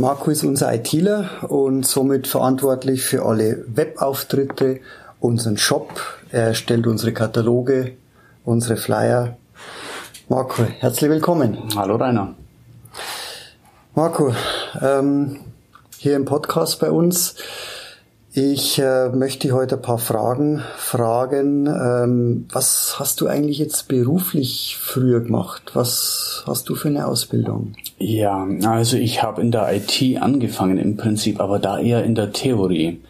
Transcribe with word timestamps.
Marco 0.00 0.30
ist 0.30 0.44
unser 0.44 0.72
ITler 0.72 1.28
und 1.48 1.84
somit 1.84 2.28
verantwortlich 2.28 3.02
für 3.02 3.26
alle 3.26 3.64
Webauftritte, 3.66 4.78
unseren 5.18 5.58
Shop. 5.58 6.00
Er 6.30 6.54
stellt 6.54 6.86
unsere 6.86 7.12
Kataloge, 7.12 7.96
unsere 8.44 8.76
Flyer. 8.76 9.36
Marco, 10.28 10.62
herzlich 10.62 11.10
willkommen. 11.10 11.58
Hallo 11.74 11.96
Rainer. 11.96 12.36
Marco, 13.96 14.32
ähm, 14.80 15.40
hier 15.96 16.14
im 16.14 16.26
Podcast 16.26 16.78
bei 16.78 16.92
uns. 16.92 17.34
Ich 18.40 18.78
äh, 18.78 19.08
möchte 19.08 19.50
heute 19.50 19.74
ein 19.74 19.82
paar 19.82 19.98
Fragen 19.98 20.62
fragen. 20.76 21.66
Ähm, 21.66 22.46
was 22.52 22.94
hast 23.00 23.20
du 23.20 23.26
eigentlich 23.26 23.58
jetzt 23.58 23.88
beruflich 23.88 24.76
früher 24.80 25.18
gemacht? 25.22 25.72
Was 25.74 26.44
hast 26.46 26.68
du 26.68 26.76
für 26.76 26.86
eine 26.86 27.08
Ausbildung? 27.08 27.72
Ja, 27.98 28.46
also 28.64 28.96
ich 28.96 29.24
habe 29.24 29.40
in 29.40 29.50
der 29.50 29.74
IT 29.74 30.22
angefangen 30.22 30.78
im 30.78 30.96
Prinzip, 30.96 31.40
aber 31.40 31.58
da 31.58 31.80
eher 31.80 32.04
in 32.04 32.14
der 32.14 32.32
Theorie. 32.32 33.00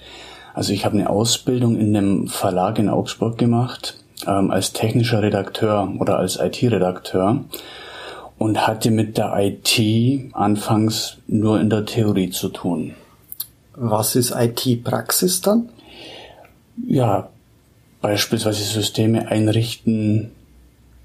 Also 0.54 0.72
ich 0.72 0.86
habe 0.86 0.94
eine 0.94 1.10
Ausbildung 1.10 1.76
in 1.76 1.94
einem 1.94 2.28
Verlag 2.28 2.78
in 2.78 2.88
Augsburg 2.88 3.36
gemacht 3.36 4.02
ähm, 4.26 4.50
als 4.50 4.72
technischer 4.72 5.20
Redakteur 5.20 5.92
oder 5.98 6.18
als 6.18 6.40
IT-Redakteur 6.40 7.44
und 8.38 8.66
hatte 8.66 8.90
mit 8.90 9.18
der 9.18 9.34
IT 9.36 10.32
anfangs 10.32 11.18
nur 11.26 11.60
in 11.60 11.68
der 11.68 11.84
Theorie 11.84 12.30
zu 12.30 12.48
tun. 12.48 12.94
Was 13.80 14.16
ist 14.16 14.32
IT-Praxis 14.32 15.40
dann? 15.40 15.68
Ja, 16.86 17.28
beispielsweise 18.00 18.64
Systeme 18.64 19.28
einrichten, 19.28 20.32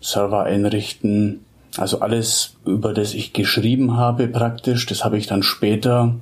Server 0.02 0.44
einrichten, 0.44 1.46
also 1.78 2.00
alles, 2.00 2.56
über 2.66 2.94
das 2.94 3.14
ich 3.14 3.34
geschrieben 3.34 3.96
habe 3.96 4.28
praktisch, 4.28 4.86
das 4.86 5.04
habe 5.06 5.18
ich 5.18 5.28
dann 5.28 5.44
später, 5.44 6.16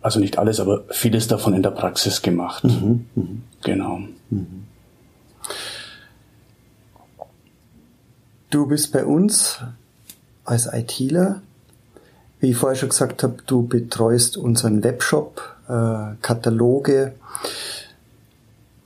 also 0.00 0.20
nicht 0.20 0.38
alles, 0.38 0.60
aber 0.60 0.84
vieles 0.90 1.26
davon 1.26 1.54
in 1.54 1.62
der 1.62 1.70
Praxis 1.70 2.22
gemacht. 2.22 2.64
Mhm, 2.64 3.06
mh. 3.14 3.24
Genau. 3.62 4.00
Mhm. 4.30 4.66
Du 8.50 8.66
bist 8.66 8.92
bei 8.92 9.04
uns 9.04 9.60
als 10.44 10.72
ITler. 10.72 11.42
Wie 12.40 12.50
ich 12.50 12.56
vorher 12.56 12.76
schon 12.76 12.88
gesagt 12.88 13.22
habe, 13.22 13.36
du 13.46 13.62
betreust 13.66 14.36
unseren 14.36 14.82
Webshop, 14.82 15.42
äh, 15.68 16.16
Kataloge. 16.22 17.12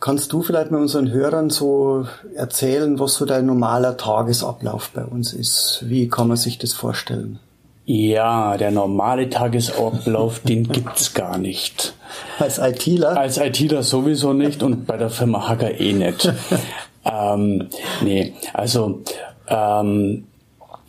Kannst 0.00 0.32
du 0.32 0.42
vielleicht 0.42 0.70
mal 0.70 0.82
unseren 0.82 1.10
Hörern 1.10 1.48
so 1.48 2.06
erzählen, 2.34 2.98
was 2.98 3.14
so 3.14 3.24
dein 3.24 3.46
normaler 3.46 3.96
Tagesablauf 3.96 4.90
bei 4.90 5.04
uns 5.04 5.32
ist? 5.32 5.84
Wie 5.86 6.08
kann 6.08 6.28
man 6.28 6.36
sich 6.36 6.58
das 6.58 6.72
vorstellen? 6.72 7.38
Ja, 7.86 8.56
der 8.56 8.70
normale 8.70 9.30
Tagesablauf, 9.30 10.40
den 10.40 10.68
gibt's 10.68 11.14
gar 11.14 11.38
nicht. 11.38 11.94
Als 12.38 12.58
ITler? 12.58 13.16
Als 13.16 13.38
ITler 13.38 13.82
sowieso 13.82 14.32
nicht 14.32 14.62
und 14.62 14.86
bei 14.86 14.96
der 14.96 15.10
Firma 15.10 15.48
Hacker 15.48 15.80
eh 15.80 15.92
nicht. 15.92 16.32
ähm, 17.04 17.68
nee, 18.02 18.34
also 18.52 19.02
ähm, 19.48 20.26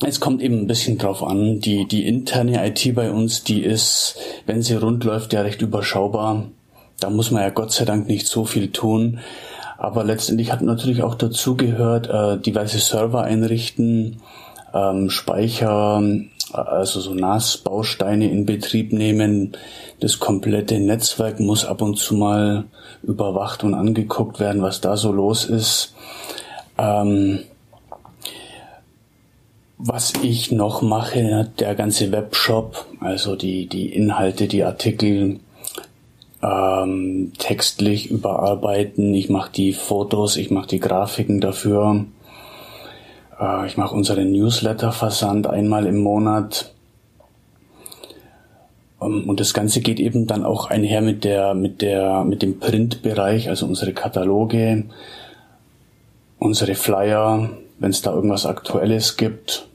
es 0.02 0.20
kommt 0.20 0.42
eben 0.42 0.60
ein 0.60 0.68
bisschen 0.68 0.98
drauf 0.98 1.24
an. 1.24 1.60
Die, 1.60 1.88
die 1.88 2.06
interne 2.06 2.68
IT 2.68 2.94
bei 2.96 3.12
uns, 3.12 3.44
die 3.44 3.64
ist, 3.64 4.18
wenn 4.46 4.62
sie 4.62 4.76
rund 4.76 5.04
läuft, 5.04 5.34
ja 5.34 5.42
recht 5.42 5.62
überschaubar. 5.62 6.46
Da 7.00 7.10
muss 7.10 7.32
man 7.32 7.44
ja 7.44 7.50
Gott 7.50 7.72
sei 7.72 7.86
Dank 7.86 8.08
nicht 8.08 8.28
so 8.28 8.46
viel 8.46 8.72
tun. 8.72 9.20
Aber 9.78 10.04
letztendlich 10.04 10.52
hat 10.52 10.62
natürlich 10.62 11.04
auch 11.04 11.16
dazu 11.16 11.56
gehört, 11.56 12.10
äh, 12.10 12.40
diverse 12.40 12.80
Server 12.80 13.24
einrichten, 13.24 14.22
ähm, 14.74 15.10
Speicher, 15.10 16.02
also 16.52 17.02
so 17.02 17.14
NAS-Bausteine 17.14 18.30
in 18.30 18.46
Betrieb 18.46 18.94
nehmen. 18.94 19.58
Das 20.00 20.20
komplette 20.20 20.80
Netzwerk 20.80 21.40
muss 21.40 21.66
ab 21.66 21.82
und 21.82 21.98
zu 21.98 22.16
mal 22.16 22.66
überwacht 23.04 23.64
und 23.64 23.74
angeguckt 23.74 24.40
werden, 24.40 24.62
was 24.62 24.82
da 24.82 24.98
so 24.98 25.12
los 25.12 25.46
ist. 25.46 25.94
Ähm, 26.78 27.40
was 29.88 30.14
ich 30.24 30.52
noch 30.52 30.82
mache, 30.82 31.52
der 31.60 31.76
ganze 31.76 32.12
Webshop, 32.12 32.88
also 33.02 33.36
die, 33.36 33.68
die 33.68 33.94
Inhalte, 33.94 34.48
die 34.48 34.64
Artikel 34.64 35.40
ähm, 36.42 37.34
textlich 37.38 38.10
überarbeiten. 38.10 39.14
Ich 39.14 39.30
mache 39.30 39.52
die 39.52 39.74
Fotos, 39.74 40.38
ich 40.38 40.50
mache 40.50 40.68
die 40.68 40.80
Grafiken 40.80 41.40
dafür. 41.40 42.06
Äh, 43.40 43.68
ich 43.68 43.78
mache 43.78 43.94
unseren 43.94 44.32
Newsletter-Versand 44.32 45.46
einmal 45.46 45.86
im 45.86 46.00
Monat. 46.00 46.74
Ähm, 49.00 49.30
und 49.30 49.40
das 49.40 49.54
Ganze 49.54 49.82
geht 49.82 50.00
eben 50.00 50.26
dann 50.26 50.46
auch 50.46 50.72
einher 50.72 51.02
mit 51.02 51.24
der, 51.24 51.54
mit 51.54 51.84
der, 51.84 52.24
mit 52.24 52.42
dem 52.42 52.60
Printbereich, 52.60 53.50
also 53.50 53.68
unsere 53.68 53.94
Kataloge, 53.94 54.86
unsere 56.40 56.74
Flyer, 56.74 57.52
wenn 57.78 57.92
es 57.92 58.02
da 58.02 58.16
irgendwas 58.16 58.48
Aktuelles 58.48 59.16
gibt. 59.16 59.68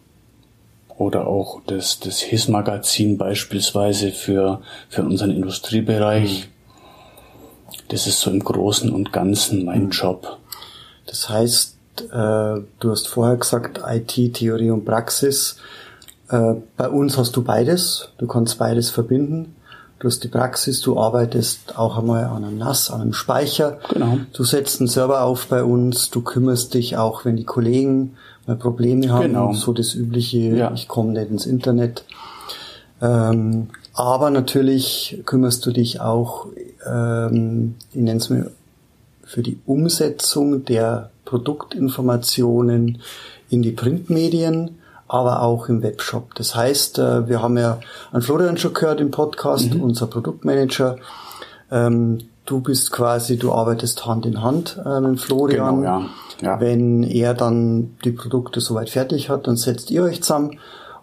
Oder 1.00 1.28
auch 1.28 1.62
das, 1.66 1.99
das 1.99 2.21
HIS-Magazin 2.21 3.16
beispielsweise 3.16 4.12
für, 4.12 4.61
für 4.91 5.03
unseren 5.03 5.31
Industriebereich. 5.31 6.50
Das 7.88 8.06
ist 8.06 8.21
so 8.21 8.31
im 8.31 8.44
Großen 8.44 8.93
und 8.93 9.10
Ganzen 9.10 9.65
mein 9.65 9.84
mhm. 9.84 9.91
Job. 9.93 10.37
Das 11.06 11.31
heißt, 11.31 11.78
äh, 12.03 12.05
du 12.12 12.91
hast 12.91 13.09
vorher 13.09 13.39
gesagt, 13.39 13.81
IT, 13.83 14.34
Theorie 14.34 14.69
und 14.69 14.84
Praxis. 14.84 15.56
Äh, 16.28 16.56
bei 16.77 16.91
uns 16.91 17.16
hast 17.16 17.34
du 17.34 17.43
beides. 17.43 18.10
Du 18.19 18.27
kannst 18.27 18.59
beides 18.59 18.91
verbinden. 18.91 19.56
Du 20.00 20.09
hast 20.09 20.25
die 20.25 20.28
Praxis, 20.28 20.81
du 20.81 20.99
arbeitest 20.99 21.77
auch 21.78 21.99
einmal 21.99 22.25
an 22.25 22.43
einem 22.43 22.56
NAS, 22.56 22.91
an 22.91 23.03
einem 23.03 23.12
Speicher. 23.12 23.81
Genau. 23.93 24.19
Du 24.33 24.44
setzt 24.44 24.81
einen 24.81 24.88
Server 24.88 25.22
auf 25.22 25.47
bei 25.49 25.62
uns, 25.62 26.09
du 26.09 26.22
kümmerst 26.22 26.72
dich 26.72 26.97
auch, 26.97 27.27
wenn 27.27 27.37
die 27.37 27.44
Kollegen 27.44 28.16
mal 28.47 28.56
Probleme 28.56 29.10
haben, 29.10 29.22
genau. 29.25 29.53
so 29.53 29.75
das 29.75 29.94
übliche, 29.94 30.39
ja. 30.39 30.72
ich 30.75 30.89
komme 30.89 31.12
nicht 31.12 31.31
ins 31.31 31.44
Internet. 31.44 32.05
Ähm, 33.03 33.69
aber 33.93 34.31
natürlich 34.31 35.21
kümmerst 35.27 35.66
du 35.66 35.71
dich 35.71 36.00
auch, 36.00 36.47
ähm, 36.91 37.75
ich 37.93 38.00
nenne 38.00 38.21
es 38.21 38.31
mir, 38.31 38.50
für 39.22 39.43
die 39.43 39.59
Umsetzung 39.66 40.65
der 40.65 41.10
Produktinformationen 41.27 43.03
in 43.50 43.60
die 43.60 43.72
Printmedien 43.72 44.79
aber 45.10 45.43
auch 45.43 45.69
im 45.69 45.82
Webshop. 45.82 46.37
Das 46.37 46.54
heißt, 46.54 47.00
äh, 47.00 47.28
wir 47.28 47.43
haben 47.43 47.59
ja 47.59 47.81
an 48.12 48.22
Florian 48.22 48.56
schon 48.59 48.72
gehört 48.72 49.00
im 49.00 49.10
Podcast, 49.10 49.75
mhm. 49.75 49.82
unser 49.82 50.06
Produktmanager. 50.06 50.98
Ähm, 51.72 52.19
du 52.47 52.60
bist 52.60 52.93
quasi, 52.93 53.37
du 53.37 53.53
arbeitest 53.53 54.06
Hand 54.06 54.25
in 54.25 54.41
Hand 54.41 54.81
äh, 54.87 55.00
mit 55.00 55.21
Florian. 55.21 55.81
Genau, 55.81 56.00
ja. 56.00 56.06
Ja. 56.43 56.60
Wenn 56.60 57.03
er 57.03 57.34
dann 57.34 57.97
die 58.04 58.12
Produkte 58.12 58.60
soweit 58.60 58.89
fertig 58.89 59.28
hat, 59.28 59.48
dann 59.48 59.57
setzt 59.57 59.91
ihr 59.91 60.04
euch 60.04 60.22
zusammen 60.22 60.60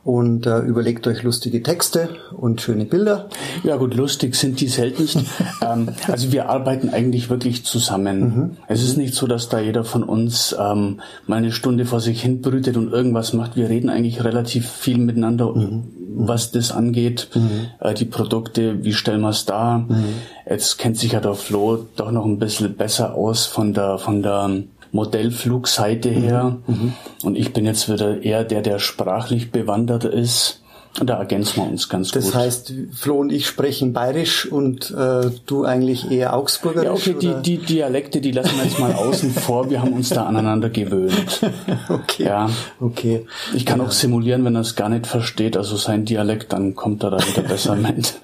und 0.08 0.46
äh, 0.46 0.60
überlegt 0.60 1.06
euch 1.06 1.24
lustige 1.24 1.62
Texte 1.62 2.08
und 2.32 2.62
schöne 2.62 2.86
Bilder. 2.86 3.28
Ja 3.66 3.76
gut, 3.76 3.94
lustig 3.94 4.36
sind 4.36 4.62
die 4.62 4.70
seltenst. 4.70 5.18
ähm, 5.62 5.90
also 6.08 6.32
wir 6.32 6.48
arbeiten 6.48 6.88
eigentlich 6.92 7.30
wirklich 7.30 7.66
zusammen. 7.66 8.20
Mhm. 8.22 8.58
Es 8.70 8.82
ist 8.84 8.96
nicht 8.96 9.16
so, 9.16 9.28
dass 9.28 9.50
da 9.50 9.60
jeder 9.60 9.84
von 9.84 10.04
uns 10.04 10.56
ähm, 10.58 11.02
mal 11.26 11.36
eine 11.36 11.52
Stunde 11.52 11.86
vor 11.86 12.00
sich 12.00 12.22
hin 12.22 12.40
brütet 12.40 12.78
und 12.78 12.94
irgendwas 12.94 13.34
macht. 13.34 13.58
Wir 13.58 13.68
reden 13.68 13.90
eigentlich 13.90 14.24
relativ 14.24 14.70
viel 14.72 14.98
miteinander, 14.98 15.54
mhm. 15.54 15.84
was 16.16 16.52
das 16.52 16.72
angeht. 16.72 17.28
Mhm. 17.36 17.68
Äh, 17.82 17.94
die 17.94 18.06
Produkte, 18.06 18.86
wie 18.86 18.94
stellen 18.94 19.20
wir 19.20 19.32
es 19.32 19.44
dar? 19.44 19.80
Mhm. 19.80 20.06
Jetzt 20.50 20.78
kennt 20.78 20.96
sich 20.96 21.12
ja 21.12 21.20
der 21.20 21.34
Flo 21.34 21.86
doch 21.98 22.12
noch 22.12 22.24
ein 22.24 22.40
bisschen 22.40 22.76
besser 22.76 23.14
aus 23.14 23.46
von 23.46 23.74
der 23.74 23.98
von 23.98 24.24
der 24.24 24.64
Modellflugseite 24.92 26.10
her. 26.10 26.58
Mhm. 26.68 26.76
mhm. 26.76 26.94
Und 27.24 27.36
ich 27.36 27.54
bin 27.54 27.66
jetzt 27.66 27.92
wieder 27.92 28.22
eher 28.22 28.44
der, 28.44 28.62
der 28.62 28.80
sprachlich 28.80 29.52
bewandert 29.52 30.06
ist. 30.06 30.62
Und 31.00 31.12
da 31.12 31.20
ergänzen 31.20 31.58
wir 31.58 31.70
uns 31.70 31.90
ganz 31.90 32.12
das 32.12 32.26
gut. 32.26 32.34
Das 32.34 32.42
heißt, 32.42 32.74
Flo 32.92 33.20
und 33.20 33.32
ich 33.32 33.46
sprechen 33.46 33.94
bayerisch 33.94 34.52
und 34.52 34.90
äh, 34.92 35.30
du 35.46 35.64
eigentlich 35.64 36.10
eher 36.10 36.36
augsburgerisch? 36.36 37.06
Ja, 37.06 37.14
okay, 37.14 37.40
die, 37.44 37.58
die 37.58 37.66
Dialekte, 37.66 38.20
die 38.20 38.32
lassen 38.32 38.58
wir 38.58 38.64
jetzt 38.64 38.80
mal 38.80 38.94
außen 38.94 39.32
vor. 39.32 39.70
Wir 39.70 39.82
haben 39.82 39.94
uns 39.94 40.10
da 40.10 40.26
aneinander 40.26 40.70
gewöhnt. 40.70 41.42
okay. 41.90 42.24
Ja. 42.24 42.50
Okay. 42.80 43.28
Ich 43.54 43.66
kann 43.66 43.80
ja. 43.80 43.86
auch 43.86 43.92
simulieren, 43.92 44.44
wenn 44.44 44.56
er 44.56 44.62
es 44.62 44.76
gar 44.76 44.90
nicht 44.90 45.06
versteht, 45.06 45.56
also 45.56 45.76
sein 45.76 46.06
Dialekt, 46.06 46.52
dann 46.52 46.74
kommt 46.74 47.04
er 47.04 47.12
da 47.12 47.28
wieder 47.28 47.44
besser 47.44 47.76
mit. 47.76 48.16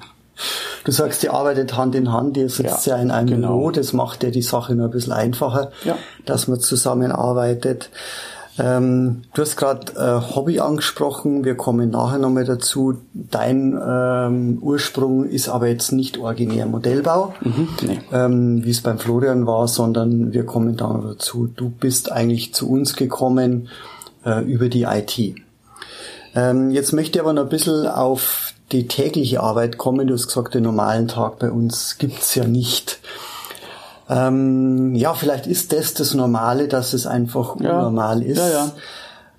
Du 0.84 0.92
sagst, 0.92 1.24
ihr 1.24 1.34
arbeitet 1.34 1.78
Hand 1.78 1.96
in 1.96 2.12
Hand, 2.12 2.38
ihr 2.38 2.50
sitzt 2.50 2.86
ja, 2.86 2.98
ja 2.98 3.02
in 3.02 3.12
einem 3.12 3.30
genau. 3.30 3.58
Büro, 3.58 3.72
das 3.72 3.94
macht 3.94 4.24
ja 4.24 4.30
die 4.30 4.42
Sache 4.42 4.76
nur 4.76 4.86
ein 4.88 4.92
bisschen 4.92 5.14
einfacher, 5.14 5.72
ja. 5.84 5.98
dass 6.26 6.48
man 6.48 6.60
zusammenarbeitet. 6.60 7.90
Ähm, 8.60 9.24
du 9.34 9.42
hast 9.42 9.56
gerade 9.56 9.94
äh, 9.94 10.36
Hobby 10.36 10.60
angesprochen, 10.60 11.44
wir 11.44 11.56
kommen 11.56 11.90
nachher 11.90 12.20
nochmal 12.20 12.46
dazu. 12.46 13.00
Dein 13.14 13.80
ähm, 13.84 14.60
Ursprung 14.62 15.26
ist 15.26 15.50
aber 15.50 15.68
jetzt 15.68 15.92
nicht 15.92 16.20
originär 16.20 16.68
Modellbau, 16.68 17.34
mhm, 17.42 17.70
nee. 17.82 18.00
ähm, 18.12 18.64
wie 18.64 18.70
es 18.70 18.82
beim 18.82 19.00
Florian 19.00 19.48
war, 19.48 19.68
sondern 19.68 20.34
wir 20.34 20.46
kommen 20.46 20.78
da 20.78 20.88
noch 20.88 21.04
dazu. 21.04 21.48
Du 21.48 21.70
bist 21.70 22.12
eigentlich 22.12 22.54
zu 22.54 22.70
uns 22.70 22.96
gekommen 22.96 23.70
äh, 24.24 24.44
über 24.44 24.70
die 24.70 24.84
IT. 24.84 25.36
Ähm, 26.36 26.72
jetzt 26.72 26.94
möchte 26.94 27.18
ich 27.18 27.22
aber 27.22 27.34
noch 27.34 27.44
ein 27.44 27.50
bisschen 27.50 27.88
auf 27.88 28.53
die 28.72 28.88
tägliche 28.88 29.42
Arbeit 29.42 29.78
kommen. 29.78 30.08
Du 30.08 30.14
hast 30.14 30.28
gesagt, 30.28 30.56
den 30.56 30.64
normalen 30.64 31.08
Tag 31.08 31.40
bei 31.40 31.52
uns 31.52 31.98
gibt's 31.98 32.36
ja 32.36 32.46
nicht. 32.46 33.00
Ähm, 34.10 34.96
ja, 34.96 35.14
vielleicht 35.14 35.48
ist 35.48 35.74
das 35.74 35.94
das 35.94 36.14
Normale, 36.14 36.68
dass 36.68 36.94
es 36.94 37.08
einfach 37.08 37.60
ja. 37.60 37.78
unnormal 37.78 38.22
ist. 38.22 38.38
Ja, 38.38 38.50
ja. 38.50 38.72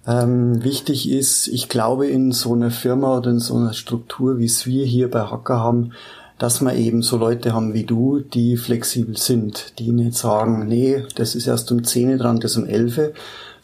Ähm, 0.06 0.62
wichtig 0.62 1.11
ist, 1.11 1.49
ich 1.49 1.69
glaube, 1.69 2.06
in 2.06 2.32
so 2.32 2.53
einer 2.55 2.71
Firma 2.71 3.17
oder 3.17 3.31
in 3.31 3.41
so 3.41 3.56
einer 3.56 3.73
Struktur, 3.73 4.38
wie 4.38 4.44
es 4.44 4.67
wir 4.67 4.85
hier 4.85 5.11
bei 5.11 5.21
Hacker 5.21 5.61
haben, 5.61 5.93
dass 6.38 6.61
wir 6.61 6.75
eben 6.75 7.03
so 7.03 7.17
Leute 7.17 7.55
haben 7.55 7.75
wie 7.75 7.85
du, 7.85 8.20
die 8.20 8.56
flexibel 8.56 9.17
sind, 9.17 9.79
die 9.79 9.93
nicht 9.93 10.15
sagen, 10.15 10.67
nee, 10.67 11.05
das 11.15 11.35
ist 11.35 11.47
erst 11.47 11.70
um 11.73 11.85
10 11.85 12.19
dran, 12.19 12.41
das 12.41 12.56
um 12.56 12.67
11, 12.67 13.12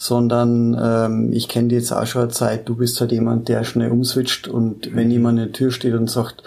sondern 0.00 0.75
ähm, 0.82 1.31
ich 1.31 1.47
kenne 1.47 1.69
dir 1.69 1.75
jetzt 1.75 1.93
auch 1.93 2.06
schon 2.06 2.23
eine 2.23 2.31
Zeit, 2.31 2.67
du 2.67 2.75
bist 2.75 2.99
halt 3.02 3.12
jemand, 3.12 3.50
der 3.50 3.64
schnell 3.64 3.91
umswitcht 3.91 4.49
und 4.49 4.97
wenn 4.97 5.11
jemand 5.11 5.38
in 5.38 5.44
der 5.44 5.52
Tür 5.52 5.70
steht 5.70 5.93
und 5.93 6.11
sagt, 6.11 6.43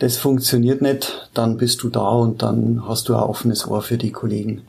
das 0.00 0.18
funktioniert 0.18 0.82
nicht, 0.82 1.30
dann 1.32 1.56
bist 1.56 1.82
du 1.82 1.88
da 1.88 2.10
und 2.10 2.42
dann 2.42 2.86
hast 2.86 3.08
du 3.08 3.14
ein 3.14 3.22
offenes 3.22 3.66
Ohr 3.66 3.80
für 3.80 3.96
die 3.96 4.12
Kollegen. 4.12 4.60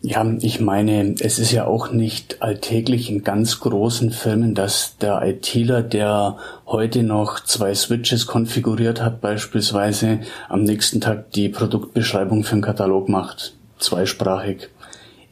Ja, 0.00 0.24
ich 0.40 0.60
meine, 0.60 1.16
es 1.18 1.40
ist 1.40 1.50
ja 1.50 1.66
auch 1.66 1.90
nicht 1.90 2.40
alltäglich 2.40 3.10
in 3.10 3.24
ganz 3.24 3.58
großen 3.58 4.12
Firmen, 4.12 4.54
dass 4.54 4.96
der 4.98 5.22
ITler, 5.22 5.82
der 5.82 6.36
heute 6.68 7.02
noch 7.02 7.40
zwei 7.40 7.74
Switches 7.74 8.28
konfiguriert 8.28 9.02
hat, 9.02 9.20
beispielsweise 9.20 10.20
am 10.48 10.62
nächsten 10.62 11.00
Tag 11.00 11.32
die 11.32 11.48
Produktbeschreibung 11.48 12.44
für 12.44 12.52
einen 12.52 12.62
Katalog 12.62 13.08
macht, 13.08 13.54
zweisprachig. 13.80 14.68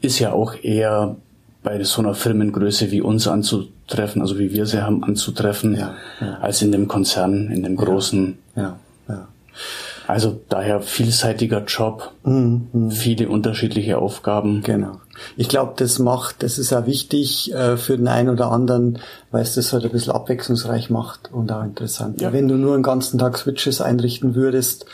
Ist 0.01 0.19
ja 0.19 0.33
auch 0.33 0.55
eher 0.61 1.15
bei 1.63 1.83
so 1.83 2.01
einer 2.01 2.15
Firmengröße 2.15 2.91
wie 2.91 3.01
uns 3.01 3.27
anzutreffen, 3.27 4.21
also 4.21 4.39
wie 4.39 4.53
wir 4.53 4.65
sie 4.65 4.81
haben 4.81 5.03
anzutreffen, 5.03 5.75
ja, 5.75 5.95
ja. 6.21 6.37
als 6.39 6.61
in 6.61 6.71
dem 6.71 6.87
Konzern, 6.87 7.49
in 7.51 7.63
dem 7.63 7.75
großen. 7.75 8.37
Ja, 8.55 8.79
ja. 9.07 9.27
Also 10.07 10.39
daher 10.49 10.81
vielseitiger 10.81 11.65
Job, 11.65 12.11
mhm, 12.23 12.67
mhm. 12.71 12.91
viele 12.91 13.29
unterschiedliche 13.29 13.99
Aufgaben. 13.99 14.63
Genau. 14.63 14.93
Ich 15.37 15.49
glaube, 15.49 15.73
das 15.75 15.99
macht, 15.99 16.41
das 16.41 16.57
ist 16.57 16.73
auch 16.73 16.85
wichtig 16.85 17.53
äh, 17.53 17.77
für 17.77 17.97
den 17.97 18.07
einen 18.07 18.29
oder 18.29 18.51
anderen, 18.51 18.99
weil 19.29 19.43
es 19.43 19.55
das 19.55 19.71
halt 19.73 19.83
ein 19.83 19.91
bisschen 19.91 20.13
abwechslungsreich 20.13 20.89
macht 20.89 21.31
und 21.31 21.51
auch 21.51 21.63
interessant. 21.63 22.21
Ja. 22.21 22.33
Wenn 22.33 22.47
du 22.47 22.55
nur 22.55 22.73
einen 22.73 22.83
ganzen 22.83 23.19
Tag 23.19 23.37
Switches 23.37 23.81
einrichten 23.81 24.33
würdest, 24.33 24.85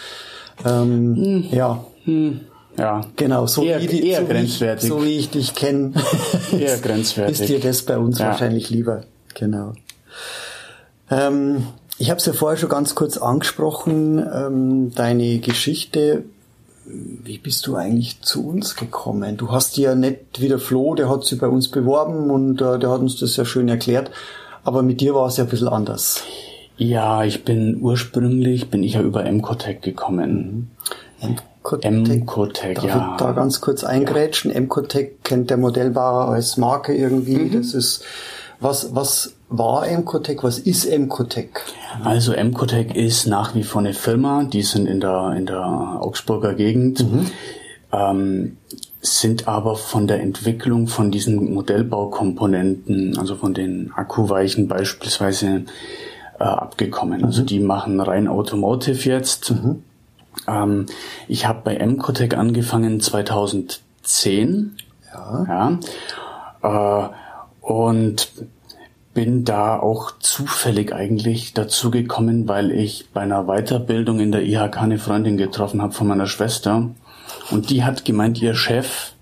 ähm, 0.66 1.14
mhm. 1.14 1.46
ja. 1.52 1.86
Hm. 2.06 2.42
Ja. 2.78 3.02
Genau, 3.16 3.48
so, 3.48 3.64
eher, 3.64 3.82
wie, 3.82 4.08
eher 4.08 4.22
so, 4.22 4.28
grenzwertig. 4.28 4.84
Wie 4.84 4.88
ich, 4.88 4.94
so 4.94 5.06
wie 5.06 5.18
ich 5.18 5.30
dich 5.30 5.56
kenne, 5.56 5.94
eher 6.52 6.78
grenzwertig. 6.78 7.40
ist 7.40 7.50
dir 7.50 7.60
das 7.60 7.84
bei 7.84 7.98
uns 7.98 8.20
ja. 8.20 8.28
wahrscheinlich 8.28 8.70
lieber. 8.70 9.04
Genau. 9.34 9.74
Ähm, 11.10 11.68
ich 11.98 12.10
habe 12.10 12.20
es 12.20 12.26
ja 12.26 12.34
vorher 12.34 12.58
schon 12.58 12.70
ganz 12.70 12.96
kurz 12.96 13.18
angesprochen, 13.18 14.18
ähm, 14.18 14.92
deine 14.94 15.40
Geschichte. 15.40 16.24
Wie 16.86 17.38
bist 17.38 17.66
du 17.66 17.76
eigentlich 17.76 18.22
zu 18.22 18.48
uns 18.48 18.76
gekommen? 18.76 19.38
Du 19.38 19.52
hast 19.52 19.78
ja 19.78 19.96
nicht 19.96 20.40
wie 20.40 20.50
der 20.50 20.60
Flo, 20.60 20.94
der 20.94 21.10
hat 21.10 21.24
sich 21.24 21.40
bei 21.40 21.48
uns 21.48 21.72
beworben 21.72 22.30
und 22.30 22.62
äh, 22.62 22.78
der 22.78 22.90
hat 22.90 23.00
uns 23.00 23.18
das 23.18 23.36
ja 23.38 23.46
schön 23.46 23.70
erklärt. 23.70 24.12
Aber 24.64 24.84
mit 24.84 25.02
dir 25.02 25.16
war 25.16 25.28
es 25.28 25.38
ja 25.38 25.46
ein 25.46 25.50
bisschen 25.50 25.68
anders. 25.68 26.24
Ja, 26.78 27.24
ich 27.24 27.44
bin 27.46 27.82
ursprünglich, 27.82 28.70
bin 28.70 28.84
ich 28.84 28.94
ja 28.94 29.02
über 29.02 29.26
Emcotech 29.26 29.82
gekommen. 29.82 30.72
Mhm. 31.22 31.38
Emcotech, 31.74 32.76
Darf 32.76 32.86
ja. 32.86 33.12
ich 33.14 33.18
da 33.18 33.32
ganz 33.32 33.62
kurz 33.62 33.84
eingrätschen? 33.84 34.52
Ja. 34.52 34.58
Emcotech 34.58 35.12
kennt 35.24 35.50
der 35.50 35.58
Modellbauer 35.58 36.30
als 36.30 36.58
Marke 36.58 36.96
irgendwie. 36.96 37.38
Mhm. 37.38 37.52
Das 37.58 37.74
ist, 37.74 38.04
was, 38.60 38.94
was 38.96 39.34
war 39.50 39.88
Emcotech? 39.88 40.44
Was 40.44 40.60
ist 40.60 40.86
Emcotech? 40.86 41.50
Also 42.04 42.34
Emcotech 42.34 42.96
ist 42.96 43.28
nach 43.28 43.56
wie 43.56 43.64
vor 43.64 43.82
eine 43.82 43.94
Firma, 43.94 44.44
die 44.44 44.64
sind 44.64 44.88
in 44.88 45.00
der, 45.00 45.34
in 45.38 45.46
der 45.46 45.64
Augsburger 46.02 46.54
Gegend, 46.54 47.00
Mhm. 47.12 47.26
ähm, 47.92 48.58
sind 49.02 49.48
aber 49.48 49.76
von 49.76 50.08
der 50.08 50.20
Entwicklung 50.22 50.88
von 50.88 51.12
diesen 51.12 51.54
Modellbaukomponenten, 51.54 53.18
also 53.20 53.36
von 53.36 53.54
den 53.54 53.92
Akkuweichen 53.96 54.68
beispielsweise, 54.68 55.66
äh, 56.40 56.44
abgekommen. 56.44 57.24
Also 57.24 57.44
die 57.44 57.60
machen 57.60 58.00
rein 58.00 58.28
Automotive 58.28 59.08
jetzt. 59.10 59.52
Mhm. 59.52 59.84
Ähm, 60.48 60.86
ich 61.28 61.48
habe 61.48 61.62
bei 61.64 61.76
Emcotech 61.76 62.38
angefangen 62.38 63.00
2010. 63.00 64.78
Ja. 65.14 65.80
Ja. 66.62 67.10
Äh, 67.10 67.10
und 67.62 68.32
bin 69.16 69.46
da 69.46 69.80
auch 69.80 70.12
zufällig 70.20 70.94
eigentlich 70.94 71.54
dazu 71.54 71.90
gekommen, 71.90 72.48
weil 72.48 72.70
ich 72.70 73.08
bei 73.14 73.22
einer 73.22 73.46
Weiterbildung 73.46 74.20
in 74.20 74.32
der 74.32 74.44
IHK 74.44 74.82
eine 74.82 75.00
Freundin 75.00 75.38
getroffen 75.38 75.82
habe 75.82 75.94
von 75.94 76.08
meiner 76.08 76.28
Schwester. 76.28 76.90
Und 77.50 77.70
die 77.70 77.84
hat 77.84 78.06
gemeint, 78.06 78.42
ihr 78.42 78.56
Chef, 78.56 79.14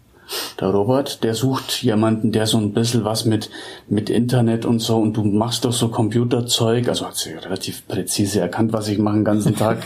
der 0.60 0.70
Robert, 0.70 1.24
der 1.24 1.34
sucht 1.34 1.84
jemanden, 1.84 2.32
der 2.32 2.48
so 2.48 2.58
ein 2.58 2.74
bisschen 2.74 3.04
was 3.04 3.26
mit, 3.26 3.50
mit 3.88 4.10
Internet 4.10 4.66
und 4.66 4.80
so 4.80 4.98
und 4.98 5.18
du 5.18 5.24
machst 5.24 5.66
doch 5.66 5.74
so 5.74 5.90
Computerzeug. 5.90 6.88
Also 6.88 7.08
hat 7.08 7.16
sie 7.16 7.34
relativ 7.34 7.88
präzise 7.88 8.40
erkannt, 8.40 8.74
was 8.74 8.88
ich 8.88 8.98
mache 8.98 9.16
den 9.16 9.26
ganzen 9.26 9.56
Tag. 9.56 9.80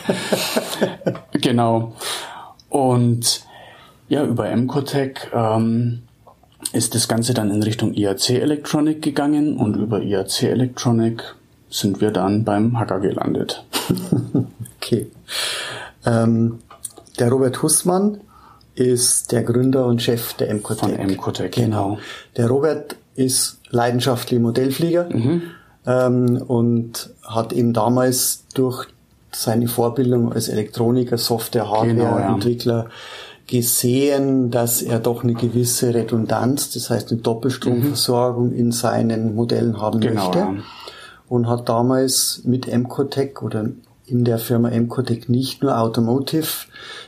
genau. 1.33 1.93
Und 2.69 3.45
ja, 4.09 4.23
über 4.23 4.49
Emcotech 4.49 5.29
ähm, 5.33 6.03
ist 6.73 6.95
das 6.95 7.07
Ganze 7.07 7.33
dann 7.33 7.51
in 7.51 7.63
Richtung 7.63 7.93
IAC 7.93 8.29
Electronic 8.29 9.01
gegangen 9.01 9.57
und 9.57 9.75
über 9.75 10.01
IAC 10.01 10.43
Electronic 10.43 11.23
sind 11.69 12.01
wir 12.01 12.11
dann 12.11 12.43
beim 12.43 12.79
Hacker 12.79 12.99
gelandet. 12.99 13.65
okay. 14.77 15.07
Ähm, 16.05 16.59
der 17.19 17.29
Robert 17.29 17.61
Hussmann 17.61 18.21
ist 18.77 19.31
der 19.31 19.43
Gründer 19.43 19.85
und 19.87 20.01
Chef 20.01 20.33
der 20.35 20.49
Emcotech. 20.49 20.89
Von 20.91 20.99
Emcotech, 20.99 21.51
genau. 21.51 21.97
Der 22.37 22.47
Robert 22.47 22.95
ist 23.15 23.59
leidenschaftlicher 23.71 24.41
Modellflieger 24.41 25.09
Mhm. 25.11 25.41
ähm, 25.87 26.41
und 26.47 27.09
hat 27.23 27.53
eben 27.53 27.73
damals 27.73 28.43
durch 28.53 28.85
seine 29.31 29.67
Vorbildung 29.67 30.31
als 30.31 30.47
Elektroniker, 30.47 31.17
Software, 31.17 31.69
Hardware-Entwickler 31.69 32.87
gesehen, 33.47 34.51
dass 34.51 34.81
er 34.81 34.99
doch 34.99 35.23
eine 35.23 35.33
gewisse 35.33 35.93
Redundanz, 35.93 36.71
das 36.73 36.89
heißt 36.89 37.11
eine 37.11 37.21
Doppelstromversorgung 37.21 38.51
in 38.53 38.71
seinen 38.71 39.35
Modellen 39.35 39.81
haben 39.81 39.99
Genau, 40.01 40.25
möchte. 40.25 40.37
ja. 40.39 40.53
Und 41.29 41.47
hat 41.49 41.67
damals 41.67 42.41
mit 42.45 42.67
Emcotech 42.67 43.41
oder 43.41 43.69
in 44.07 44.23
der 44.23 44.37
Firma 44.39 44.69
Emcotech 44.69 45.27
nicht 45.29 45.61
nur 45.61 45.77
Automotive, 45.77 46.47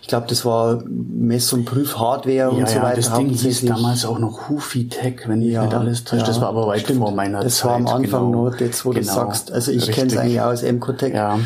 ich 0.01 0.08
glaube, 0.10 0.27
das 0.27 0.44
war 0.46 0.84
Mess- 0.86 1.53
und 1.53 1.65
Prüfhardware 1.65 2.36
Ja, 2.36 2.48
und 2.50 2.68
so 2.68 2.75
ja, 2.75 2.84
weiter. 2.84 2.98
das 2.98 3.13
Ding 3.13 3.29
hieß 3.29 3.65
damals 3.65 4.06
auch 4.06 4.20
noch 4.20 4.50
Hufi-Tech, 4.50 5.22
wenn 5.27 5.41
ich 5.41 5.53
Ja, 5.53 5.63
nicht 5.63 5.74
alles 5.74 6.03
täusche. 6.03 6.25
Das 6.25 6.36
ja, 6.38 6.41
war 6.41 6.50
aber 6.50 6.68
weit 6.68 6.82
stimmt. 6.82 7.00
vor 7.00 7.12
meiner 7.12 7.39
das 7.41 7.56
Zeit. 7.58 7.70
war 7.70 7.75
am 7.77 7.88
Anfang 7.88 8.25
genau. 8.25 8.32
nur, 8.32 8.60
jetzt 8.60 8.86
wo 8.86 8.91
du 8.91 9.00
Genau. 9.00 9.13
sagst. 9.13 9.51
Also 9.51 9.72
ich 9.72 9.89
kenne 9.91 10.08
es 10.12 10.18
eigentlich 10.18 10.41
auch 10.41 10.48
als 10.48 10.63
Emcotech. 10.63 11.13
Ja. 11.13 11.39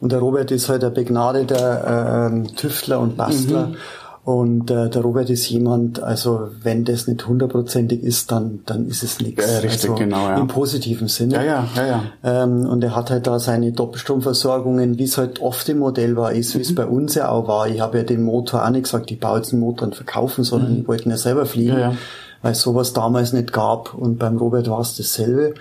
Und 0.00 0.12
der 0.12 0.18
Robert 0.20 0.50
ist 0.50 0.68
halt 0.68 0.82
ein 0.84 0.92
begnadeter 0.94 2.28
ähm, 2.30 2.54
Tüftler 2.56 3.00
und 3.00 3.16
Bastler. 3.16 3.68
Mhm. 3.68 3.76
Und 4.24 4.70
äh, 4.70 4.88
der 4.88 5.02
Robert 5.02 5.28
ist 5.28 5.50
jemand, 5.50 6.02
also 6.02 6.48
wenn 6.62 6.86
das 6.86 7.06
nicht 7.06 7.26
hundertprozentig 7.26 8.02
ist, 8.02 8.32
dann 8.32 8.60
dann 8.64 8.88
ist 8.88 9.02
es 9.02 9.20
nichts. 9.20 9.44
Ja, 9.44 9.58
richtig, 9.58 9.90
also, 9.90 9.94
genau, 9.96 10.26
ja. 10.28 10.38
Im 10.38 10.48
positiven 10.48 11.08
Sinne. 11.08 11.34
Ja, 11.34 11.42
ja, 11.42 11.68
ja, 11.76 11.86
ja. 11.86 12.02
Ähm, 12.22 12.64
und 12.66 12.82
er 12.82 12.96
hat 12.96 13.10
halt 13.10 13.26
da 13.26 13.38
seine 13.38 13.72
Doppelstromversorgungen, 13.72 14.96
wie 14.98 15.04
es 15.04 15.18
halt 15.18 15.42
oft 15.42 15.68
im 15.68 15.78
Modell 15.80 16.16
war, 16.16 16.32
ist, 16.32 16.54
wie 16.54 16.58
Mhm. 16.58 16.62
es 16.64 16.74
bei 16.74 16.86
uns 16.86 17.14
ja 17.16 17.28
auch 17.28 17.46
war. 17.48 17.68
Ich 17.68 17.80
habe 17.82 17.98
ja 17.98 18.04
den 18.04 18.22
Motor 18.22 18.64
auch 18.64 18.70
nicht 18.70 18.84
gesagt, 18.84 19.10
ich 19.10 19.20
baue 19.20 19.36
jetzt 19.38 19.52
einen 19.52 19.60
Motor 19.60 19.88
und 19.88 19.94
verkaufen, 19.94 20.42
sondern 20.42 20.80
ich 20.80 20.88
wollte 20.88 21.04
ihn 21.04 21.10
ja 21.10 21.18
selber 21.18 21.44
fliegen, 21.44 21.74
Mhm. 21.74 21.80
Ja, 21.80 21.90
ja. 21.90 21.96
weil 22.40 22.54
sowas 22.54 22.94
damals 22.94 23.34
nicht 23.34 23.52
gab. 23.52 23.92
Und 23.92 24.18
beim 24.18 24.38
Robert 24.38 24.70
war 24.70 24.80
es 24.80 24.96
dasselbe. 24.96 25.52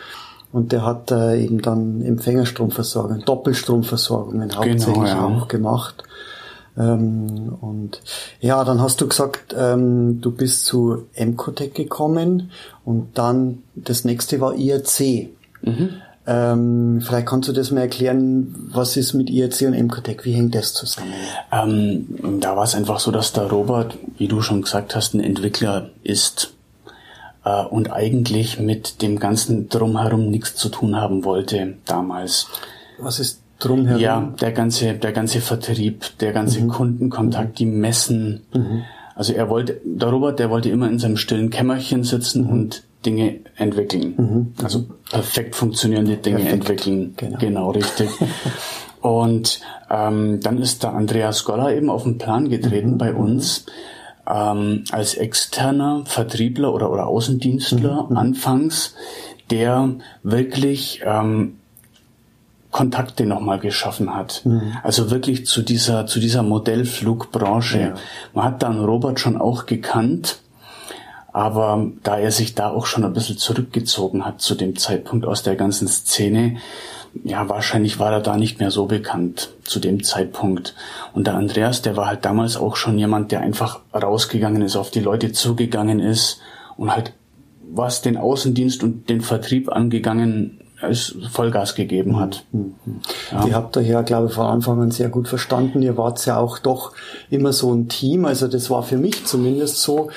Und 0.54 0.72
der 0.72 0.86
hat 0.86 1.12
äh, 1.12 1.42
eben 1.44 1.62
dann 1.62 2.02
Empfängerstromversorgung, 2.02 3.26
Doppelstromversorgungen 3.26 4.56
hauptsächlich 4.56 4.86
Genau, 4.94 5.06
ja. 5.06 5.26
auch 5.26 5.48
gemacht. 5.50 6.04
Ähm, 6.78 7.56
und 7.62 8.02
ja, 8.40 8.64
dann 8.64 8.82
hast 8.82 9.02
du 9.02 9.08
gesagt, 9.08 9.56
ähm, 9.58 10.22
du 10.22 10.32
bist 10.32 10.66
zu 10.66 11.06
Emcotec 11.14 11.76
gekommen 11.76 12.52
und 12.84 13.18
dann 13.18 13.64
das 13.76 14.06
nächste 14.06 14.42
war 14.42 14.56
IRC. 14.56 15.30
Ähm, 16.26 17.02
vielleicht 17.06 17.28
kannst 17.28 17.50
du 17.50 17.54
das 17.54 17.72
mal 17.72 17.82
erklären, 17.82 18.70
was 18.72 18.96
ist 18.96 19.14
mit 19.14 19.30
IRC 19.30 19.64
und 19.64 19.74
Emcotec, 19.74 20.24
wie 20.24 20.34
hängt 20.34 20.56
das 20.56 20.74
zusammen? 20.74 21.14
Ähm, 21.52 22.40
da 22.40 22.56
war 22.56 22.64
es 22.64 22.76
einfach 22.76 23.00
so, 23.00 23.12
dass 23.12 23.34
der 23.34 23.44
Robert, 23.44 23.98
wie 24.18 24.28
du 24.28 24.42
schon 24.42 24.62
gesagt 24.62 24.96
hast, 24.96 25.14
ein 25.14 25.20
Entwickler 25.20 25.90
ist 26.02 26.54
äh, 27.44 27.66
und 27.66 27.92
eigentlich 27.92 28.58
mit 28.60 29.02
dem 29.02 29.20
ganzen 29.20 29.68
Drumherum 29.68 30.30
nichts 30.30 30.56
zu 30.56 30.70
tun 30.70 30.96
haben 30.96 31.26
wollte 31.26 31.76
damals. 31.86 32.48
Was 33.00 33.20
ist 33.20 33.43
drumherum? 33.64 34.00
Ja, 34.00 34.34
der 34.40 34.52
ganze, 34.52 34.94
der 34.94 35.12
ganze 35.12 35.42
Vertrieb, 35.42 36.18
der 36.20 36.34
ganze 36.34 36.66
Kundenkontakt, 36.68 37.60
die 37.60 37.66
Messen. 37.66 38.42
Also 39.16 39.34
er 39.34 39.50
wollte, 39.50 39.80
der 39.84 40.10
Robert, 40.10 40.40
der 40.40 40.50
wollte 40.50 40.70
immer 40.70 40.90
in 40.90 41.00
seinem 41.00 41.18
stillen 41.18 41.50
Kämmerchen 41.50 42.04
sitzen 42.04 42.46
und 42.48 42.84
Dinge 43.06 43.40
entwickeln. 43.58 44.54
Also 44.64 44.86
perfekt 45.10 45.56
funktionierende 45.56 46.18
Dinge 46.18 46.38
Perfekt, 46.38 46.54
entwickeln. 46.54 47.14
genau. 47.18 47.38
genau 47.38 47.72
richtig. 47.72 48.10
Und 49.02 49.60
ähm, 49.90 50.40
dann 50.42 50.60
ist 50.60 50.84
der 50.84 50.94
Andreas 50.94 51.44
Goller 51.44 51.76
eben 51.76 51.90
auf 51.90 52.04
den 52.04 52.18
Plan 52.18 52.50
getreten 52.50 52.98
bei 52.98 53.14
uns 53.14 53.66
ähm, 54.26 54.86
als 54.92 55.16
externer 55.16 56.04
Vertriebler 56.06 56.74
oder, 56.74 56.90
oder 56.90 57.08
Außendienstler 57.08 58.08
anfangs, 58.16 58.96
der 59.52 59.96
wirklich 60.24 61.02
ähm, 61.06 61.60
Kontakte 62.74 63.26
nochmal 63.26 63.60
geschaffen 63.60 64.14
hat. 64.14 64.44
Also 64.84 65.12
wirklich 65.12 65.46
zu 65.46 65.62
dieser, 65.62 66.06
zu 66.08 66.20
dieser 66.20 66.44
Modellflugbranche. 66.44 67.80
Ja. 67.80 67.94
Man 68.34 68.44
hat 68.44 68.64
dann 68.64 68.84
Robert 68.84 69.22
schon 69.22 69.38
auch 69.40 69.66
gekannt, 69.66 70.40
aber 71.32 71.88
da 72.04 72.18
er 72.18 72.32
sich 72.32 72.56
da 72.56 72.70
auch 72.70 72.86
schon 72.86 73.06
ein 73.06 73.14
bisschen 73.14 73.38
zurückgezogen 73.38 74.26
hat 74.26 74.42
zu 74.42 74.56
dem 74.56 74.76
Zeitpunkt 74.76 75.26
aus 75.26 75.44
der 75.44 75.56
ganzen 75.56 75.88
Szene, 75.88 76.58
ja, 77.24 77.48
wahrscheinlich 77.48 78.00
war 78.00 78.12
er 78.12 78.22
da 78.22 78.38
nicht 78.38 78.60
mehr 78.60 78.72
so 78.72 78.88
bekannt 78.88 79.52
zu 79.64 79.80
dem 79.80 80.04
Zeitpunkt. 80.04 80.74
Und 81.14 81.28
der 81.28 81.36
Andreas, 81.36 81.84
der 81.84 81.96
war 81.96 82.08
halt 82.08 82.26
damals 82.26 82.58
auch 82.58 82.76
schon 82.76 82.98
jemand, 82.98 83.32
der 83.32 83.42
einfach 83.42 83.82
rausgegangen 83.94 84.64
ist, 84.64 84.76
auf 84.76 84.90
die 84.90 85.00
Leute 85.00 85.32
zugegangen 85.32 86.00
ist 86.00 86.42
und 86.76 86.92
halt 86.94 87.14
was 87.72 88.02
den 88.02 88.18
Außendienst 88.18 88.84
und 88.84 89.10
den 89.10 89.22
Vertrieb 89.22 89.72
angegangen 89.72 90.63
ist, 90.88 91.16
Vollgas 91.32 91.76
gegeben 91.76 92.20
hat. 92.20 92.44
Die 92.52 93.54
habt 93.54 93.76
ihr 93.76 93.82
ja, 93.84 94.02
glaube 94.02 94.28
ich, 94.28 94.34
von 94.34 94.46
Anfang 94.48 94.82
an 94.82 94.92
sehr 94.92 95.10
gut 95.10 95.28
verstanden. 95.28 95.82
Ihr 95.82 95.98
wart 95.98 96.26
ja 96.26 96.38
auch 96.38 96.60
doch 96.60 96.92
immer 97.30 97.54
so 97.54 97.74
ein 97.74 97.88
Team. 97.90 98.26
Also 98.26 98.48
das 98.48 98.70
war 98.70 98.84
für 98.84 98.98
mich 98.98 99.26
zumindest 99.26 99.82
so. 99.82 100.10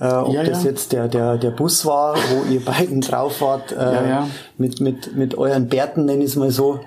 Äh, 0.00 0.08
ob 0.12 0.32
Ja, 0.32 0.42
das 0.42 0.64
ja. 0.64 0.70
jetzt 0.70 0.92
der, 0.92 1.06
der, 1.08 1.36
der 1.38 1.50
Bus 1.50 1.86
war, 1.86 2.16
wo 2.16 2.52
ihr 2.52 2.64
beiden 2.64 3.00
drauf 3.00 3.40
wart, 3.40 3.72
äh, 3.72 3.76
Ja, 3.76 4.06
ja. 4.06 4.28
Mit, 4.58 4.80
mit, 4.80 5.14
mit 5.16 5.36
euren 5.38 5.68
Bärten, 5.68 6.04
nenn 6.06 6.20
ich 6.20 6.26
es 6.30 6.36
mal 6.36 6.50
so. 6.50 6.80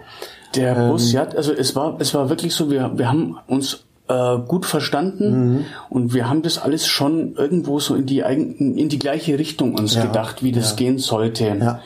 Der 0.56 0.76
Ähm. 0.78 0.90
Bus, 0.90 1.12
ja, 1.14 1.24
also 1.24 1.54
es 1.54 1.76
war, 1.76 1.96
es 2.00 2.14
war 2.14 2.30
wirklich 2.30 2.54
so, 2.54 2.70
wir, 2.70 2.92
wir 2.96 3.08
haben 3.10 3.38
uns 3.48 3.84
äh, 4.10 4.38
gut 4.48 4.66
verstanden 4.66 5.30
Mhm. 5.58 5.66
und 5.90 6.14
wir 6.14 6.30
haben 6.30 6.42
das 6.42 6.58
alles 6.58 6.88
schon 6.88 7.36
irgendwo 7.36 7.80
so 7.80 7.96
in 7.96 8.06
die 8.06 8.24
eigen, 8.24 8.78
in 8.78 8.88
die 8.90 9.00
gleiche 9.00 9.38
Richtung 9.38 9.76
uns 9.76 9.96
Ja, 9.96 10.04
gedacht, 10.06 10.44
wie 10.44 10.52
das 10.54 10.72
ja. 10.72 10.76
gehen 10.78 10.98
sollte. 10.98 11.46
Ja. 11.46 11.80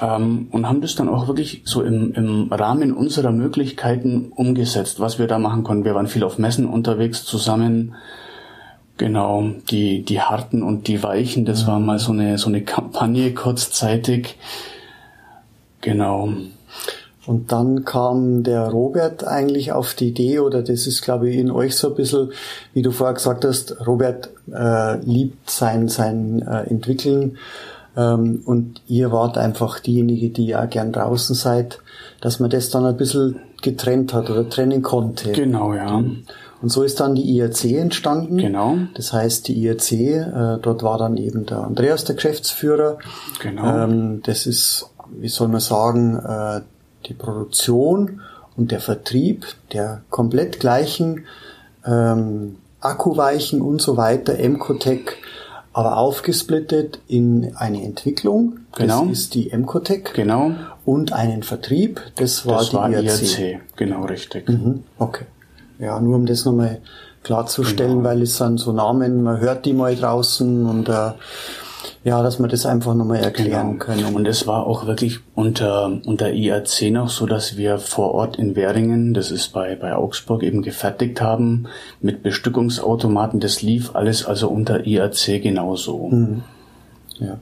Ähm, 0.00 0.48
und 0.50 0.68
haben 0.68 0.80
das 0.80 0.94
dann 0.94 1.08
auch 1.08 1.26
wirklich 1.26 1.62
so 1.64 1.82
im, 1.82 2.12
im 2.14 2.52
Rahmen 2.52 2.92
unserer 2.92 3.32
Möglichkeiten 3.32 4.32
umgesetzt, 4.34 5.00
was 5.00 5.18
wir 5.18 5.26
da 5.26 5.38
machen 5.38 5.64
konnten. 5.64 5.84
Wir 5.84 5.94
waren 5.94 6.06
viel 6.06 6.24
auf 6.24 6.38
Messen 6.38 6.66
unterwegs 6.66 7.24
zusammen. 7.24 7.94
Genau, 8.96 9.50
die, 9.70 10.02
die 10.02 10.20
harten 10.20 10.62
und 10.62 10.88
die 10.88 11.02
weichen, 11.02 11.44
das 11.44 11.68
war 11.68 11.78
mal 11.78 12.00
so 12.00 12.12
eine, 12.12 12.36
so 12.36 12.48
eine 12.48 12.62
Kampagne 12.62 13.32
kurzzeitig. 13.32 14.36
Genau. 15.80 16.32
Und 17.28 17.52
dann 17.52 17.84
kam 17.84 18.42
der 18.42 18.68
Robert 18.68 19.22
eigentlich 19.22 19.70
auf 19.70 19.94
die 19.94 20.08
Idee, 20.08 20.40
oder 20.40 20.62
das 20.62 20.86
ist, 20.86 21.02
glaube 21.02 21.28
ich, 21.28 21.36
in 21.36 21.50
euch 21.50 21.76
so 21.76 21.90
ein 21.90 21.94
bisschen, 21.94 22.32
wie 22.72 22.82
du 22.82 22.90
vorher 22.90 23.14
gesagt 23.14 23.44
hast, 23.44 23.86
Robert 23.86 24.30
äh, 24.52 24.98
liebt 25.00 25.50
sein, 25.50 25.88
sein 25.88 26.42
äh, 26.42 26.62
Entwickeln 26.70 27.36
ähm, 27.98 28.42
und 28.44 28.80
ihr 28.86 29.10
wart 29.10 29.36
einfach 29.36 29.80
diejenige, 29.80 30.30
die 30.30 30.46
ja 30.46 30.64
gern 30.66 30.92
draußen 30.92 31.34
seid, 31.34 31.80
dass 32.20 32.38
man 32.38 32.48
das 32.48 32.70
dann 32.70 32.86
ein 32.86 32.96
bisschen 32.96 33.40
getrennt 33.60 34.14
hat 34.14 34.30
oder 34.30 34.48
trennen 34.48 34.82
konnte. 34.82 35.32
Genau, 35.32 35.74
ja. 35.74 36.02
Und 36.60 36.70
so 36.70 36.82
ist 36.82 37.00
dann 37.00 37.14
die 37.14 37.36
IRC 37.36 37.64
entstanden. 37.72 38.38
Genau. 38.38 38.76
Das 38.94 39.12
heißt, 39.12 39.48
die 39.48 39.64
IRC, 39.64 39.92
äh, 39.92 40.58
dort 40.62 40.82
war 40.82 40.98
dann 40.98 41.16
eben 41.16 41.44
der 41.44 41.58
Andreas 41.58 42.04
der 42.04 42.14
Geschäftsführer. 42.14 42.98
Genau. 43.40 43.84
Ähm, 43.84 44.22
das 44.24 44.46
ist, 44.46 44.90
wie 45.10 45.28
soll 45.28 45.48
man 45.48 45.60
sagen, 45.60 46.16
äh, 46.16 46.60
die 47.06 47.14
Produktion 47.14 48.20
und 48.56 48.70
der 48.70 48.80
Vertrieb 48.80 49.46
der 49.72 50.02
komplett 50.10 50.60
gleichen 50.60 51.24
ähm, 51.84 52.56
Akkuweichen 52.80 53.60
und 53.60 53.80
so 53.80 53.96
weiter, 53.96 54.38
Emcotec, 54.38 55.16
aber 55.78 55.96
aufgesplittet 55.96 56.98
in 57.06 57.52
eine 57.56 57.84
Entwicklung, 57.84 58.58
Genau. 58.76 59.02
das 59.06 59.12
ist 59.18 59.34
die 59.34 59.50
Emcotec, 59.50 60.12
Genau. 60.14 60.50
und 60.84 61.12
einen 61.12 61.42
Vertrieb, 61.44 62.00
das 62.16 62.46
war 62.46 62.58
Das 62.58 62.70
die 62.70 62.76
war 62.76 62.90
IRC. 62.90 63.22
IRC, 63.38 63.60
genau 63.76 64.04
richtig. 64.04 64.48
Mhm, 64.48 64.82
Okay. 64.98 65.24
Ja, 65.78 66.00
nur 66.00 66.16
um 66.16 66.26
das 66.26 66.44
nochmal 66.44 66.80
klarzustellen, 67.22 68.02
weil 68.02 68.22
es 68.22 68.36
sind 68.38 68.58
so 68.58 68.72
Namen, 68.72 69.22
man 69.22 69.38
hört 69.40 69.64
die 69.66 69.72
mal 69.72 69.94
draußen 69.94 70.66
und 70.66 70.88
äh, 70.88 71.12
ja, 72.08 72.22
dass 72.22 72.38
wir 72.38 72.48
das 72.48 72.64
einfach 72.64 72.94
nochmal 72.94 73.18
erklären 73.18 73.78
können. 73.78 74.14
Und 74.14 74.26
es 74.26 74.46
war 74.46 74.66
auch 74.66 74.86
wirklich 74.86 75.20
unter, 75.34 76.00
unter 76.06 76.32
IAC 76.32 76.90
noch 76.90 77.10
so, 77.10 77.26
dass 77.26 77.58
wir 77.58 77.78
vor 77.78 78.14
Ort 78.14 78.36
in 78.38 78.56
Währingen, 78.56 79.12
das 79.12 79.30
ist 79.30 79.52
bei, 79.52 79.76
bei 79.76 79.94
Augsburg, 79.94 80.42
eben 80.42 80.62
gefertigt 80.62 81.20
haben 81.20 81.66
mit 82.00 82.22
Bestückungsautomaten. 82.22 83.40
Das 83.40 83.60
lief 83.60 83.94
alles 83.94 84.24
also 84.24 84.48
unter 84.48 84.86
IAC 84.86 85.42
genauso. 85.42 86.10
ja, 87.18 87.38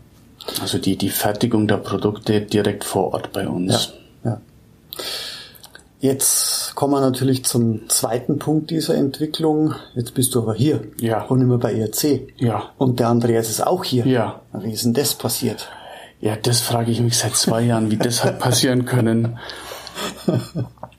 Also 0.61 0.78
die, 0.78 0.96
die 0.96 1.11
Fertigung 1.11 1.68
der 1.68 1.76
Produkte 1.76 2.40
direkt 2.40 2.82
vor 2.82 3.14
Ort 3.14 3.32
bei 3.32 3.44
ja, 3.44 3.49
uns. 3.49 3.92
ja. 4.25 4.40
Jetzt 5.98 6.74
kommen 6.74 6.92
wir 6.92 7.00
natürlich 7.00 7.44
zum 7.44 7.88
zweiten 7.88 8.38
Punkt 8.38 8.70
dieser 8.70 8.94
Entwicklung. 8.96 9.74
Jetzt 9.94 10.12
bist 10.14 10.34
du 10.34 10.42
aber 10.42 10.54
hier 10.54 10.82
Ja. 11.00 11.22
und 11.24 11.40
immer 11.40 11.58
bei 11.58 11.72
IRC. 11.72 12.28
Ja. 12.36 12.70
Und 12.76 13.00
der 13.00 13.08
Andreas 13.08 13.48
ist 13.48 13.66
auch 13.66 13.82
hier. 13.82 14.06
Ja. 14.06 14.40
Wie 14.52 14.72
ist 14.72 14.84
denn 14.84 14.92
das 14.92 15.14
passiert? 15.14 15.68
Ja, 16.20 16.36
das 16.36 16.60
frage 16.60 16.90
ich 16.90 17.00
mich 17.00 17.16
seit 17.16 17.34
zwei 17.36 17.62
Jahren, 17.62 17.90
wie 17.90 17.96
das 17.96 18.24
hat 18.24 18.38
passieren 18.38 18.84
können. 18.84 19.38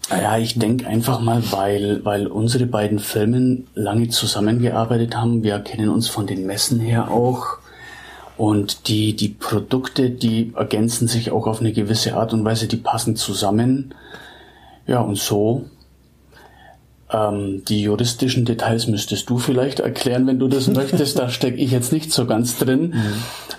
Ja, 0.09 0.37
ich 0.37 0.57
denke 0.57 0.87
einfach 0.87 1.19
mal, 1.19 1.43
weil, 1.51 2.03
weil 2.05 2.27
unsere 2.27 2.65
beiden 2.65 2.99
Firmen 2.99 3.67
lange 3.75 4.07
zusammengearbeitet 4.09 5.15
haben. 5.15 5.43
Wir 5.43 5.59
kennen 5.59 5.89
uns 5.89 6.07
von 6.07 6.25
den 6.27 6.45
Messen 6.45 6.79
her 6.79 7.11
auch. 7.11 7.57
Und 8.37 8.87
die, 8.87 9.15
die 9.15 9.29
Produkte, 9.29 10.09
die 10.11 10.53
ergänzen 10.55 11.07
sich 11.07 11.31
auch 11.31 11.47
auf 11.47 11.59
eine 11.59 11.73
gewisse 11.73 12.15
Art 12.15 12.33
und 12.33 12.45
Weise, 12.45 12.67
die 12.67 12.77
passen 12.77 13.15
zusammen. 13.15 13.93
Ja, 14.87 15.01
und 15.01 15.17
so. 15.17 15.65
Ähm, 17.11 17.63
die 17.65 17.81
juristischen 17.81 18.43
Details 18.45 18.87
müsstest 18.87 19.29
du 19.29 19.37
vielleicht 19.37 19.79
erklären, 19.79 20.27
wenn 20.27 20.39
du 20.39 20.47
das 20.47 20.67
möchtest. 20.73 21.19
Da 21.19 21.29
stecke 21.29 21.57
ich 21.57 21.71
jetzt 21.71 21.93
nicht 21.93 22.11
so 22.11 22.25
ganz 22.25 22.57
drin. 22.57 22.93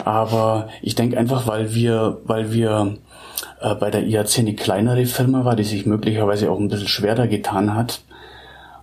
Aber 0.05 0.69
ich 0.83 0.95
denke 0.95 1.19
einfach, 1.19 1.47
weil 1.47 1.75
wir, 1.75 2.19
weil 2.25 2.53
wir 2.53 2.97
äh, 3.61 3.75
bei 3.75 3.91
der 3.91 4.07
IAC 4.07 4.39
eine 4.39 4.55
kleinere 4.55 5.07
Firma 5.07 5.45
war, 5.45 5.57
die 5.57 5.65
sich 5.65 5.87
möglicherweise 5.87 6.51
auch 6.51 6.59
ein 6.59 6.69
bisschen 6.69 6.89
schwerer 6.89 7.27
getan 7.27 7.75
hat, 7.75 8.01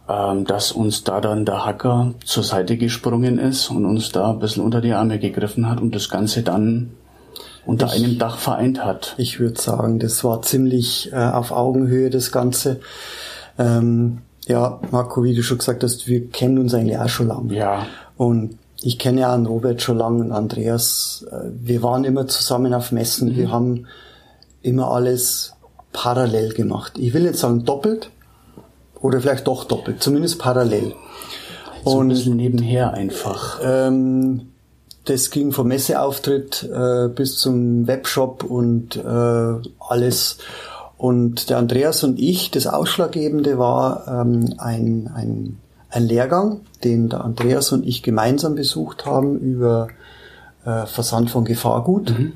ähm, 0.07 0.45
dass 0.45 0.71
uns 0.71 1.03
da 1.03 1.21
dann 1.21 1.45
der 1.45 1.65
Hacker 1.65 2.13
zur 2.23 2.43
Seite 2.43 2.77
gesprungen 2.77 3.39
ist 3.39 3.69
und 3.69 3.85
uns 3.85 4.11
da 4.11 4.31
ein 4.31 4.39
bisschen 4.39 4.63
unter 4.63 4.81
die 4.81 4.93
Arme 4.93 5.19
gegriffen 5.19 5.69
hat 5.69 5.79
und 5.81 5.95
das 5.95 6.09
Ganze 6.09 6.43
dann 6.43 6.91
unter 7.65 7.89
einem 7.91 8.17
Dach 8.19 8.37
vereint 8.37 8.83
hat. 8.83 9.15
Ich 9.17 9.39
würde 9.39 9.59
sagen, 9.61 9.99
das 9.99 10.23
war 10.23 10.41
ziemlich 10.41 11.11
äh, 11.11 11.15
auf 11.15 11.51
Augenhöhe 11.51 12.09
das 12.09 12.31
Ganze. 12.31 12.79
Ähm, 13.57 14.19
ja, 14.47 14.79
Marco, 14.91 15.23
wie 15.23 15.33
du 15.33 15.41
schon 15.43 15.57
gesagt 15.57 15.83
hast, 15.83 16.07
wir 16.07 16.27
kennen 16.29 16.59
uns 16.59 16.73
eigentlich 16.73 16.99
auch 16.99 17.09
schon 17.09 17.27
lange. 17.27 17.53
Ja, 17.55 17.85
Und 18.17 18.57
ich 18.81 18.99
kenne 18.99 19.21
ja 19.21 19.33
einen 19.33 19.47
Robert 19.47 19.81
schon 19.81 19.97
lange 19.97 20.23
und 20.23 20.31
Andreas. 20.31 21.25
Äh, 21.31 21.49
Wir 21.63 21.81
waren 21.81 22.03
immer 22.03 22.27
zusammen 22.27 22.73
auf 22.73 22.91
Messen. 22.91 23.35
Wir 23.35 23.49
haben 23.51 23.87
immer 24.61 24.91
alles 24.91 25.53
parallel 25.93 26.53
gemacht. 26.53 26.93
Ich 26.97 27.13
will 27.13 27.23
nicht 27.23 27.37
sagen 27.37 27.63
doppelt 27.65 28.09
oder 28.99 29.21
vielleicht 29.21 29.47
doch 29.47 29.63
doppelt, 29.63 30.03
zumindest 30.03 30.39
parallel. 30.39 30.93
so 31.83 31.91
ein 31.91 31.97
Und 32.01 32.09
bisschen 32.09 32.35
nebenher 32.35 32.93
einfach. 32.93 33.59
ähm, 33.63 34.49
das 35.05 35.29
ging 35.29 35.51
vom 35.51 35.67
Messeauftritt 35.67 36.63
äh, 36.63 37.07
bis 37.07 37.37
zum 37.37 37.87
Webshop 37.87 38.43
und 38.43 38.95
äh, 38.95 39.69
alles. 39.79 40.39
Und 40.97 41.49
der 41.49 41.57
Andreas 41.57 42.03
und 42.03 42.19
ich, 42.19 42.51
das 42.51 42.67
Ausschlaggebende 42.67 43.57
war 43.57 44.07
ähm, 44.07 44.55
ein, 44.57 45.11
ein, 45.13 45.57
ein 45.89 46.07
Lehrgang, 46.07 46.61
den 46.83 47.09
der 47.09 47.23
Andreas 47.23 47.71
und 47.71 47.85
ich 47.85 48.01
gemeinsam 48.01 48.55
besucht 48.55 49.05
haben 49.05 49.37
über 49.39 49.89
äh, 50.65 50.85
Versand 50.85 51.29
von 51.29 51.45
Gefahrgut. 51.45 52.17
Mhm. 52.17 52.33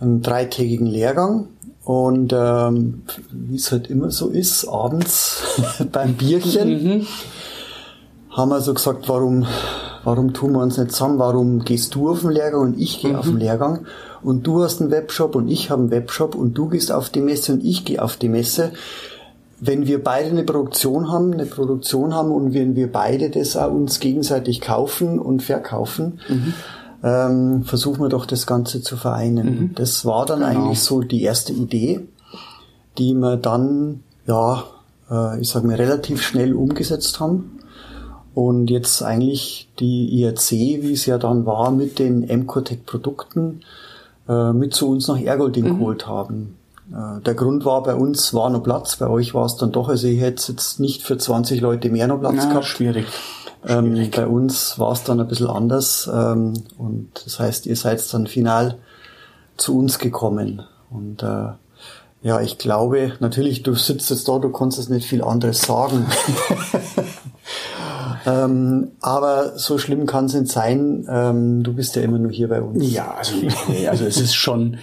Einen 0.00 0.22
dreitägigen 0.22 0.86
Lehrgang. 0.86 1.48
Und 1.84 2.32
ähm, 2.34 3.02
wie 3.30 3.56
es 3.56 3.70
halt 3.70 3.90
immer 3.90 4.10
so 4.10 4.28
ist, 4.28 4.66
abends 4.66 5.60
beim 5.92 6.14
Bierchen 6.14 6.82
mhm. 6.82 7.06
haben 8.30 8.48
wir 8.48 8.60
so 8.62 8.72
gesagt, 8.72 9.06
warum, 9.08 9.46
warum 10.04 10.32
tun 10.32 10.52
wir 10.52 10.60
uns 10.60 10.78
nicht 10.78 10.92
zusammen? 10.92 11.18
Warum 11.18 11.60
gehst 11.60 11.94
du 11.94 12.10
auf 12.10 12.20
den 12.20 12.30
Lehrgang 12.30 12.60
und 12.60 12.80
ich 12.80 13.00
gehe 13.00 13.12
mhm. 13.12 13.18
auf 13.18 13.26
den 13.26 13.38
Lehrgang? 13.38 13.86
Und 14.22 14.46
du 14.46 14.62
hast 14.62 14.80
einen 14.80 14.90
Webshop 14.90 15.34
und 15.34 15.48
ich 15.48 15.70
habe 15.70 15.82
einen 15.82 15.90
Webshop 15.90 16.34
und 16.34 16.54
du 16.54 16.68
gehst 16.68 16.92
auf 16.92 17.10
die 17.10 17.20
Messe 17.20 17.54
und 17.54 17.64
ich 17.64 17.84
gehe 17.84 18.02
auf 18.02 18.16
die 18.16 18.28
Messe. 18.28 18.72
Wenn 19.60 19.86
wir 19.86 20.02
beide 20.02 20.30
eine 20.30 20.44
Produktion 20.44 21.10
haben, 21.10 21.32
eine 21.32 21.46
Produktion 21.46 22.14
haben 22.14 22.30
und 22.30 22.54
wenn 22.54 22.76
wir 22.76 22.90
beide 22.90 23.30
das 23.30 23.56
auch 23.56 23.72
uns 23.72 24.00
gegenseitig 24.00 24.60
kaufen 24.60 25.18
und 25.18 25.42
verkaufen, 25.42 26.20
mhm 26.28 26.54
ähm, 27.04 27.64
versuchen 27.64 28.00
wir 28.00 28.08
doch 28.08 28.24
das 28.24 28.46
Ganze 28.46 28.80
zu 28.80 28.96
vereinen. 28.96 29.46
Mhm. 29.46 29.74
Das 29.74 30.06
war 30.06 30.24
dann 30.24 30.40
genau. 30.40 30.50
eigentlich 30.50 30.80
so 30.80 31.02
die 31.02 31.22
erste 31.22 31.52
Idee, 31.52 32.00
die 32.96 33.12
wir 33.12 33.36
dann, 33.36 34.00
ja, 34.26 34.64
äh, 35.10 35.40
ich 35.40 35.50
sage 35.50 35.66
mal, 35.66 35.76
relativ 35.76 36.22
schnell 36.22 36.54
umgesetzt 36.54 37.20
haben. 37.20 37.58
Und 38.34 38.68
jetzt 38.68 39.02
eigentlich 39.02 39.68
die 39.78 40.20
IRC, 40.20 40.50
wie 40.50 40.92
es 40.92 41.06
ja 41.06 41.18
dann 41.18 41.46
war, 41.46 41.70
mit 41.70 41.98
den 41.98 42.28
Emcotech-Produkten 42.28 43.60
äh, 44.28 44.52
mit 44.52 44.74
zu 44.74 44.90
uns 44.90 45.06
nach 45.06 45.20
Ergolding 45.20 45.64
mhm. 45.64 45.78
geholt 45.78 46.06
haben. 46.06 46.56
Äh, 46.92 47.20
der 47.20 47.34
Grund 47.34 47.64
war, 47.64 47.82
bei 47.82 47.94
uns 47.94 48.34
war 48.34 48.50
noch 48.50 48.62
Platz, 48.62 48.96
bei 48.96 49.08
euch 49.08 49.34
war 49.34 49.46
es 49.46 49.56
dann 49.56 49.72
doch, 49.72 49.88
also 49.88 50.06
ich 50.06 50.20
hätte 50.20 50.52
jetzt 50.52 50.80
nicht 50.80 51.02
für 51.02 51.16
20 51.16 51.60
Leute 51.60 51.90
mehr 51.90 52.08
noch 52.08 52.20
Platz 52.20 52.34
Na, 52.36 52.48
gehabt. 52.48 52.66
Schwierig. 52.66 53.06
Ähm, 53.66 54.10
bei 54.14 54.26
uns 54.26 54.78
war 54.78 54.92
es 54.92 55.04
dann 55.04 55.20
ein 55.20 55.28
bisschen 55.28 55.46
anders 55.46 56.10
ähm, 56.12 56.52
und 56.76 57.08
das 57.24 57.38
heißt, 57.40 57.66
ihr 57.66 57.76
seid 57.76 58.12
dann 58.12 58.26
final 58.26 58.78
zu 59.56 59.78
uns 59.78 59.98
gekommen 59.98 60.62
und 60.90 61.22
äh, 61.22 61.52
ja, 62.22 62.40
ich 62.40 62.56
glaube, 62.56 63.12
natürlich, 63.20 63.62
du 63.62 63.74
sitzt 63.74 64.08
jetzt 64.08 64.28
da, 64.28 64.38
du 64.38 64.50
kannst 64.50 64.78
es 64.78 64.88
nicht 64.88 65.06
viel 65.06 65.22
anderes 65.22 65.60
sagen. 65.60 66.06
ähm, 68.26 68.92
aber 69.00 69.58
so 69.58 69.78
schlimm 69.78 70.06
kann 70.06 70.26
es 70.26 70.34
nicht 70.34 70.50
sein. 70.50 71.06
Ähm, 71.08 71.62
du 71.62 71.72
bist 71.72 71.96
ja 71.96 72.02
immer 72.02 72.18
nur 72.18 72.32
hier 72.32 72.48
bei 72.48 72.60
uns. 72.60 72.92
Ja, 72.92 73.14
also, 73.14 73.34
nee, 73.68 73.88
also 73.88 74.04
es 74.04 74.20
ist 74.20 74.34
schon, 74.34 74.78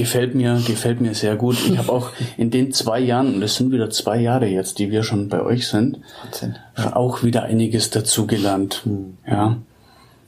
Gefällt 0.00 0.34
mir, 0.34 0.62
gefällt 0.66 1.00
mir 1.00 1.14
sehr 1.14 1.36
gut. 1.36 1.58
Ich 1.68 1.76
habe 1.76 1.92
auch 1.92 2.12
in 2.38 2.50
den 2.50 2.72
zwei 2.72 3.00
Jahren, 3.00 3.34
und 3.34 3.42
es 3.42 3.56
sind 3.56 3.70
wieder 3.70 3.90
zwei 3.90 4.18
Jahre 4.18 4.46
jetzt, 4.46 4.78
die 4.78 4.90
wir 4.90 5.02
schon 5.02 5.28
bei 5.28 5.42
euch 5.42 5.68
sind, 5.68 5.98
ja. 6.76 6.96
auch 6.96 7.22
wieder 7.22 7.42
einiges 7.42 7.90
dazugelernt. 7.90 8.82
Mhm. 8.86 9.18
Ja. 9.26 9.58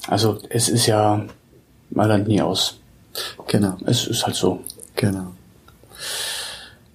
Also 0.09 0.39
es 0.51 0.69
ist 0.69 0.87
ja, 0.87 1.25
man 1.89 2.09
lernt 2.09 2.29
nie 2.29 2.43
aus. 2.43 2.81
Genau. 3.47 3.79
Es 3.87 4.07
ist 4.07 4.27
halt 4.27 4.35
so. 4.35 4.61
Genau. 4.97 5.29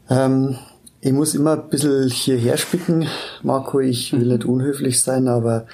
Ähm, 0.10 0.58
ich 1.02 1.12
muss 1.12 1.36
immer 1.36 1.54
ein 1.54 1.70
bisschen 1.70 2.10
hierher 2.10 2.58
spicken, 2.58 3.08
Marco. 3.44 3.80
Ich 3.80 4.14
will 4.14 4.22
mhm. 4.22 4.28
nicht 4.30 4.46
unhöflich 4.46 5.02
sein, 5.02 5.28
aber 5.28 5.66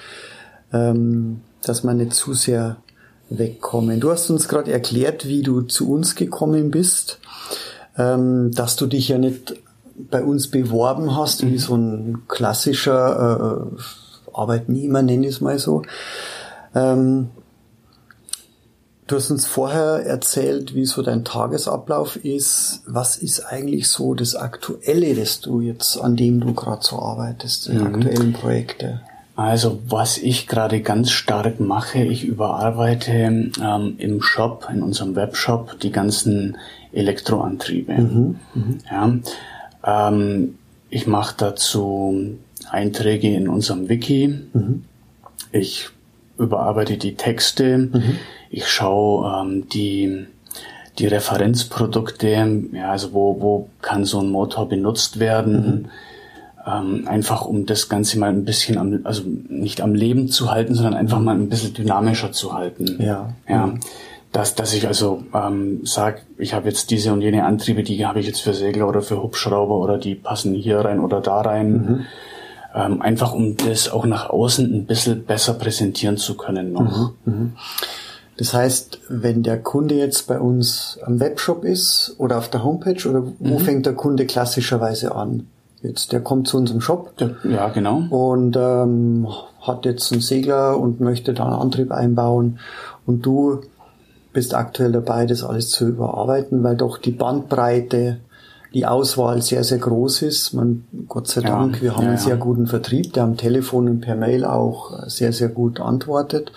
ähm, 0.72 1.40
dass 1.62 1.84
man 1.84 1.96
nicht 1.96 2.12
zu 2.12 2.34
sehr 2.34 2.76
wegkommen. 3.30 4.00
Du 4.00 4.10
hast 4.10 4.28
uns 4.30 4.48
gerade 4.48 4.72
erklärt, 4.72 5.26
wie 5.26 5.42
du 5.42 5.62
zu 5.62 5.90
uns 5.90 6.14
gekommen 6.14 6.70
bist, 6.70 7.20
ähm, 7.96 8.50
dass 8.52 8.76
du 8.76 8.86
dich 8.86 9.08
ja 9.08 9.18
nicht 9.18 9.54
bei 9.96 10.22
uns 10.22 10.48
beworben 10.50 11.16
hast, 11.16 11.42
mhm. 11.42 11.52
wie 11.52 11.58
so 11.58 11.76
ein 11.76 12.22
klassischer 12.28 13.70
äh, 13.76 13.80
Arbeitnehmer, 14.32 15.02
nenne 15.02 15.26
ich 15.26 15.36
es 15.36 15.40
mal 15.40 15.58
so. 15.58 15.82
Ähm, 16.74 17.30
du 19.06 19.16
hast 19.16 19.30
uns 19.30 19.46
vorher 19.46 20.06
erzählt, 20.06 20.74
wie 20.74 20.86
so 20.86 21.02
dein 21.02 21.24
Tagesablauf 21.24 22.16
ist. 22.16 22.82
Was 22.86 23.16
ist 23.16 23.40
eigentlich 23.40 23.88
so 23.88 24.14
das 24.14 24.34
Aktuelle, 24.34 25.14
das 25.14 25.40
du 25.40 25.60
jetzt, 25.60 25.98
an 25.98 26.16
dem 26.16 26.40
du 26.40 26.54
gerade 26.54 26.82
so 26.82 26.98
arbeitest, 26.98 27.68
die 27.68 27.72
mhm. 27.72 27.86
aktuellen 27.86 28.32
Projekte? 28.32 29.00
Also 29.36 29.80
was 29.88 30.16
ich 30.18 30.46
gerade 30.46 30.80
ganz 30.80 31.10
stark 31.10 31.58
mache, 31.58 31.98
ich 31.98 32.24
überarbeite 32.24 33.12
ähm, 33.12 33.94
im 33.98 34.22
Shop, 34.22 34.68
in 34.72 34.80
unserem 34.82 35.16
Webshop, 35.16 35.80
die 35.80 35.90
ganzen 35.90 36.56
Elektroantriebe. 36.92 37.94
Mhm, 37.94 38.36
mhm. 38.54 38.78
Ja, 38.88 40.08
ähm, 40.08 40.58
ich 40.88 41.08
mache 41.08 41.34
dazu 41.36 42.36
Einträge 42.70 43.34
in 43.34 43.48
unserem 43.48 43.88
Wiki. 43.88 44.28
Mhm. 44.52 44.84
Ich 45.50 45.88
überarbeite 46.38 46.96
die 46.96 47.14
Texte. 47.14 47.78
Mhm. 47.78 48.18
Ich 48.50 48.68
schaue 48.68 49.42
ähm, 49.42 49.68
die 49.68 50.26
die 50.98 51.08
Referenzprodukte, 51.08 52.28
ja, 52.72 52.90
also 52.92 53.12
wo, 53.12 53.40
wo 53.40 53.68
kann 53.82 54.04
so 54.04 54.20
ein 54.20 54.30
Motor 54.30 54.68
benutzt 54.68 55.18
werden, 55.18 55.82
mhm 55.82 55.90
ähm, 56.66 57.06
einfach 57.06 57.44
um 57.44 57.66
das 57.66 57.88
Ganze 57.88 58.18
mal 58.18 58.30
ein 58.30 58.44
bisschen 58.44 58.78
am, 58.78 59.00
also 59.04 59.22
nicht 59.48 59.80
am 59.80 59.94
Leben 59.94 60.28
zu 60.28 60.50
halten, 60.50 60.74
sondern 60.74 60.94
einfach 60.94 61.20
mal 61.20 61.34
ein 61.34 61.48
bisschen 61.48 61.74
dynamischer 61.74 62.32
zu 62.32 62.54
halten. 62.54 63.02
Ja. 63.02 63.34
Ja. 63.48 63.74
Dass, 64.32 64.54
dass 64.54 64.74
ich 64.74 64.88
also 64.88 65.22
ähm, 65.32 65.80
sage, 65.84 66.22
ich 66.38 66.54
habe 66.54 66.68
jetzt 66.68 66.90
diese 66.90 67.12
und 67.12 67.20
jene 67.20 67.44
Antriebe, 67.44 67.82
die 67.82 68.04
habe 68.04 68.18
ich 68.18 68.26
jetzt 68.26 68.40
für 68.40 68.52
Segler 68.52 68.88
oder 68.88 69.02
für 69.02 69.22
Hubschrauber 69.22 69.76
oder 69.76 69.98
die 69.98 70.16
passen 70.16 70.54
hier 70.54 70.80
rein 70.80 70.98
oder 71.00 71.20
da 71.20 71.40
rein. 71.40 72.06
Ähm, 72.74 73.00
einfach 73.02 73.32
um 73.32 73.56
das 73.56 73.88
auch 73.88 74.04
nach 74.04 74.30
außen 74.30 74.74
ein 74.74 74.86
bisschen 74.86 75.24
besser 75.24 75.54
präsentieren 75.54 76.16
zu 76.16 76.36
können 76.36 76.72
noch. 76.72 77.14
Mhm. 77.24 77.32
Mhm. 77.32 77.52
Das 78.36 78.52
heißt, 78.52 78.98
wenn 79.08 79.44
der 79.44 79.62
Kunde 79.62 79.94
jetzt 79.94 80.26
bei 80.26 80.40
uns 80.40 80.98
am 81.04 81.20
Webshop 81.20 81.64
ist 81.64 82.16
oder 82.18 82.38
auf 82.38 82.48
der 82.48 82.64
Homepage 82.64 83.08
oder 83.08 83.22
wo 83.38 83.58
mhm. 83.58 83.60
fängt 83.60 83.86
der 83.86 83.94
Kunde 83.94 84.26
klassischerweise 84.26 85.14
an? 85.14 85.46
Jetzt, 85.82 86.12
der 86.12 86.20
kommt 86.20 86.48
zu 86.48 86.56
unserem 86.56 86.80
Shop. 86.80 87.12
Ja, 87.44 87.68
genau. 87.68 88.04
Und 88.08 88.56
ähm, 88.56 89.28
hat 89.60 89.84
jetzt 89.84 90.10
einen 90.12 90.22
Segler 90.22 90.80
und 90.80 90.98
möchte 91.00 91.34
da 91.34 91.44
einen 91.44 91.54
Antrieb 91.54 91.92
einbauen. 91.92 92.58
Und 93.06 93.24
du 93.24 93.60
bist 94.32 94.54
aktuell 94.54 94.92
dabei, 94.92 95.26
das 95.26 95.44
alles 95.44 95.70
zu 95.70 95.86
überarbeiten, 95.86 96.64
weil 96.64 96.76
doch 96.76 96.98
die 96.98 97.12
Bandbreite, 97.12 98.18
die 98.74 98.86
Auswahl 98.86 99.40
sehr, 99.40 99.64
sehr 99.64 99.78
groß 99.78 100.22
ist. 100.22 100.52
Man, 100.52 100.84
Gott 101.08 101.28
sei 101.28 101.40
Dank, 101.40 101.76
ja, 101.76 101.82
wir 101.82 101.96
haben 101.96 102.02
ja, 102.02 102.08
einen 102.10 102.18
sehr 102.18 102.36
guten 102.36 102.66
Vertrieb, 102.66 103.12
der 103.12 103.22
am 103.22 103.36
Telefon 103.36 103.88
und 103.88 104.00
per 104.00 104.16
Mail 104.16 104.44
auch 104.44 105.06
sehr, 105.06 105.32
sehr 105.32 105.48
gut 105.48 105.80
antwortet. 105.80 106.52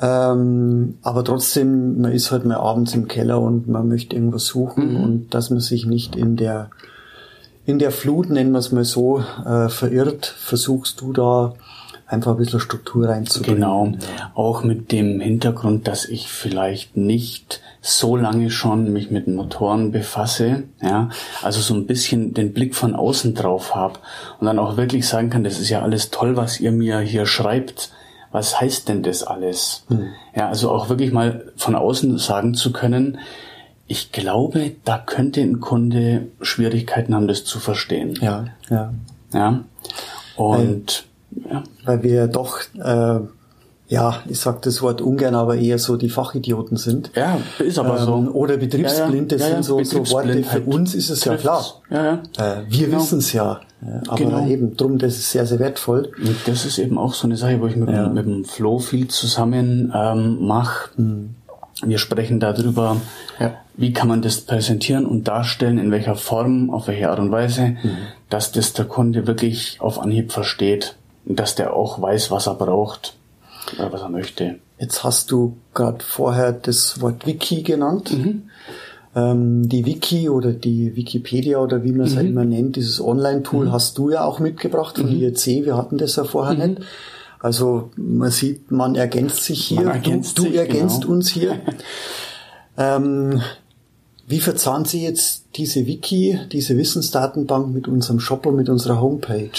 Ähm, 0.00 0.98
aber 1.02 1.24
trotzdem, 1.24 2.00
man 2.00 2.12
ist 2.12 2.30
halt 2.30 2.44
mal 2.44 2.56
abends 2.56 2.94
im 2.94 3.06
Keller 3.06 3.40
und 3.40 3.68
man 3.68 3.88
möchte 3.88 4.16
irgendwas 4.16 4.46
suchen 4.46 4.94
mhm. 4.94 5.04
und 5.04 5.34
dass 5.34 5.50
man 5.50 5.60
sich 5.60 5.86
nicht 5.86 6.16
in 6.16 6.36
der 6.36 6.70
in 7.66 7.80
der 7.80 7.90
Flut, 7.90 8.30
nennen 8.30 8.52
wir 8.52 8.60
es 8.60 8.70
mal 8.70 8.84
so, 8.84 9.24
äh, 9.44 9.68
verirrt, 9.68 10.24
versuchst 10.24 11.00
du 11.00 11.12
da 11.12 11.54
einfach 12.06 12.32
ein 12.32 12.38
bisschen 12.38 12.60
Struktur 12.60 13.08
reinzubringen. 13.08 13.60
Genau. 13.60 13.92
Auch 14.34 14.62
mit 14.62 14.92
dem 14.92 15.20
Hintergrund, 15.20 15.88
dass 15.88 16.04
ich 16.04 16.28
vielleicht 16.28 16.96
nicht 16.96 17.60
so 17.80 18.16
lange 18.16 18.50
schon 18.50 18.92
mich 18.92 19.10
mit 19.10 19.28
Motoren 19.28 19.92
befasse, 19.92 20.64
ja, 20.82 21.08
also 21.42 21.60
so 21.60 21.74
ein 21.74 21.86
bisschen 21.86 22.34
den 22.34 22.52
Blick 22.52 22.74
von 22.74 22.94
außen 22.96 23.34
drauf 23.34 23.74
habe 23.74 24.00
und 24.40 24.46
dann 24.46 24.58
auch 24.58 24.76
wirklich 24.76 25.06
sagen 25.06 25.30
kann, 25.30 25.44
das 25.44 25.60
ist 25.60 25.68
ja 25.68 25.82
alles 25.82 26.10
toll, 26.10 26.36
was 26.36 26.58
ihr 26.58 26.72
mir 26.72 26.98
hier 27.00 27.26
schreibt. 27.26 27.92
Was 28.32 28.60
heißt 28.60 28.88
denn 28.88 29.02
das 29.02 29.22
alles? 29.22 29.84
Hm. 29.88 30.08
Ja, 30.34 30.48
also 30.48 30.70
auch 30.70 30.88
wirklich 30.88 31.12
mal 31.12 31.52
von 31.56 31.74
außen 31.74 32.18
sagen 32.18 32.54
zu 32.54 32.72
können, 32.72 33.18
ich 33.86 34.10
glaube, 34.10 34.72
da 34.84 34.98
könnte 34.98 35.40
ein 35.40 35.60
Kunde 35.60 36.26
Schwierigkeiten 36.42 37.14
haben, 37.14 37.28
das 37.28 37.44
zu 37.44 37.60
verstehen. 37.60 38.18
Ja, 38.20 38.46
ja. 38.68 38.92
Ja. 39.32 39.60
Und 40.36 41.05
ja. 41.30 41.62
weil 41.84 42.02
wir 42.02 42.26
doch 42.28 42.60
äh, 42.78 43.20
ja, 43.88 44.20
ich 44.28 44.40
sag 44.40 44.62
das 44.62 44.82
Wort 44.82 45.00
ungern, 45.00 45.34
aber 45.34 45.56
eher 45.56 45.78
so 45.78 45.96
die 45.96 46.08
Fachidioten 46.08 46.76
sind. 46.76 47.12
Ja, 47.14 47.38
ist 47.58 47.78
aber 47.78 47.98
ähm, 47.98 48.04
so. 48.04 48.14
Oder 48.32 48.56
Betriebsblind, 48.56 49.30
das 49.30 49.42
ja, 49.42 49.48
ja. 49.48 49.54
sind 49.54 49.64
so, 49.64 49.82
so 49.84 50.10
Worte. 50.10 50.42
Für 50.42 50.60
uns 50.62 50.94
ist 50.94 51.08
es 51.08 51.24
ja 51.24 51.36
klar. 51.36 51.64
Ja, 51.90 52.04
ja. 52.04 52.14
Äh, 52.38 52.64
wir 52.68 52.86
genau. 52.86 52.98
wissen 52.98 53.18
es 53.20 53.32
ja. 53.32 53.60
Aber 54.08 54.16
genau. 54.16 54.46
eben 54.46 54.76
drum, 54.76 54.98
das 54.98 55.16
ist 55.16 55.30
sehr, 55.30 55.46
sehr 55.46 55.60
wertvoll. 55.60 56.10
Und 56.18 56.36
das 56.46 56.64
ist 56.64 56.78
eben 56.78 56.98
auch 56.98 57.14
so 57.14 57.26
eine 57.26 57.36
Sache, 57.36 57.60
wo 57.60 57.66
ich 57.66 57.76
mit, 57.76 57.88
mit 57.88 58.26
dem 58.26 58.44
Flo 58.44 58.78
viel 58.78 59.06
zusammen 59.08 59.92
ähm, 59.94 60.44
mache. 60.46 60.90
Hm. 60.96 61.34
Wir 61.84 61.98
sprechen 61.98 62.40
darüber, 62.40 62.96
ja. 63.38 63.52
wie 63.76 63.92
kann 63.92 64.08
man 64.08 64.22
das 64.22 64.40
präsentieren 64.40 65.04
und 65.04 65.28
darstellen, 65.28 65.78
in 65.78 65.90
welcher 65.90 66.16
Form, 66.16 66.70
auf 66.70 66.88
welche 66.88 67.10
Art 67.10 67.18
und 67.18 67.30
Weise, 67.30 67.76
mhm. 67.82 67.98
dass 68.30 68.50
das 68.50 68.72
der 68.72 68.86
Kunde 68.86 69.26
wirklich 69.26 69.76
auf 69.80 70.00
Anhieb 70.00 70.32
versteht 70.32 70.96
dass 71.26 71.54
der 71.54 71.74
auch 71.74 72.00
weiß, 72.00 72.30
was 72.30 72.46
er 72.46 72.54
braucht 72.54 73.14
oder 73.74 73.92
was 73.92 74.00
er 74.00 74.08
möchte. 74.08 74.56
Jetzt 74.78 75.04
hast 75.04 75.30
du 75.30 75.56
gerade 75.74 76.02
vorher 76.04 76.52
das 76.52 77.00
Wort 77.00 77.26
Wiki 77.26 77.62
genannt. 77.62 78.12
Mhm. 78.12 78.42
Ähm, 79.14 79.68
die 79.68 79.86
Wiki 79.86 80.28
oder 80.28 80.52
die 80.52 80.94
Wikipedia 80.94 81.58
oder 81.58 81.82
wie 81.82 81.92
man 81.92 82.06
es 82.06 82.12
mhm. 82.12 82.16
halt 82.16 82.28
immer 82.28 82.44
nennt, 82.44 82.76
dieses 82.76 83.00
Online-Tool 83.00 83.66
mhm. 83.66 83.72
hast 83.72 83.98
du 83.98 84.10
ja 84.10 84.24
auch 84.24 84.38
mitgebracht 84.38 84.98
von 84.98 85.06
mhm. 85.06 85.22
IEC. 85.22 85.64
Wir 85.64 85.76
hatten 85.76 85.98
das 85.98 86.16
ja 86.16 86.24
vorher 86.24 86.54
mhm. 86.54 86.74
nicht. 86.74 86.82
Also 87.40 87.90
man 87.96 88.30
sieht, 88.30 88.70
man 88.70 88.94
ergänzt 88.94 89.44
sich 89.44 89.64
hier. 89.64 89.86
Ergänzt 89.86 90.38
du, 90.38 90.42
du 90.42 90.48
sich, 90.48 90.58
ergänzt 90.58 91.02
genau. 91.02 91.14
uns 91.14 91.30
hier. 91.30 91.60
ähm, 92.76 93.40
wie 94.28 94.40
verzahnt 94.40 94.88
Sie 94.88 95.02
jetzt 95.02 95.44
diese 95.54 95.86
Wiki, 95.86 96.38
diese 96.50 96.76
Wissensdatenbank 96.76 97.72
mit 97.72 97.88
unserem 97.88 98.20
Shop 98.20 98.44
und 98.46 98.56
mit 98.56 98.68
unserer 98.68 99.00
Homepage? 99.00 99.50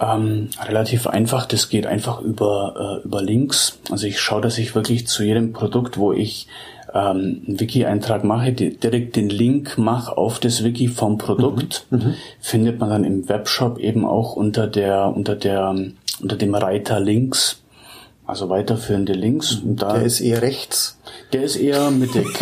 Ähm, 0.00 0.50
relativ 0.62 1.06
einfach, 1.06 1.46
das 1.46 1.68
geht 1.68 1.86
einfach 1.86 2.20
über, 2.20 3.00
äh, 3.02 3.06
über 3.06 3.22
Links. 3.22 3.78
Also 3.90 4.06
ich 4.06 4.20
schaue, 4.20 4.40
dass 4.40 4.58
ich 4.58 4.74
wirklich 4.74 5.06
zu 5.06 5.22
jedem 5.22 5.52
Produkt, 5.52 5.98
wo 5.98 6.12
ich 6.12 6.48
ähm, 6.92 7.42
einen 7.46 7.60
Wiki-Eintrag 7.60 8.24
mache, 8.24 8.52
direkt 8.52 9.16
den 9.16 9.28
Link 9.28 9.78
mache 9.78 10.16
auf 10.16 10.38
das 10.38 10.62
Wiki 10.64 10.88
vom 10.88 11.18
Produkt. 11.18 11.86
Mhm. 11.90 11.98
Mhm. 11.98 12.14
Findet 12.40 12.78
man 12.80 12.90
dann 12.90 13.04
im 13.04 13.28
Webshop 13.28 13.78
eben 13.78 14.04
auch 14.04 14.36
unter 14.36 14.66
der, 14.66 15.12
unter 15.14 15.36
der, 15.36 15.74
unter 16.20 16.36
dem 16.36 16.54
Reiter 16.54 17.00
Links. 17.00 17.60
Also 18.26 18.48
weiterführende 18.48 19.12
Links. 19.12 19.56
Und 19.56 19.82
da, 19.82 19.94
der 19.94 20.04
ist 20.04 20.20
eher 20.20 20.40
rechts. 20.40 20.98
Der 21.32 21.42
ist 21.42 21.56
eher 21.56 21.90
mittig. 21.90 22.26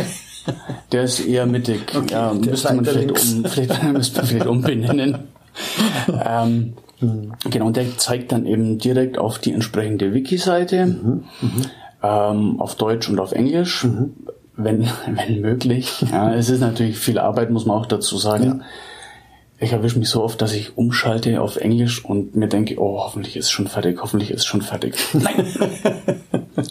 Der 0.91 1.05
ist 1.05 1.21
eher 1.21 1.47
mittig. 1.47 1.83
Okay, 1.95 2.12
ja, 2.12 2.35
müsste 2.35 2.75
man 2.75 2.85
vielleicht, 2.85 3.11
um, 3.12 3.45
vielleicht, 3.45 3.83
müsste 3.93 4.17
man 4.19 4.27
vielleicht 4.27 4.47
umbenennen. 4.49 5.19
ähm, 6.09 6.73
Mhm. 7.03 7.33
Genau, 7.51 7.71
der 7.71 7.99
zeigt 7.99 8.33
dann 8.33 8.47
eben 8.47 8.79
direkt 8.79 9.19
auf 9.19 9.38
die 9.38 9.53
entsprechende 9.53 10.15
Wiki-Seite, 10.15 10.87
mhm. 10.87 11.25
Mhm. 11.41 11.62
Ähm, 12.03 12.61
auf 12.61 12.77
Deutsch 12.77 13.09
und 13.09 13.21
auf 13.21 13.33
Englisch, 13.33 13.85
mhm. 13.85 14.15
wenn, 14.57 14.88
wenn 15.07 15.41
möglich. 15.41 16.05
Ja, 16.11 16.35
es 16.35 16.49
ist 16.49 16.61
natürlich 16.61 16.99
viel 16.99 17.19
Arbeit, 17.19 17.51
muss 17.51 17.67
man 17.67 17.77
auch 17.77 17.87
dazu 17.87 18.17
sagen. 18.17 18.45
Ja. 18.45 18.61
Ich 19.59 19.73
erwische 19.73 19.99
mich 19.99 20.09
so 20.09 20.25
oft, 20.25 20.43
dass 20.43 20.55
ich 20.55 20.77
umschalte 20.77 21.41
auf 21.41 21.57
Englisch 21.57 22.05
und 22.05 22.35
mir 22.35 22.49
denke, 22.49 22.81
oh, 22.81 22.99
hoffentlich 22.99 23.37
ist 23.37 23.47
es 23.47 23.51
schon 23.53 23.69
fertig, 23.69 24.01
hoffentlich 24.03 24.31
ist 24.31 24.41
es 24.41 24.47
schon 24.47 24.62
fertig. 24.62 24.97
Nein! 25.12 25.47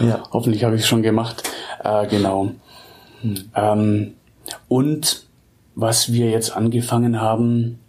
ja. 0.00 0.22
Hoffentlich 0.32 0.64
habe 0.64 0.76
ich 0.76 0.82
es 0.82 0.88
schon 0.88 1.02
gemacht. 1.02 1.42
Äh, 1.84 2.06
genau. 2.06 2.52
Mhm. 3.22 3.36
Ähm, 3.54 4.14
und 4.68 5.26
was 5.74 6.10
wir 6.10 6.30
jetzt 6.30 6.56
angefangen 6.56 7.20
haben, 7.20 7.80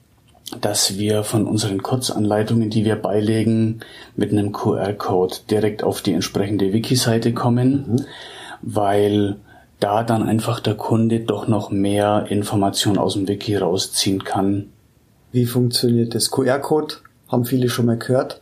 dass 0.62 0.98
wir 0.98 1.24
von 1.24 1.46
unseren 1.46 1.84
Kurzanleitungen, 1.84 2.70
die 2.70 2.86
wir 2.86 2.96
beilegen, 2.96 3.82
mit 4.16 4.32
einem 4.32 4.54
QR-Code 4.54 5.36
direkt 5.52 5.84
auf 5.84 6.02
die 6.02 6.14
entsprechende 6.14 6.72
Wiki-Seite 6.72 7.34
kommen, 7.34 7.86
mhm. 7.88 8.06
weil 8.62 9.38
da 9.80 10.04
dann 10.04 10.24
einfach 10.24 10.60
der 10.60 10.76
Kunde 10.76 11.20
doch 11.20 11.48
noch 11.48 11.70
mehr 11.70 12.26
Informationen 12.30 12.98
aus 12.98 13.14
dem 13.14 13.28
Wiki 13.28 13.56
rausziehen 13.58 14.24
kann. 14.24 14.70
Wie 15.32 15.46
funktioniert 15.46 16.16
das 16.16 16.32
QR-Code? 16.32 16.96
Haben 17.28 17.46
viele 17.46 17.70
schon 17.70 17.86
mal 17.86 17.98
gehört. 17.98 18.42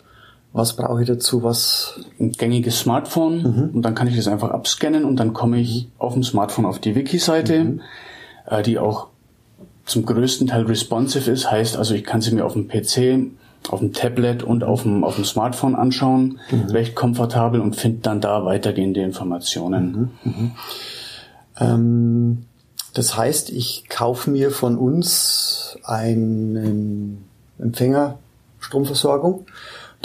Was 0.53 0.77
brauche 0.77 1.01
ich 1.01 1.07
dazu? 1.07 1.43
Was? 1.43 1.99
Ein 2.19 2.31
gängiges 2.31 2.79
Smartphone 2.79 3.41
mhm. 3.41 3.69
und 3.75 3.81
dann 3.81 3.95
kann 3.95 4.07
ich 4.07 4.15
das 4.15 4.27
einfach 4.27 4.51
abscannen 4.51 5.03
und 5.03 5.17
dann 5.17 5.33
komme 5.33 5.59
ich 5.59 5.85
mhm. 5.85 5.91
auf 5.97 6.13
dem 6.13 6.23
Smartphone 6.23 6.65
auf 6.65 6.79
die 6.79 6.95
Wiki-Seite, 6.95 7.63
mhm. 7.63 7.81
äh, 8.45 8.61
die 8.61 8.79
auch 8.79 9.07
zum 9.85 10.05
größten 10.05 10.47
Teil 10.47 10.63
responsive 10.63 11.29
ist, 11.29 11.49
heißt 11.49 11.77
also, 11.77 11.93
ich 11.93 12.03
kann 12.03 12.21
sie 12.21 12.33
mir 12.33 12.45
auf 12.45 12.53
dem 12.53 12.67
PC, 12.67 13.31
auf 13.69 13.79
dem 13.79 13.93
Tablet 13.93 14.43
und 14.43 14.63
auf 14.63 14.83
dem, 14.83 15.03
auf 15.03 15.15
dem 15.15 15.25
Smartphone 15.25 15.75
anschauen, 15.75 16.39
mhm. 16.51 16.65
recht 16.71 16.95
komfortabel 16.95 17.61
und 17.61 17.75
finde 17.75 17.99
dann 18.01 18.21
da 18.21 18.45
weitergehende 18.45 19.01
Informationen. 19.01 20.11
Mhm. 20.23 20.31
Mhm. 20.31 20.51
Ähm, 21.59 22.45
das 22.93 23.17
heißt, 23.17 23.49
ich 23.49 23.89
kaufe 23.89 24.29
mir 24.29 24.51
von 24.51 24.77
uns 24.77 25.77
einen 25.83 27.25
Empfänger 27.59 28.17
Stromversorgung 28.59 29.45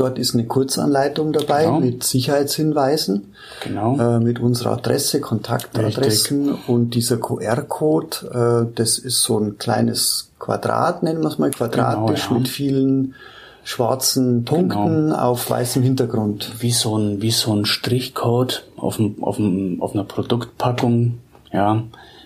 Dort 0.01 0.19
ist 0.19 0.33
eine 0.33 0.47
Kurzanleitung 0.47 1.35
dabei 1.35 1.67
genau. 1.67 1.79
mit 1.79 2.05
Sicherheitshinweisen, 2.05 3.35
genau. 3.63 3.99
äh, 3.99 4.19
mit 4.19 4.41
unserer 4.41 4.73
Adresse, 4.73 5.21
Kontaktadressen 5.21 6.49
Richtig. 6.49 6.69
und 6.71 6.95
dieser 6.95 7.19
QR-Code. 7.19 8.67
Äh, 8.71 8.75
das 8.75 8.97
ist 8.97 9.23
so 9.23 9.39
ein 9.39 9.59
kleines 9.59 10.31
Quadrat, 10.39 11.03
nennen 11.03 11.21
wir 11.21 11.29
es 11.29 11.39
mal, 11.39 11.51
quadratisch 11.51 12.23
genau, 12.23 12.35
ja. 12.35 12.39
mit 12.39 12.49
vielen 12.49 13.15
schwarzen 13.63 14.47
Punkten 14.47 15.09
genau. 15.09 15.19
auf 15.19 15.51
weißem 15.51 15.83
Hintergrund. 15.83 16.51
Wie 16.61 16.73
so 16.73 16.97
ein, 16.97 17.21
wie 17.21 17.31
so 17.31 17.55
ein 17.55 17.67
Strichcode 17.67 18.65
auf, 18.79 18.97
dem, 18.97 19.23
auf, 19.23 19.37
dem, 19.37 19.83
auf 19.83 19.93
einer 19.93 20.05
Produktpackung, 20.05 21.19
ja. 21.53 21.83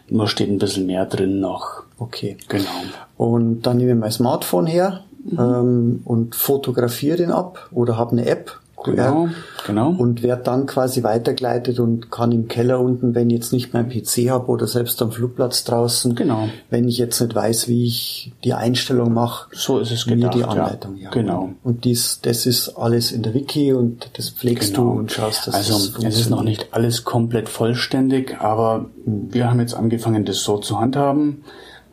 Nur 0.08 0.28
steht 0.28 0.48
ein 0.48 0.58
bisschen 0.58 0.86
mehr 0.86 1.06
drin 1.06 1.40
noch. 1.40 1.82
Okay. 1.98 2.36
Genau. 2.46 2.70
Und 3.16 3.62
dann 3.62 3.78
nehme 3.78 3.94
ich 3.94 3.98
mein 3.98 4.12
Smartphone 4.12 4.66
her, 4.66 5.02
mhm. 5.24 5.38
ähm, 5.38 6.00
und 6.04 6.34
fotografiere 6.34 7.16
den 7.16 7.30
ab 7.30 7.68
oder 7.72 7.96
habe 7.96 8.12
eine 8.12 8.26
App, 8.26 8.60
Genau, 8.84 9.28
genau. 9.66 9.90
Und 9.90 10.22
werde 10.22 10.42
dann 10.42 10.66
quasi 10.66 11.02
weitergeleitet 11.02 11.80
und 11.80 12.10
kann 12.10 12.32
im 12.32 12.48
Keller 12.48 12.80
unten, 12.80 13.14
wenn 13.14 13.30
ich 13.30 13.36
jetzt 13.36 13.52
nicht 13.52 13.72
mein 13.72 13.88
PC 13.88 14.30
habe 14.30 14.48
oder 14.48 14.66
selbst 14.66 15.00
am 15.00 15.10
Flugplatz 15.10 15.64
draußen, 15.64 16.14
genau. 16.14 16.48
wenn 16.70 16.86
ich 16.86 16.98
jetzt 16.98 17.20
nicht 17.20 17.34
weiß, 17.34 17.68
wie 17.68 17.86
ich 17.86 18.32
die 18.44 18.52
Einstellung 18.52 19.14
mache, 19.14 19.48
so 19.52 19.78
ist 19.78 19.90
es 19.90 20.04
gedacht, 20.04 20.34
mir 20.34 20.42
die 20.42 20.44
Anleitung. 20.44 20.96
Ja. 20.96 21.04
ja. 21.04 21.10
Genau. 21.10 21.50
Und 21.62 21.84
dies, 21.84 22.20
das 22.22 22.46
ist 22.46 22.76
alles 22.76 23.10
in 23.10 23.22
der 23.22 23.32
Wiki 23.32 23.72
und 23.72 24.10
das 24.14 24.30
pflegst 24.30 24.74
genau. 24.74 24.92
du 24.92 24.98
und 24.98 25.12
schaust, 25.12 25.46
dass 25.46 25.54
also, 25.54 26.00
das 26.00 26.04
es 26.04 26.20
ist 26.20 26.30
noch 26.30 26.42
nicht 26.42 26.68
alles 26.72 27.04
komplett 27.04 27.48
vollständig, 27.48 28.40
aber 28.40 28.90
mhm. 29.06 29.32
wir 29.32 29.50
haben 29.50 29.60
jetzt 29.60 29.74
angefangen, 29.74 30.24
das 30.24 30.42
so 30.42 30.58
zu 30.58 30.78
handhaben. 30.78 31.44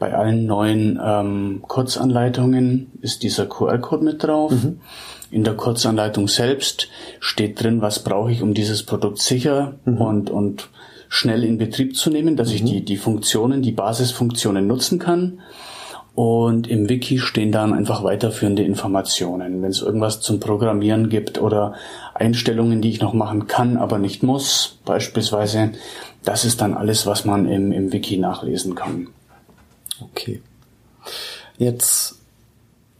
Bei 0.01 0.15
allen 0.15 0.47
neuen 0.47 0.99
ähm, 0.99 1.61
Kurzanleitungen 1.67 2.91
ist 3.01 3.21
dieser 3.21 3.45
QR-Code 3.45 4.03
mit 4.03 4.23
drauf. 4.23 4.51
Mhm. 4.51 4.79
In 5.29 5.43
der 5.43 5.53
Kurzanleitung 5.53 6.27
selbst 6.27 6.87
steht 7.19 7.61
drin, 7.61 7.83
was 7.83 7.99
brauche 7.99 8.31
ich, 8.31 8.41
um 8.41 8.55
dieses 8.55 8.81
Produkt 8.81 9.19
sicher 9.19 9.75
mhm. 9.85 10.01
und, 10.01 10.29
und 10.31 10.69
schnell 11.07 11.43
in 11.43 11.59
Betrieb 11.59 11.95
zu 11.95 12.09
nehmen, 12.09 12.35
dass 12.35 12.49
mhm. 12.49 12.55
ich 12.55 12.63
die, 12.63 12.83
die 12.83 12.97
Funktionen, 12.97 13.61
die 13.61 13.73
Basisfunktionen 13.73 14.65
nutzen 14.65 14.97
kann. 14.97 15.41
Und 16.15 16.67
im 16.67 16.89
Wiki 16.89 17.19
stehen 17.19 17.51
dann 17.51 17.71
einfach 17.71 18.03
weiterführende 18.03 18.63
Informationen. 18.63 19.61
Wenn 19.61 19.69
es 19.69 19.83
irgendwas 19.83 20.19
zum 20.19 20.39
Programmieren 20.39 21.09
gibt 21.09 21.39
oder 21.39 21.75
Einstellungen, 22.15 22.81
die 22.81 22.89
ich 22.89 23.01
noch 23.01 23.13
machen 23.13 23.45
kann, 23.45 23.77
aber 23.77 23.99
nicht 23.99 24.23
muss, 24.23 24.79
beispielsweise, 24.83 25.73
das 26.23 26.43
ist 26.43 26.59
dann 26.59 26.73
alles, 26.73 27.05
was 27.05 27.23
man 27.23 27.47
im, 27.47 27.71
im 27.71 27.93
Wiki 27.93 28.17
nachlesen 28.17 28.73
kann. 28.73 29.09
Okay. 30.01 30.41
Jetzt 31.57 32.15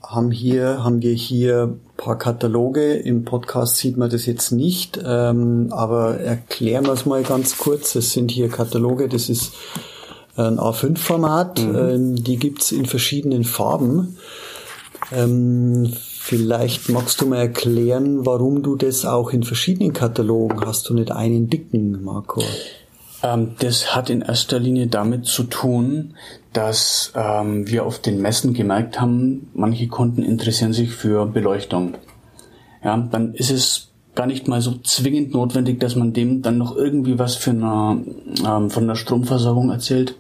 haben 0.02 0.32
hier, 0.32 0.84
haben 0.84 1.02
wir 1.02 1.14
hier 1.14 1.78
paar 2.02 2.18
Kataloge. 2.18 2.96
Im 2.96 3.24
Podcast 3.26 3.78
sieht 3.78 3.96
man 3.96 4.10
das 4.10 4.26
jetzt 4.26 4.52
nicht, 4.52 5.00
ähm, 5.06 5.68
aber 5.72 6.20
erklären 6.20 6.86
wir 6.86 6.94
es 6.94 7.06
mal 7.06 7.24
ganz 7.24 7.58
kurz. 7.58 7.96
Es 7.96 8.12
sind 8.14 8.32
hier 8.32 8.50
Kataloge, 8.50 9.08
das 9.08 9.30
ist 9.30 9.54
ein 10.36 10.60
A5-Format. 10.60 11.60
Mhm. 11.60 11.76
Ähm, 11.76 12.16
die 12.16 12.38
gibt's 12.38 12.72
in 12.72 12.86
verschiedenen 12.86 13.44
Farben. 13.44 14.18
Ähm, 15.12 15.94
vielleicht 15.96 16.90
magst 16.90 17.22
du 17.22 17.28
mal 17.28 17.38
erklären, 17.38 18.26
warum 18.26 18.64
du 18.64 18.76
das 18.76 19.06
auch 19.06 19.32
in 19.32 19.44
verschiedenen 19.44 19.94
Katalogen 19.94 20.66
hast 20.66 20.90
du 20.90 20.94
nicht 20.94 21.12
einen 21.12 21.50
dicken, 21.50 22.04
Marco? 22.04 22.42
Ähm, 23.24 23.56
das 23.60 23.96
hat 23.96 24.10
in 24.10 24.22
erster 24.22 24.60
Linie 24.60 24.88
damit 24.88 25.26
zu 25.26 25.44
tun, 25.44 26.16
dass 26.54 27.14
ähm, 27.16 27.68
wir 27.68 27.86
auf 27.86 28.00
den 28.00 28.22
Messen 28.22 28.54
gemerkt 28.54 29.00
haben, 29.00 29.50
manche 29.54 29.88
Kunden 29.88 30.24
interessieren 30.24 30.74
sich 30.74 30.92
für 30.92 31.26
Beleuchtung. 31.26 31.96
Ja, 32.84 32.98
dann 32.98 33.34
ist 33.34 33.52
es 33.52 33.92
gar 34.16 34.26
nicht 34.26 34.48
mal 34.48 34.62
so 34.62 34.78
zwingend 34.84 35.34
notwendig, 35.34 35.80
dass 35.80 35.96
man 35.96 36.14
dem 36.14 36.42
dann 36.42 36.58
noch 36.58 36.76
irgendwie 36.76 37.18
was 37.20 37.36
für 37.36 37.52
eine, 37.52 38.04
ähm, 38.46 38.70
von 38.70 38.88
der 38.88 38.96
Stromversorgung 38.96 39.70
erzählt 39.70 40.16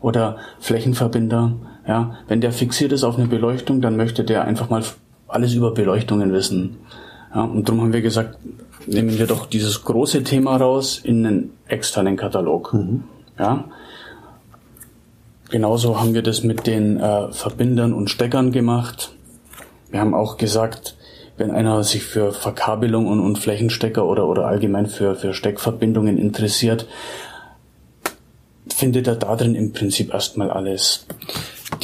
oder 0.00 0.36
Flächenverbinder. 0.60 1.52
Ja, 1.86 2.18
wenn 2.28 2.40
der 2.40 2.52
fixiert 2.52 2.92
ist 2.92 3.04
auf 3.04 3.18
eine 3.18 3.26
Beleuchtung, 3.26 3.80
dann 3.80 3.96
möchte 3.96 4.24
der 4.24 4.44
einfach 4.44 4.70
mal 4.70 4.84
alles 5.26 5.54
über 5.54 5.74
Beleuchtungen 5.74 6.32
wissen. 6.32 6.76
Ja, 7.34 7.42
und 7.42 7.68
darum 7.68 7.82
haben 7.82 7.92
wir 7.92 8.02
gesagt, 8.02 8.38
nehmen 8.86 9.18
wir 9.18 9.26
doch 9.26 9.46
dieses 9.46 9.84
große 9.84 10.22
Thema 10.22 10.56
raus 10.56 11.00
in 11.02 11.26
einen 11.26 11.50
externen 11.66 12.16
Katalog. 12.16 12.72
Mhm. 12.72 13.04
Ja, 13.38 13.64
Genauso 15.54 16.00
haben 16.00 16.14
wir 16.14 16.22
das 16.22 16.42
mit 16.42 16.66
den 16.66 16.98
äh, 16.98 17.32
Verbindern 17.32 17.92
und 17.92 18.10
Steckern 18.10 18.50
gemacht. 18.50 19.12
Wir 19.88 20.00
haben 20.00 20.12
auch 20.12 20.36
gesagt, 20.36 20.96
wenn 21.36 21.52
einer 21.52 21.84
sich 21.84 22.02
für 22.02 22.32
Verkabelung 22.32 23.06
und, 23.06 23.20
und 23.20 23.38
Flächenstecker 23.38 24.04
oder, 24.04 24.26
oder 24.26 24.46
allgemein 24.46 24.86
für, 24.86 25.14
für 25.14 25.32
Steckverbindungen 25.32 26.18
interessiert, 26.18 26.88
findet 28.68 29.06
er 29.06 29.14
da 29.14 29.36
drin 29.36 29.54
im 29.54 29.72
Prinzip 29.72 30.12
erstmal 30.12 30.50
alles. 30.50 31.06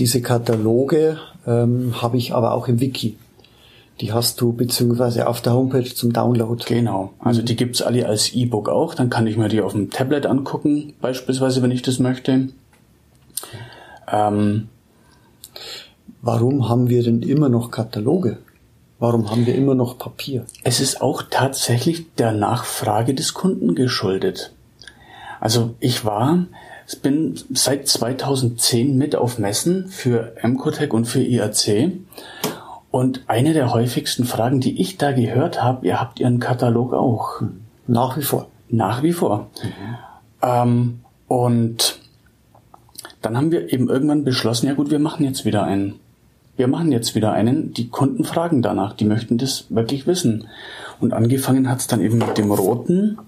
Diese 0.00 0.20
Kataloge 0.20 1.18
ähm, 1.46 1.94
habe 2.02 2.16
ich 2.16 2.34
aber 2.34 2.54
auch 2.54 2.66
im 2.66 2.80
Wiki. 2.80 3.16
Die 4.00 4.12
hast 4.12 4.40
du 4.40 4.52
beziehungsweise 4.52 5.28
auf 5.28 5.40
der 5.40 5.52
Homepage 5.54 5.94
zum 5.94 6.12
Download. 6.12 6.64
Genau. 6.66 7.12
Also 7.18 7.42
die 7.42 7.56
gibt's 7.56 7.82
alle 7.82 8.06
als 8.06 8.32
E-Book 8.32 8.68
auch. 8.68 8.94
Dann 8.94 9.10
kann 9.10 9.26
ich 9.26 9.36
mir 9.36 9.48
die 9.48 9.60
auf 9.60 9.72
dem 9.72 9.90
Tablet 9.90 10.26
angucken, 10.26 10.94
beispielsweise, 11.00 11.62
wenn 11.62 11.70
ich 11.70 11.82
das 11.82 11.98
möchte. 11.98 12.48
Ähm, 14.10 14.68
Warum 16.22 16.68
haben 16.68 16.90
wir 16.90 17.02
denn 17.02 17.22
immer 17.22 17.48
noch 17.48 17.70
Kataloge? 17.70 18.38
Warum 18.98 19.30
haben 19.30 19.46
wir 19.46 19.54
immer 19.54 19.74
noch 19.74 19.96
Papier? 19.96 20.44
es 20.64 20.80
ist 20.80 21.00
auch 21.00 21.22
tatsächlich 21.30 22.14
der 22.16 22.32
Nachfrage 22.32 23.14
des 23.14 23.32
Kunden 23.32 23.74
geschuldet. 23.74 24.52
Also 25.40 25.74
ich 25.80 26.04
war, 26.04 26.44
ich 26.86 27.00
bin 27.00 27.40
seit 27.54 27.88
2010 27.88 28.98
mit 28.98 29.16
auf 29.16 29.38
Messen 29.38 29.88
für 29.88 30.34
Mcotec 30.42 30.92
und 30.92 31.06
für 31.06 31.22
IAC. 31.22 31.92
Und 32.90 33.22
eine 33.28 33.52
der 33.52 33.72
häufigsten 33.72 34.24
Fragen, 34.24 34.60
die 34.60 34.80
ich 34.80 34.96
da 34.98 35.12
gehört 35.12 35.62
habe, 35.62 35.86
ihr 35.86 36.00
habt 36.00 36.18
Ihren 36.18 36.40
Katalog 36.40 36.92
auch. 36.92 37.40
Nach 37.86 38.16
wie 38.16 38.22
vor. 38.22 38.48
Nach 38.68 39.02
wie 39.02 39.12
vor. 39.12 39.48
Ähm, 40.42 41.00
und 41.28 41.98
dann 43.22 43.36
haben 43.36 43.52
wir 43.52 43.72
eben 43.72 43.88
irgendwann 43.88 44.24
beschlossen, 44.24 44.66
ja 44.66 44.74
gut, 44.74 44.90
wir 44.90 44.98
machen 44.98 45.24
jetzt 45.24 45.44
wieder 45.44 45.64
einen. 45.64 46.00
Wir 46.56 46.66
machen 46.68 46.92
jetzt 46.92 47.14
wieder 47.14 47.32
einen. 47.32 47.72
Die 47.72 47.88
Kunden 47.88 48.24
fragen 48.24 48.62
danach, 48.62 48.94
die 48.94 49.04
möchten 49.04 49.38
das 49.38 49.66
wirklich 49.70 50.06
wissen. 50.06 50.48
Und 51.00 51.12
angefangen 51.12 51.68
hat's 51.68 51.86
dann 51.86 52.00
eben 52.00 52.18
mit 52.18 52.38
dem 52.38 52.50
roten. 52.50 53.18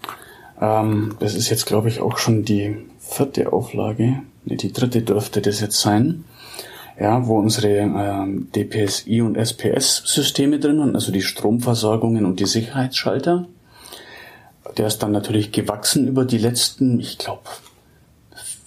Ähm, 0.61 1.15
das 1.21 1.35
ist 1.35 1.49
jetzt, 1.51 1.67
glaube 1.67 1.89
ich, 1.89 2.01
auch 2.01 2.19
schon 2.19 2.45
die 2.45 2.77
vierte 2.99 3.53
Auflage. 3.53 4.23
Nee, 4.45 4.57
die 4.57 4.73
dritte 4.73 5.03
dürfte 5.03 5.41
das 5.41 5.61
jetzt 5.61 5.81
sein. 5.81 6.25
Ja, 7.01 7.27
wo 7.27 7.39
unsere 7.39 7.69
ähm, 7.79 8.49
DPSI 8.55 9.23
und 9.23 9.37
SPS-Systeme 9.37 10.59
drin 10.59 10.79
sind, 10.79 10.95
also 10.95 11.11
die 11.11 11.23
Stromversorgungen 11.23 12.25
und 12.27 12.39
die 12.41 12.47
Sicherheitsschalter. 12.47 13.47
Der 14.77 14.87
ist 14.87 14.99
dann 15.03 15.13
natürlich 15.13 15.53
gewachsen 15.53 16.07
über 16.07 16.25
die 16.25 16.39
letzten, 16.39 17.01
ich 17.01 17.19
glaube, 17.19 17.43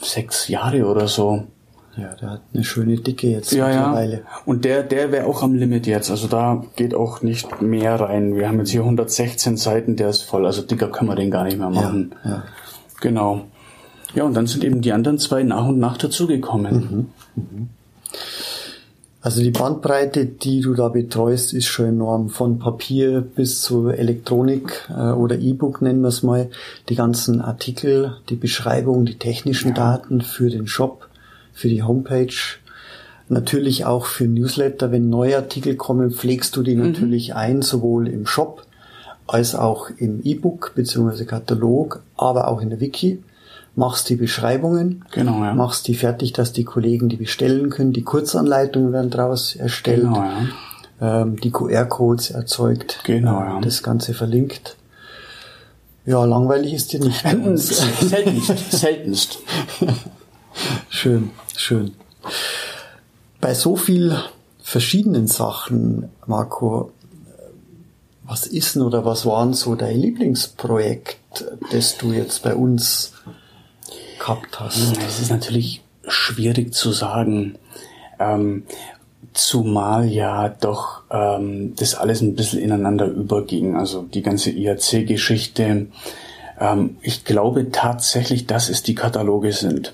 sechs 0.01 0.47
Jahre 0.47 0.85
oder 0.85 1.07
so. 1.07 1.43
Ja, 1.97 2.13
der 2.15 2.29
hat 2.31 2.41
eine 2.53 2.63
schöne 2.65 2.97
Dicke 2.97 3.27
jetzt 3.29 3.53
Ja, 3.53 3.69
ja. 3.69 3.75
mittlerweile. 3.87 4.21
Und 4.45 4.65
der, 4.65 4.83
der 4.83 5.11
wäre 5.13 5.25
auch 5.27 5.41
am 5.43 5.55
Limit 5.55 5.87
jetzt. 5.87 6.11
Also 6.11 6.27
da 6.27 6.65
geht 6.75 6.93
auch 6.93 7.21
nicht 7.21 7.61
mehr 7.61 7.99
rein. 7.99 8.35
Wir 8.35 8.49
haben 8.49 8.59
jetzt 8.59 8.71
hier 8.71 8.81
116 8.81 9.55
Seiten, 9.55 9.95
der 9.95 10.09
ist 10.09 10.23
voll. 10.23 10.45
Also 10.45 10.61
dicker 10.61 10.89
können 10.89 11.09
wir 11.09 11.15
den 11.15 11.31
gar 11.31 11.45
nicht 11.45 11.57
mehr 11.57 11.69
machen. 11.69 12.13
ja. 12.25 12.43
Genau. 13.01 13.41
Ja, 14.13 14.23
und 14.23 14.33
dann 14.33 14.47
sind 14.47 14.63
eben 14.63 14.81
die 14.81 14.93
anderen 14.93 15.19
zwei 15.19 15.43
nach 15.43 15.67
und 15.67 15.77
nach 15.79 15.97
dazugekommen. 15.97 17.09
Also 19.25 19.41
die 19.41 19.49
Bandbreite, 19.49 20.27
die 20.27 20.61
du 20.61 20.75
da 20.75 20.87
betreust, 20.87 21.51
ist 21.55 21.65
schon 21.65 21.87
enorm. 21.87 22.29
Von 22.29 22.59
Papier 22.59 23.21
bis 23.21 23.63
zu 23.63 23.89
Elektronik 23.89 24.87
äh, 24.95 25.13
oder 25.13 25.39
E-Book 25.39 25.81
nennen 25.81 26.01
wir 26.01 26.09
es 26.09 26.21
mal. 26.21 26.51
Die 26.89 26.95
ganzen 26.95 27.41
Artikel, 27.41 28.17
die 28.29 28.35
Beschreibung, 28.35 29.03
die 29.03 29.17
technischen 29.17 29.73
Daten 29.73 30.21
für 30.21 30.51
den 30.51 30.67
Shop, 30.67 31.07
für 31.53 31.69
die 31.69 31.81
Homepage. 31.81 32.35
Natürlich 33.27 33.85
auch 33.85 34.05
für 34.05 34.27
Newsletter. 34.27 34.91
Wenn 34.91 35.09
neue 35.09 35.37
Artikel 35.37 35.75
kommen, 35.75 36.11
pflegst 36.11 36.55
du 36.55 36.61
die 36.61 36.75
natürlich 36.75 37.33
ein, 37.33 37.63
sowohl 37.63 38.07
im 38.07 38.27
Shop 38.27 38.63
als 39.25 39.55
auch 39.55 39.89
im 39.97 40.21
E-Book 40.23 40.73
bzw. 40.75 41.25
Katalog, 41.25 42.03
aber 42.15 42.47
auch 42.47 42.61
in 42.61 42.69
der 42.69 42.79
Wiki. 42.79 43.23
Machst 43.77 44.07
die 44.09 44.15
Beschreibungen, 44.15 45.03
Genau, 45.11 45.43
ja. 45.43 45.53
machst 45.53 45.87
die 45.87 45.95
fertig, 45.95 46.31
dass 46.33 46.53
die 46.53 46.63
Kollegen 46.63 47.09
die 47.09 47.17
bestellen 47.17 47.69
können. 47.69 47.91
Die 47.91 48.03
Kurzanleitungen 48.03 48.93
werden 48.93 49.09
daraus 49.11 49.55
erstellt, 49.55 50.03
Genau, 50.03 50.23
ja. 51.01 51.21
ähm, 51.21 51.35
die 51.41 51.51
QR-Codes 51.51 52.31
erzeugt, 52.31 53.01
Genau, 53.03 53.41
äh, 53.41 53.45
ja. 53.45 53.61
das 53.61 53.83
Ganze 53.83 54.13
verlinkt. 54.13 54.77
Ja, 56.05 56.23
langweilig 56.23 56.73
ist 56.73 56.93
dir 56.93 56.99
nicht. 57.01 57.25
uns. 57.25 57.67
seltenst, 58.01 58.71
seltenst. 58.71 59.39
Schön, 60.89 61.31
schön. 61.57 61.91
Bei 63.41 63.53
so 63.53 63.75
viel 63.75 64.15
verschiedenen 64.63 65.27
Sachen, 65.27 66.09
Marco, 66.27 66.91
was 68.23 68.47
ist 68.47 68.75
denn 68.75 68.81
oder 68.83 69.03
was 69.03 69.25
war 69.25 69.43
denn 69.43 69.53
so 69.53 69.75
dein 69.75 69.99
Lieblingsprojekt, 69.99 71.45
das 71.71 71.97
du 71.97 72.13
jetzt 72.13 72.41
bei 72.43 72.55
uns 72.55 73.11
gehabt 74.25 74.59
hast? 74.59 74.97
Es 75.05 75.19
ist 75.19 75.29
natürlich 75.29 75.83
schwierig 76.07 76.73
zu 76.73 76.91
sagen. 76.91 77.57
Ähm, 78.19 78.63
zumal 79.33 80.05
ja 80.05 80.49
doch 80.49 81.03
ähm, 81.11 81.73
das 81.75 81.95
alles 81.95 82.21
ein 82.21 82.35
bisschen 82.35 82.59
ineinander 82.59 83.05
überging. 83.05 83.75
Also 83.75 84.03
die 84.03 84.21
ganze 84.21 84.51
IAC-Geschichte. 84.51 85.87
Ähm, 86.59 86.97
ich 87.01 87.25
glaube 87.25 87.71
tatsächlich, 87.71 88.47
dass 88.47 88.69
es 88.69 88.83
die 88.83 88.95
Kataloge 88.95 89.51
sind. 89.51 89.93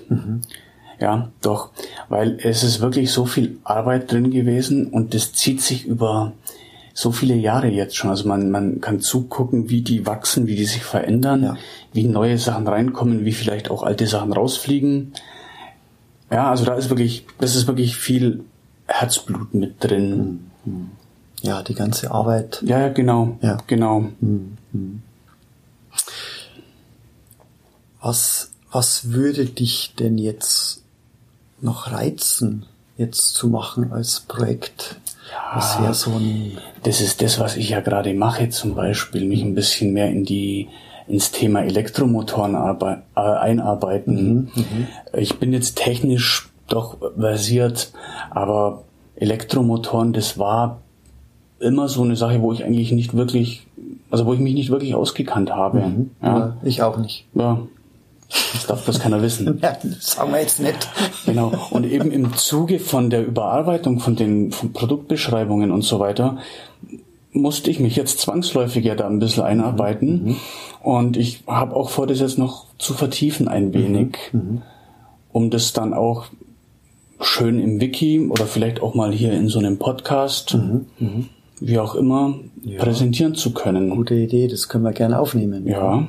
Ja, 1.00 1.30
doch. 1.40 1.70
Weil 2.08 2.38
es 2.40 2.62
ist 2.62 2.80
wirklich 2.80 3.10
so 3.10 3.26
viel 3.26 3.58
Arbeit 3.64 4.12
drin 4.12 4.30
gewesen 4.30 4.86
und 4.86 5.14
das 5.14 5.32
zieht 5.32 5.60
sich 5.60 5.84
über 5.84 6.32
so 6.94 7.12
viele 7.12 7.34
Jahre 7.34 7.68
jetzt 7.68 7.96
schon. 7.96 8.10
Also 8.10 8.28
man, 8.28 8.50
man 8.50 8.80
kann 8.80 9.00
zugucken, 9.00 9.70
wie 9.70 9.82
die 9.82 10.06
wachsen, 10.06 10.46
wie 10.46 10.56
die 10.56 10.64
sich 10.66 10.84
verändern, 10.84 11.42
Ja. 11.42 11.56
wie 11.92 12.04
neue 12.04 12.38
Sachen 12.38 12.66
reinkommen, 12.68 13.24
wie 13.24 13.32
vielleicht 13.32 13.70
auch 13.70 13.82
alte 13.82 14.06
Sachen 14.06 14.32
rausfliegen. 14.32 15.12
Ja, 16.30 16.50
also 16.50 16.64
da 16.64 16.74
ist 16.74 16.88
wirklich, 16.90 17.26
das 17.38 17.56
ist 17.56 17.66
wirklich 17.66 17.96
viel 17.96 18.44
Herzblut 18.86 19.54
mit 19.54 19.82
drin. 19.82 20.50
Ja, 21.42 21.62
die 21.62 21.74
ganze 21.74 22.10
Arbeit. 22.10 22.62
Ja, 22.64 22.78
ja, 22.80 22.88
genau. 22.88 23.36
Ja. 23.42 23.58
Genau. 23.66 24.06
Was, 28.00 28.50
was 28.70 29.10
würde 29.12 29.46
dich 29.46 29.94
denn 29.98 30.18
jetzt 30.18 30.82
noch 31.60 31.92
reizen, 31.92 32.66
jetzt 32.96 33.34
zu 33.34 33.48
machen 33.48 33.92
als 33.92 34.20
Projekt? 34.20 34.96
Was 35.54 35.80
wäre 35.80 35.94
so 35.94 36.12
ein, 36.12 36.58
Das 36.82 37.00
ist 37.00 37.22
das, 37.22 37.38
was 37.38 37.56
ich 37.56 37.70
ja 37.70 37.80
gerade 37.80 38.14
mache, 38.14 38.48
zum 38.48 38.74
Beispiel, 38.74 39.24
mich 39.26 39.42
ein 39.42 39.54
bisschen 39.54 39.92
mehr 39.92 40.08
in 40.10 40.24
die 40.24 40.68
ins 41.08 41.30
Thema 41.32 41.62
Elektromotoren 41.62 42.54
äh, 42.54 43.20
einarbeiten. 43.20 44.50
Ich 45.12 45.38
bin 45.38 45.52
jetzt 45.52 45.76
technisch 45.76 46.50
doch 46.68 46.96
versiert, 47.18 47.92
aber 48.30 48.84
Elektromotoren, 49.16 50.12
das 50.12 50.38
war 50.38 50.80
immer 51.60 51.88
so 51.88 52.02
eine 52.02 52.16
Sache, 52.16 52.40
wo 52.40 52.52
ich 52.52 52.64
eigentlich 52.64 52.92
nicht 52.92 53.14
wirklich, 53.14 53.66
also 54.10 54.26
wo 54.26 54.32
ich 54.32 54.40
mich 54.40 54.54
nicht 54.54 54.70
wirklich 54.70 54.94
ausgekannt 54.94 55.50
habe. 55.54 56.06
Ja, 56.22 56.56
äh, 56.62 56.68
ich 56.68 56.82
auch 56.82 56.96
nicht. 56.98 57.26
ja. 57.34 57.58
Das 58.52 58.66
darf 58.66 58.84
bloß 58.84 59.00
keiner 59.00 59.22
wissen. 59.22 59.58
Ja, 59.62 59.76
das 59.82 60.12
sagen 60.12 60.32
wir 60.32 60.40
jetzt 60.40 60.60
nicht. 60.60 60.88
Genau. 61.26 61.52
Und 61.70 61.84
eben 61.84 62.10
im 62.10 62.34
Zuge 62.34 62.78
von 62.78 63.10
der 63.10 63.26
Überarbeitung 63.26 64.00
von 64.00 64.16
den 64.16 64.52
von 64.52 64.72
Produktbeschreibungen 64.72 65.70
und 65.70 65.82
so 65.82 65.98
weiter 66.00 66.38
musste 67.32 67.70
ich 67.70 67.80
mich 67.80 67.96
jetzt 67.96 68.18
zwangsläufig 68.18 68.84
ja 68.84 68.94
da 68.94 69.06
ein 69.06 69.18
bisschen 69.18 69.42
einarbeiten. 69.44 70.36
Und 70.82 71.16
ich 71.16 71.44
habe 71.46 71.74
auch 71.74 71.90
vor, 71.90 72.06
das 72.06 72.20
jetzt 72.20 72.38
noch 72.38 72.66
zu 72.78 72.92
vertiefen 72.94 73.48
ein 73.48 73.72
wenig, 73.72 74.18
um 75.32 75.50
das 75.50 75.72
dann 75.72 75.94
auch 75.94 76.26
schön 77.20 77.58
im 77.58 77.80
Wiki 77.80 78.28
oder 78.28 78.46
vielleicht 78.46 78.82
auch 78.82 78.94
mal 78.94 79.12
hier 79.12 79.32
in 79.32 79.48
so 79.48 79.58
einem 79.60 79.78
Podcast, 79.78 80.58
wie 81.60 81.78
auch 81.78 81.94
immer, 81.94 82.34
präsentieren 82.78 83.34
zu 83.34 83.54
können. 83.54 83.90
Gute 83.90 84.14
Idee, 84.14 84.48
das 84.48 84.68
können 84.68 84.84
wir 84.84 84.92
gerne 84.92 85.18
aufnehmen. 85.18 85.66
Ja, 85.66 86.06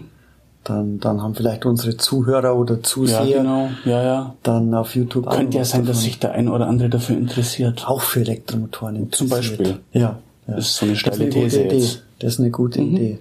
Dann, 0.63 0.99
dann 0.99 1.21
haben 1.21 1.35
vielleicht 1.35 1.65
unsere 1.65 1.97
Zuhörer 1.97 2.55
oder 2.55 2.75
ja, 2.75 2.83
Zuseher 2.83 3.25
genau, 3.39 3.69
ja, 3.83 4.01
ja. 4.01 4.35
dann 4.43 4.73
auf 4.73 4.95
YouTube 4.95 5.27
auch 5.27 5.35
Könnte 5.35 5.57
ja 5.57 5.65
sein, 5.65 5.81
dass 5.85 5.97
davon- 5.97 6.03
sich 6.03 6.19
der 6.19 6.31
ein 6.31 6.47
oder 6.47 6.67
andere 6.67 6.87
dafür 6.89 7.17
interessiert. 7.17 7.85
auch 7.85 7.99
für 8.01 8.21
Elektromotoren 8.21 8.95
interessiert. 8.95 9.15
Zum 9.17 9.29
Beispiel. 9.29 9.79
Ja. 9.91 9.99
ja. 10.01 10.19
Das 10.55 10.67
ist 10.67 10.75
so 10.77 10.85
eine 10.85 10.95
steile 10.95 11.27
das 11.29 11.35
ist 11.35 11.35
eine 11.35 11.49
These 11.49 11.59
gute 11.63 11.75
Idee. 11.75 11.79
Mhm. 11.85 12.19
Das 12.19 12.33
ist 12.33 12.39
eine 12.39 12.51
gute 12.51 12.81
Idee. 12.81 13.19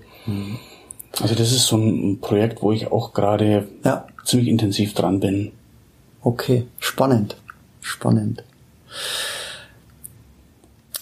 Also 1.20 1.35
das 1.35 1.50
ist 1.52 1.66
so 1.66 1.76
ein 1.76 2.20
Projekt, 2.20 2.62
wo 2.62 2.70
ich 2.72 2.92
auch 2.92 3.12
gerade 3.12 3.66
Ja. 3.85 4.07
ziemlich 4.24 4.48
intensiv 4.48 4.94
dran 4.94 5.18
bin. 5.18 5.50
Okay, 6.22 6.66
spannend. 6.78 7.37
Spannend. 7.81 8.44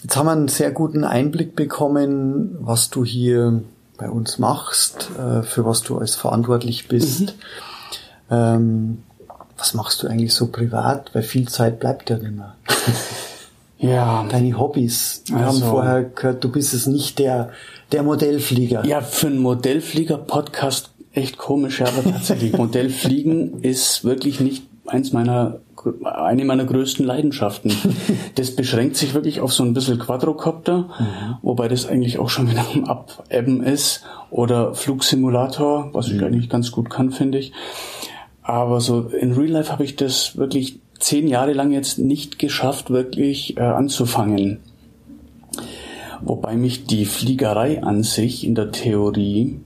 Jetzt 0.03 0.17
haben 0.17 0.27
wir 0.27 0.33
einen 0.33 0.49
sehr 0.49 0.71
guten 0.71 1.05
Einblick 1.05 1.55
bekommen, 1.55 2.57
was 2.61 2.89
du 2.89 3.05
hier 3.05 3.63
bei 4.01 4.09
uns 4.11 4.39
machst, 4.39 5.11
äh, 5.19 5.43
für 5.43 5.65
was 5.67 5.83
du 5.83 5.99
als 5.99 6.15
verantwortlich 6.15 6.89
bist. 6.89 7.35
Ähm, 8.31 9.03
was 9.59 9.75
machst 9.75 10.03
du 10.03 10.09
eigentlich 10.09 10.33
so 10.35 10.47
privat? 10.47 11.15
Weil 11.15 11.23
viel 11.23 11.47
Zeit 11.49 11.79
bleibt 11.81 12.09
ja 12.11 12.17
nicht 12.17 12.35
mehr. 12.35 12.55
Ja. 13.83 14.27
Deine 14.29 14.59
Hobbys. 14.59 15.23
Wir 15.29 15.39
Also- 15.39 15.63
haben 15.65 15.71
vorher 15.71 16.03
gehört, 16.05 16.45
du 16.45 16.51
bist 16.53 16.75
es 16.75 16.87
nicht 16.87 17.19
der, 17.19 17.49
der 17.93 18.03
Modellflieger. 18.03 18.85
Ja, 18.85 19.01
für 19.01 19.29
einen 19.29 19.39
Modellflieger-Podcast 19.39 20.91
echt 21.15 21.39
komisch, 21.39 21.81
aber 21.81 22.05
tatsächlich. 22.05 22.53
Modellfliegen 22.59 23.63
ist 23.63 24.05
wirklich 24.05 24.39
nicht 24.41 24.65
eins 24.87 25.15
meiner 25.15 25.61
eine 26.05 26.45
meiner 26.45 26.65
größten 26.65 27.05
Leidenschaften. 27.05 27.73
das 28.35 28.55
beschränkt 28.55 28.97
sich 28.97 29.15
wirklich 29.15 29.41
auf 29.41 29.53
so 29.53 29.65
ein 29.65 29.75
bisschen 29.75 29.99
Quadrocopter, 29.99 30.79
mhm. 30.79 31.37
wobei 31.43 31.69
das 31.69 31.87
eigentlich 31.87 32.19
auch 32.19 32.29
schon 32.29 32.51
wieder 32.51 32.65
am 32.75 32.85
Abebben 32.85 33.63
ist, 33.63 34.05
oder 34.31 34.75
Flugsimulator, 34.75 35.91
was 35.93 36.09
ich 36.09 36.21
mhm. 36.21 36.25
eigentlich 36.25 36.49
ganz 36.49 36.71
gut 36.71 36.91
kann, 36.91 37.11
finde 37.11 37.39
ich. 37.39 37.53
Aber 38.43 38.81
so 38.81 39.03
in 39.03 39.33
Real 39.33 39.51
Life 39.51 39.73
habe 39.73 39.85
ich 39.85 39.97
das 39.97 40.37
wirklich 40.37 40.81
zehn 40.99 41.27
Jahre 41.27 41.53
lang 41.53 41.73
jetzt 41.73 41.99
nicht 41.99 42.39
geschafft, 42.39 42.91
wirklich 42.91 43.57
äh, 43.57 43.61
anzufangen. 43.61 44.61
Wobei 46.23 46.57
mich 46.57 46.85
die 46.85 47.07
Fliegerei 47.07 47.83
an 47.83 48.03
sich 48.03 48.47
in 48.47 48.55
der 48.55 48.71
Theorie 48.73 49.61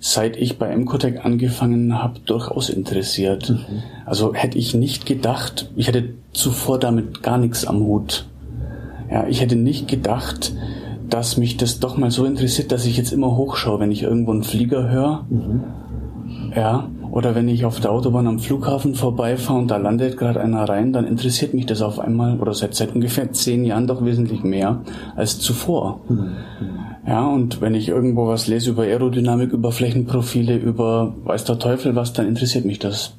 seit 0.00 0.36
ich 0.36 0.58
bei 0.58 0.68
Emcotech 0.68 1.24
angefangen 1.24 2.00
habe, 2.00 2.20
durchaus 2.24 2.68
interessiert. 2.68 3.50
Mhm. 3.50 3.82
Also 4.06 4.34
hätte 4.34 4.58
ich 4.58 4.74
nicht 4.74 5.06
gedacht, 5.06 5.70
ich 5.76 5.88
hätte 5.88 6.10
zuvor 6.32 6.78
damit 6.78 7.22
gar 7.22 7.38
nichts 7.38 7.66
am 7.66 7.80
Hut. 7.80 8.26
Ja, 9.10 9.26
ich 9.26 9.40
hätte 9.40 9.56
nicht 9.56 9.88
gedacht, 9.88 10.52
dass 11.08 11.36
mich 11.36 11.56
das 11.56 11.80
doch 11.80 11.96
mal 11.96 12.10
so 12.10 12.24
interessiert, 12.24 12.70
dass 12.70 12.84
ich 12.84 12.96
jetzt 12.96 13.12
immer 13.12 13.36
hochschaue, 13.36 13.80
wenn 13.80 13.90
ich 13.90 14.02
irgendwo 14.02 14.32
einen 14.32 14.44
Flieger 14.44 14.88
höre. 14.88 15.24
Mhm. 15.30 15.64
Ja, 16.54 16.88
oder 17.10 17.34
wenn 17.34 17.48
ich 17.48 17.64
auf 17.64 17.80
der 17.80 17.90
Autobahn 17.90 18.26
am 18.26 18.38
Flughafen 18.38 18.94
vorbeifahre 18.94 19.58
und 19.58 19.70
da 19.70 19.78
landet 19.78 20.16
gerade 20.16 20.40
einer 20.40 20.68
rein, 20.68 20.92
dann 20.92 21.06
interessiert 21.06 21.54
mich 21.54 21.66
das 21.66 21.82
auf 21.82 21.98
einmal 21.98 22.38
oder 22.38 22.52
seit, 22.52 22.74
seit 22.74 22.94
ungefähr 22.94 23.32
zehn 23.32 23.64
Jahren 23.64 23.86
doch 23.86 24.04
wesentlich 24.04 24.44
mehr 24.44 24.82
als 25.16 25.38
zuvor. 25.38 26.00
Mhm. 26.08 26.36
Ja, 27.08 27.26
und 27.26 27.62
wenn 27.62 27.74
ich 27.74 27.88
irgendwo 27.88 28.28
was 28.28 28.48
lese 28.48 28.68
über 28.70 28.82
Aerodynamik, 28.82 29.52
über 29.52 29.72
Flächenprofile, 29.72 30.56
über 30.56 31.14
weiß 31.24 31.44
der 31.44 31.58
Teufel 31.58 31.96
was, 31.96 32.12
dann 32.12 32.28
interessiert 32.28 32.66
mich 32.66 32.78
das. 32.78 33.14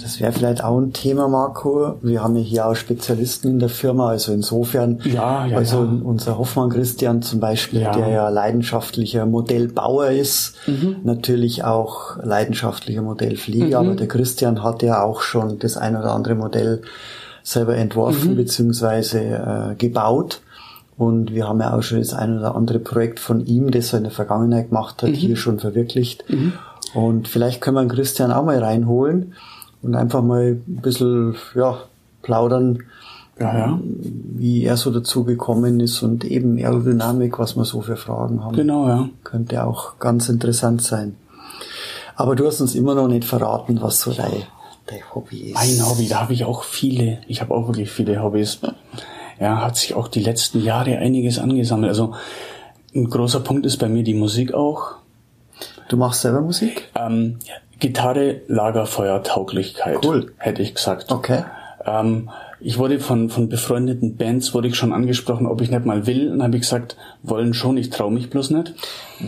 Das 0.00 0.18
wäre 0.18 0.32
vielleicht 0.32 0.64
auch 0.64 0.78
ein 0.78 0.94
Thema, 0.94 1.28
Marco. 1.28 1.96
Wir 2.00 2.22
haben 2.22 2.34
ja 2.36 2.42
hier 2.42 2.66
auch 2.66 2.74
Spezialisten 2.74 3.48
in 3.50 3.58
der 3.58 3.68
Firma, 3.68 4.08
also 4.08 4.32
insofern, 4.32 4.98
ja, 5.04 5.44
ja, 5.46 5.58
also 5.58 5.84
ja. 5.84 6.00
unser 6.02 6.38
Hoffmann 6.38 6.70
Christian 6.70 7.20
zum 7.20 7.38
Beispiel, 7.38 7.82
ja. 7.82 7.92
der 7.92 8.08
ja 8.08 8.28
leidenschaftlicher 8.30 9.26
Modellbauer 9.26 10.08
ist, 10.08 10.54
mhm. 10.66 10.96
natürlich 11.04 11.64
auch 11.64 12.16
leidenschaftlicher 12.22 13.02
Modellflieger, 13.02 13.82
mhm. 13.82 13.88
aber 13.88 13.96
der 13.96 14.08
Christian 14.08 14.62
hat 14.62 14.82
ja 14.82 15.02
auch 15.02 15.20
schon 15.20 15.58
das 15.58 15.76
ein 15.76 15.96
oder 15.96 16.14
andere 16.14 16.34
Modell 16.34 16.80
selber 17.42 17.76
entworfen 17.76 18.30
mhm. 18.30 18.36
beziehungsweise 18.36 19.20
äh, 19.20 19.74
gebaut. 19.76 20.40
Und 20.96 21.32
wir 21.34 21.48
haben 21.48 21.60
ja 21.60 21.76
auch 21.76 21.82
schon 21.82 21.98
das 21.98 22.12
ein 22.12 22.38
oder 22.38 22.54
andere 22.54 22.78
Projekt 22.78 23.18
von 23.18 23.44
ihm, 23.46 23.70
das 23.70 23.92
er 23.92 23.98
in 23.98 24.04
der 24.04 24.12
Vergangenheit 24.12 24.68
gemacht 24.68 25.02
hat, 25.02 25.10
mhm. 25.10 25.14
hier 25.14 25.36
schon 25.36 25.58
verwirklicht. 25.58 26.24
Mhm. 26.28 26.52
Und 26.94 27.28
vielleicht 27.28 27.60
können 27.60 27.76
wir 27.76 27.94
Christian 27.94 28.32
auch 28.32 28.44
mal 28.44 28.62
reinholen 28.62 29.34
und 29.82 29.94
einfach 29.94 30.22
mal 30.22 30.58
ein 30.66 30.80
bisschen 30.82 31.34
ja, 31.54 31.78
plaudern, 32.22 32.84
ja, 33.40 33.58
ja. 33.58 33.80
wie 33.82 34.64
er 34.64 34.76
so 34.76 34.90
dazu 34.90 35.24
gekommen 35.24 35.80
ist 35.80 36.02
und 36.02 36.24
eben 36.24 36.58
Aerodynamik, 36.58 37.38
was 37.38 37.56
wir 37.56 37.64
so 37.64 37.80
für 37.80 37.96
Fragen 37.96 38.44
haben. 38.44 38.54
Genau, 38.54 38.88
ja. 38.88 39.08
Könnte 39.24 39.64
auch 39.64 39.98
ganz 39.98 40.28
interessant 40.28 40.82
sein. 40.82 41.16
Aber 42.14 42.36
du 42.36 42.46
hast 42.46 42.60
uns 42.60 42.74
immer 42.74 42.94
noch 42.94 43.08
nicht 43.08 43.24
verraten, 43.24 43.80
was 43.80 44.00
so 44.00 44.12
dein, 44.12 44.44
dein 44.86 45.00
Hobby 45.14 45.50
ist. 45.50 45.54
Mein 45.54 45.86
Hobby, 45.86 46.08
da 46.08 46.20
habe 46.20 46.34
ich 46.34 46.44
auch 46.44 46.62
viele. 46.62 47.18
Ich 47.26 47.40
habe 47.40 47.54
auch 47.54 47.66
wirklich 47.68 47.90
viele 47.90 48.22
Hobbys. 48.22 48.60
Ja, 49.42 49.60
hat 49.60 49.76
sich 49.76 49.94
auch 49.94 50.06
die 50.06 50.22
letzten 50.22 50.62
Jahre 50.62 50.98
einiges 50.98 51.40
angesammelt. 51.40 51.88
Also 51.88 52.14
ein 52.94 53.10
großer 53.10 53.40
Punkt 53.40 53.66
ist 53.66 53.78
bei 53.78 53.88
mir 53.88 54.04
die 54.04 54.14
Musik 54.14 54.54
auch. 54.54 54.92
Du 55.88 55.96
machst 55.96 56.20
selber 56.20 56.40
Musik? 56.40 56.88
Ähm, 56.94 57.40
Gitarre, 57.80 58.42
Lagerfeuer, 58.46 59.24
Tauglichkeit. 59.24 59.98
Cool. 60.04 60.32
Hätte 60.38 60.62
ich 60.62 60.76
gesagt. 60.76 61.10
Okay. 61.10 61.42
Ähm, 61.84 62.30
ich 62.64 62.78
wurde 62.78 63.00
von, 63.00 63.28
von 63.28 63.48
befreundeten 63.48 64.16
Bands 64.16 64.54
wurde 64.54 64.68
ich 64.68 64.76
schon 64.76 64.92
angesprochen, 64.92 65.46
ob 65.46 65.60
ich 65.60 65.70
nicht 65.70 65.84
mal 65.84 66.06
will. 66.06 66.30
Und 66.30 66.42
habe 66.42 66.56
ich 66.56 66.62
gesagt, 66.62 66.96
wollen 67.22 67.54
schon, 67.54 67.76
ich 67.76 67.90
traue 67.90 68.12
mich 68.12 68.30
bloß 68.30 68.50
nicht. 68.50 68.74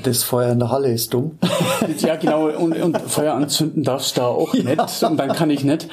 Das 0.02 0.22
Feuer 0.22 0.52
in 0.52 0.58
der 0.60 0.70
Halle 0.70 0.92
ist 0.92 1.12
dumm. 1.12 1.38
ja, 1.98 2.16
genau. 2.16 2.48
Und, 2.48 2.80
und 2.80 3.00
Feuer 3.00 3.34
anzünden 3.34 3.82
darfst 3.82 4.16
du 4.16 4.20
da 4.20 4.26
auch 4.28 4.54
ja. 4.54 4.62
nicht. 4.62 5.02
Und 5.02 5.16
dann 5.16 5.32
kann 5.32 5.50
ich 5.50 5.64
nicht. 5.64 5.88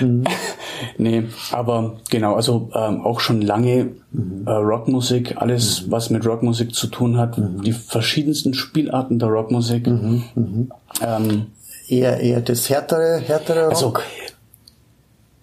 Mhm. 0.00 0.24
nee, 0.98 1.24
aber 1.50 1.96
genau, 2.10 2.34
also 2.34 2.70
ähm, 2.74 3.00
auch 3.00 3.20
schon 3.20 3.40
lange 3.40 3.90
mhm. 4.10 4.46
äh, 4.46 4.50
Rockmusik, 4.50 5.36
alles, 5.40 5.86
mhm. 5.86 5.92
was 5.92 6.10
mit 6.10 6.26
Rockmusik 6.26 6.74
zu 6.74 6.88
tun 6.88 7.16
hat, 7.16 7.38
mhm. 7.38 7.62
die 7.62 7.72
verschiedensten 7.72 8.54
Spielarten 8.54 9.18
der 9.18 9.28
Rockmusik. 9.28 9.86
Mhm. 9.86 10.24
Mhm. 10.34 10.72
Ähm, 11.00 11.46
eher, 11.88 12.20
eher 12.20 12.40
das 12.40 12.68
härtere, 12.68 13.18
härtere 13.18 13.66
also 13.68 13.86
Rock. 13.86 13.98
Also, 13.98 14.21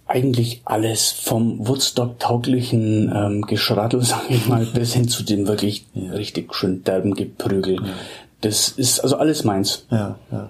eigentlich 0.10 0.62
alles 0.66 1.12
vom 1.12 1.68
Woodstock-tauglichen 1.68 3.14
ähm, 3.16 3.42
Geschrattel, 3.44 4.02
sage 4.04 4.26
ich 4.30 4.48
mal, 4.48 4.66
bis 4.66 4.94
hin 4.94 5.08
zu 5.08 5.24
dem 5.24 5.48
wirklich 5.48 5.86
richtig 5.96 6.54
schön 6.56 6.84
derben 6.84 7.14
Geprügel. 7.14 7.76
Ja. 7.76 7.94
Das 8.42 8.70
ist 8.70 9.00
also 9.02 9.18
alles 9.18 9.44
meins. 9.44 9.86
Ja, 9.92 10.18
ja. 10.32 10.50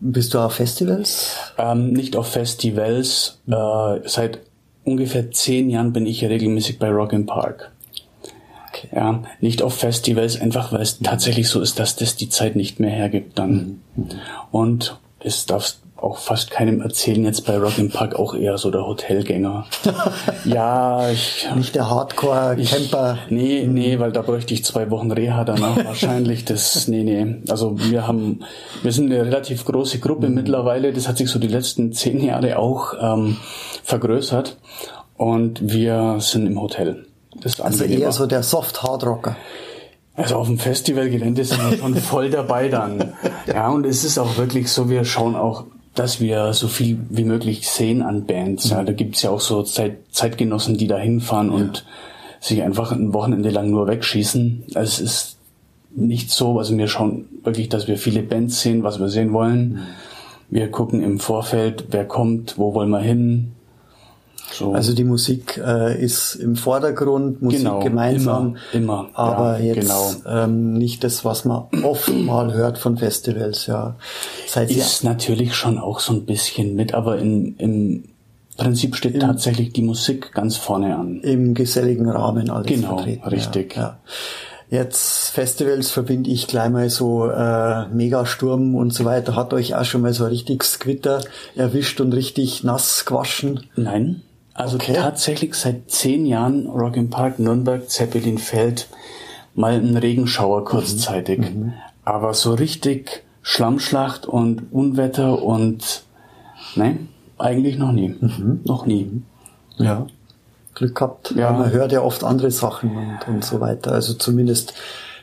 Bist 0.00 0.34
du 0.34 0.38
auf 0.38 0.54
Festivals? 0.54 1.36
Ähm, 1.58 1.92
nicht 1.92 2.16
auf 2.16 2.28
Festivals. 2.28 3.38
Äh, 3.48 4.00
seit 4.04 4.40
ungefähr 4.84 5.30
zehn 5.30 5.70
Jahren 5.70 5.92
bin 5.92 6.06
ich 6.06 6.24
regelmäßig 6.24 6.78
bei 6.78 6.88
Rock 6.90 7.12
im 7.12 7.26
Park. 7.26 7.72
Okay. 8.68 8.88
Ja, 8.94 9.22
nicht 9.40 9.62
auf 9.62 9.74
Festivals, 9.74 10.40
einfach 10.40 10.72
weil 10.72 10.82
es 10.82 10.98
tatsächlich 11.00 11.48
so 11.48 11.60
ist, 11.60 11.78
dass 11.78 11.96
das 11.96 12.16
die 12.16 12.28
Zeit 12.28 12.56
nicht 12.56 12.80
mehr 12.80 12.90
hergibt 12.90 13.38
dann. 13.38 13.80
Mhm. 13.96 14.04
mhm. 14.04 14.08
Und 14.50 14.98
es 15.20 15.46
darfst 15.46 15.80
auch 16.00 16.18
fast 16.18 16.50
keinem 16.50 16.80
erzählen, 16.80 17.24
jetzt 17.24 17.44
bei 17.44 17.58
Rock 17.58 17.76
im 17.78 17.90
Park 17.90 18.14
auch 18.14 18.34
eher 18.34 18.56
so 18.56 18.70
der 18.70 18.86
Hotelgänger. 18.86 19.66
ja, 20.44 21.10
ich. 21.10 21.48
Nicht 21.56 21.74
der 21.74 21.90
Hardcore-Camper. 21.90 23.18
Nee, 23.30 23.66
nee, 23.66 23.98
weil 23.98 24.12
da 24.12 24.22
bräuchte 24.22 24.54
ich 24.54 24.64
zwei 24.64 24.90
Wochen 24.90 25.10
Reha 25.10 25.44
danach 25.44 25.76
wahrscheinlich. 25.84 26.44
Das, 26.44 26.86
nee, 26.86 27.02
nee. 27.02 27.38
Also 27.48 27.78
wir 27.78 28.06
haben, 28.06 28.44
wir 28.82 28.92
sind 28.92 29.12
eine 29.12 29.26
relativ 29.26 29.64
große 29.64 29.98
Gruppe 29.98 30.28
mhm. 30.28 30.36
mittlerweile. 30.36 30.92
Das 30.92 31.08
hat 31.08 31.18
sich 31.18 31.30
so 31.30 31.40
die 31.40 31.48
letzten 31.48 31.92
zehn 31.92 32.22
Jahre 32.22 32.58
auch 32.58 32.94
ähm, 33.00 33.36
vergrößert. 33.82 34.56
Und 35.16 35.58
wir 35.72 36.18
sind 36.20 36.46
im 36.46 36.60
Hotel. 36.60 37.06
Das 37.40 37.54
ist 37.54 37.60
also 37.60 37.84
eher 37.84 38.12
so 38.12 38.26
der 38.26 38.44
Soft-Hardrocker. 38.44 39.36
Also 40.14 40.36
auf 40.36 40.46
dem 40.46 40.58
Festivalgelände 40.58 41.44
sind 41.44 41.70
wir 41.70 41.78
schon 41.78 41.96
voll 41.96 42.30
dabei 42.30 42.68
dann. 42.68 43.14
Ja, 43.46 43.70
und 43.70 43.86
es 43.86 44.04
ist 44.04 44.18
auch 44.18 44.36
wirklich 44.36 44.70
so, 44.70 44.90
wir 44.90 45.06
schauen 45.06 45.34
auch 45.34 45.64
dass 45.94 46.20
wir 46.20 46.52
so 46.52 46.68
viel 46.68 46.98
wie 47.10 47.24
möglich 47.24 47.68
sehen 47.68 48.02
an 48.02 48.26
Bands. 48.26 48.70
Ja, 48.70 48.82
da 48.82 48.92
gibt's 48.92 49.22
ja 49.22 49.30
auch 49.30 49.40
so 49.40 49.62
Zeit, 49.62 49.98
Zeitgenossen, 50.10 50.76
die 50.76 50.86
da 50.86 50.96
hinfahren 50.96 51.48
ja. 51.48 51.54
und 51.54 51.84
sich 52.40 52.62
einfach 52.62 52.92
ein 52.92 53.12
Wochenende 53.14 53.50
lang 53.50 53.70
nur 53.70 53.88
wegschießen. 53.88 54.64
Also 54.74 54.80
es 54.80 55.00
ist 55.00 55.38
nicht 55.90 56.30
so, 56.30 56.58
also 56.58 56.76
wir 56.76 56.88
schauen 56.88 57.26
wirklich, 57.42 57.68
dass 57.68 57.88
wir 57.88 57.98
viele 57.98 58.22
Bands 58.22 58.60
sehen, 58.60 58.84
was 58.84 59.00
wir 59.00 59.08
sehen 59.08 59.32
wollen. 59.32 59.72
Mhm. 59.72 59.78
Wir 60.50 60.70
gucken 60.70 61.02
im 61.02 61.18
Vorfeld, 61.18 61.86
wer 61.90 62.06
kommt, 62.06 62.58
wo 62.58 62.74
wollen 62.74 62.90
wir 62.90 63.00
hin, 63.00 63.52
so. 64.52 64.72
Also 64.72 64.94
die 64.94 65.04
Musik 65.04 65.60
äh, 65.64 66.02
ist 66.02 66.34
im 66.34 66.56
Vordergrund, 66.56 67.42
Musik 67.42 67.60
genau, 67.60 67.80
gemeinsam, 67.80 68.56
immer, 68.72 69.08
immer 69.08 69.08
aber 69.14 69.58
ja, 69.58 69.74
jetzt 69.74 70.24
genau. 70.24 70.44
ähm, 70.44 70.74
nicht 70.74 71.04
das, 71.04 71.24
was 71.24 71.44
man 71.44 71.64
oft 71.82 72.12
mal 72.12 72.52
hört 72.52 72.78
von 72.78 72.96
Festivals. 72.96 73.66
Ja, 73.66 73.96
Seit 74.46 74.70
ist 74.70 75.02
ja 75.02 75.10
natürlich 75.10 75.54
schon 75.54 75.78
auch 75.78 76.00
so 76.00 76.12
ein 76.12 76.24
bisschen 76.24 76.74
mit, 76.74 76.94
aber 76.94 77.18
in, 77.18 77.56
im 77.56 78.04
Prinzip 78.56 78.96
steht 78.96 79.14
Im, 79.14 79.20
tatsächlich 79.20 79.72
die 79.72 79.82
Musik 79.82 80.32
ganz 80.32 80.56
vorne 80.56 80.96
an. 80.96 81.20
Im 81.20 81.54
geselligen 81.54 82.08
Rahmen 82.08 82.50
alles 82.50 82.66
genau, 82.66 82.96
vertreten. 82.96 83.28
Richtig. 83.28 83.76
Ja, 83.76 83.82
ja. 83.82 83.98
Jetzt 84.70 85.30
Festivals 85.30 85.90
verbinde 85.90 86.30
ich 86.30 86.46
gleich 86.46 86.68
mal 86.68 86.90
so 86.90 87.30
äh, 87.30 87.88
Megasturm 87.88 88.74
und 88.74 88.92
so 88.92 89.06
weiter. 89.06 89.34
Hat 89.34 89.54
euch 89.54 89.74
auch 89.74 89.84
schon 89.84 90.02
mal 90.02 90.12
so 90.12 90.24
ein 90.24 90.30
richtiges 90.30 90.78
Gewitter 90.78 91.22
erwischt 91.56 92.02
und 92.02 92.12
richtig 92.12 92.64
nass 92.64 93.06
gewaschen? 93.06 93.64
Nein. 93.76 94.22
Also 94.58 94.74
okay. 94.74 94.92
tatsächlich 94.92 95.54
seit 95.54 95.88
zehn 95.88 96.26
Jahren 96.26 96.66
Rock 96.66 96.96
im 96.96 97.10
Park 97.10 97.38
Nürnberg, 97.38 97.88
Zeppelin 97.88 98.38
Feld, 98.38 98.88
mal 99.54 99.74
ein 99.74 99.96
Regenschauer 99.96 100.64
kurzzeitig. 100.64 101.38
Mhm. 101.38 101.60
mhm. 101.60 101.72
Aber 102.04 102.34
so 102.34 102.54
richtig 102.54 103.22
Schlammschlacht 103.42 104.26
und 104.26 104.72
Unwetter 104.72 105.42
und 105.42 106.02
nein, 106.74 107.08
eigentlich 107.38 107.78
noch 107.78 107.92
nie. 107.92 108.16
Mhm. 108.20 108.62
Noch 108.64 108.84
nie. 108.84 109.22
Ja. 109.76 110.06
Glück 110.74 110.96
gehabt. 110.96 111.34
Ja. 111.36 111.52
Man 111.52 111.70
hört 111.70 111.92
ja 111.92 112.02
oft 112.02 112.24
andere 112.24 112.50
Sachen 112.50 112.96
und, 112.96 113.28
und 113.28 113.44
so 113.44 113.60
weiter. 113.60 113.92
Also 113.92 114.14
zumindest 114.14 114.74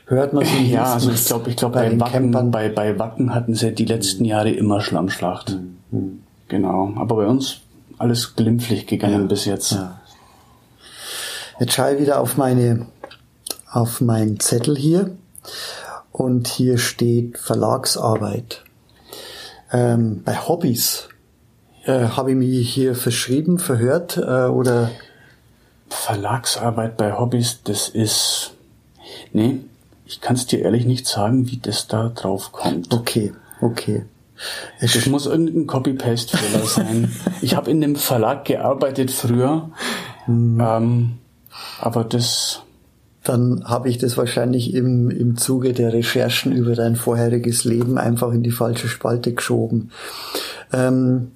hört 0.06 0.32
man 0.32 0.46
sie 0.46 0.72
Ja, 0.72 0.94
also 0.94 1.10
ich 1.10 1.26
glaube, 1.26 1.50
ich 1.50 1.56
glaube 1.56 1.74
bei, 1.74 1.90
bei 1.90 2.00
Wacken, 2.00 2.50
bei, 2.50 2.70
bei 2.70 2.98
Wacken 2.98 3.34
hatten 3.34 3.54
sie 3.54 3.72
die 3.72 3.84
letzten 3.84 4.24
Jahre 4.24 4.50
immer 4.50 4.80
Schlammschlacht. 4.80 5.58
Mhm. 5.90 6.22
Genau. 6.48 6.94
Aber 6.96 7.16
bei 7.16 7.26
uns 7.26 7.60
alles 7.98 8.36
glimpflich 8.36 8.86
gegangen 8.86 9.22
ja, 9.22 9.26
bis 9.26 9.44
jetzt. 9.44 9.72
Ja. 9.72 10.00
Jetzt 11.58 11.72
schaue 11.72 11.94
ich 11.94 12.00
wieder 12.00 12.20
auf 12.20 12.36
meine, 12.36 12.86
auf 13.70 14.00
meinen 14.00 14.40
Zettel 14.40 14.76
hier 14.76 15.16
und 16.12 16.48
hier 16.48 16.78
steht 16.78 17.38
Verlagsarbeit. 17.38 18.62
Ähm, 19.72 20.22
bei 20.24 20.36
Hobbys 20.36 21.08
Äh, 21.84 22.08
Habe 22.08 22.32
ich 22.32 22.36
mich 22.36 22.74
hier 22.74 22.96
verschrieben, 22.96 23.58
verhört 23.58 24.16
äh, 24.16 24.46
oder? 24.46 24.90
Verlagsarbeit 25.88 26.96
bei 26.96 27.12
Hobbys, 27.12 27.60
das 27.62 27.88
ist. 27.88 28.52
Nee, 29.32 29.60
ich 30.04 30.20
kann 30.20 30.34
es 30.34 30.46
dir 30.46 30.60
ehrlich 30.62 30.84
nicht 30.84 31.06
sagen, 31.06 31.48
wie 31.48 31.58
das 31.58 31.86
da 31.86 32.08
drauf 32.08 32.50
kommt. 32.50 32.92
Okay, 32.92 33.32
okay. 33.60 34.04
Es 34.80 35.06
muss 35.06 35.26
irgendein 35.26 35.66
Copy-Paste-Fehler 35.66 36.66
sein. 36.66 37.12
ich 37.42 37.54
habe 37.56 37.70
in 37.70 37.80
dem 37.80 37.96
Verlag 37.96 38.44
gearbeitet 38.44 39.10
früher, 39.10 39.70
hm. 40.26 40.60
ähm, 40.60 41.18
aber 41.80 42.04
das. 42.04 42.62
Dann 43.24 43.64
habe 43.64 43.88
ich 43.88 43.98
das 43.98 44.16
wahrscheinlich 44.16 44.72
im, 44.72 45.10
im 45.10 45.36
Zuge 45.36 45.72
der 45.72 45.92
Recherchen 45.92 46.52
über 46.52 46.76
dein 46.76 46.94
vorheriges 46.94 47.64
Leben 47.64 47.98
einfach 47.98 48.30
in 48.30 48.44
die 48.44 48.52
falsche 48.52 48.86
Spalte 48.86 49.34
geschoben. 49.34 49.90
Ähm, 50.72 51.32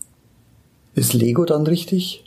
ist 0.94 1.14
Lego 1.14 1.44
dann 1.46 1.66
richtig? 1.66 2.24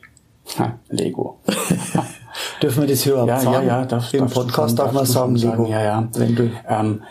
Ha, 0.57 0.79
Lego. 0.89 1.39
Dürfen 2.61 2.81
wir 2.81 2.89
das 2.89 3.03
hier 3.03 3.13
überhaupt 3.13 3.29
ja, 3.29 3.39
sagen? 3.39 3.67
Ja, 3.67 3.79
ja, 3.79 3.85
darf, 3.85 4.13
Im 4.13 4.27
Podcast 4.27 4.79
darf 4.79 4.91
man 4.91 5.05
sagen, 5.05 5.35
Lego. 5.35 5.63
Sagen, 5.63 5.67
ja, 5.67 5.83
ja. 5.83 6.09
Wenn 6.13 6.35
du 6.35 6.51
ähm, 6.67 7.01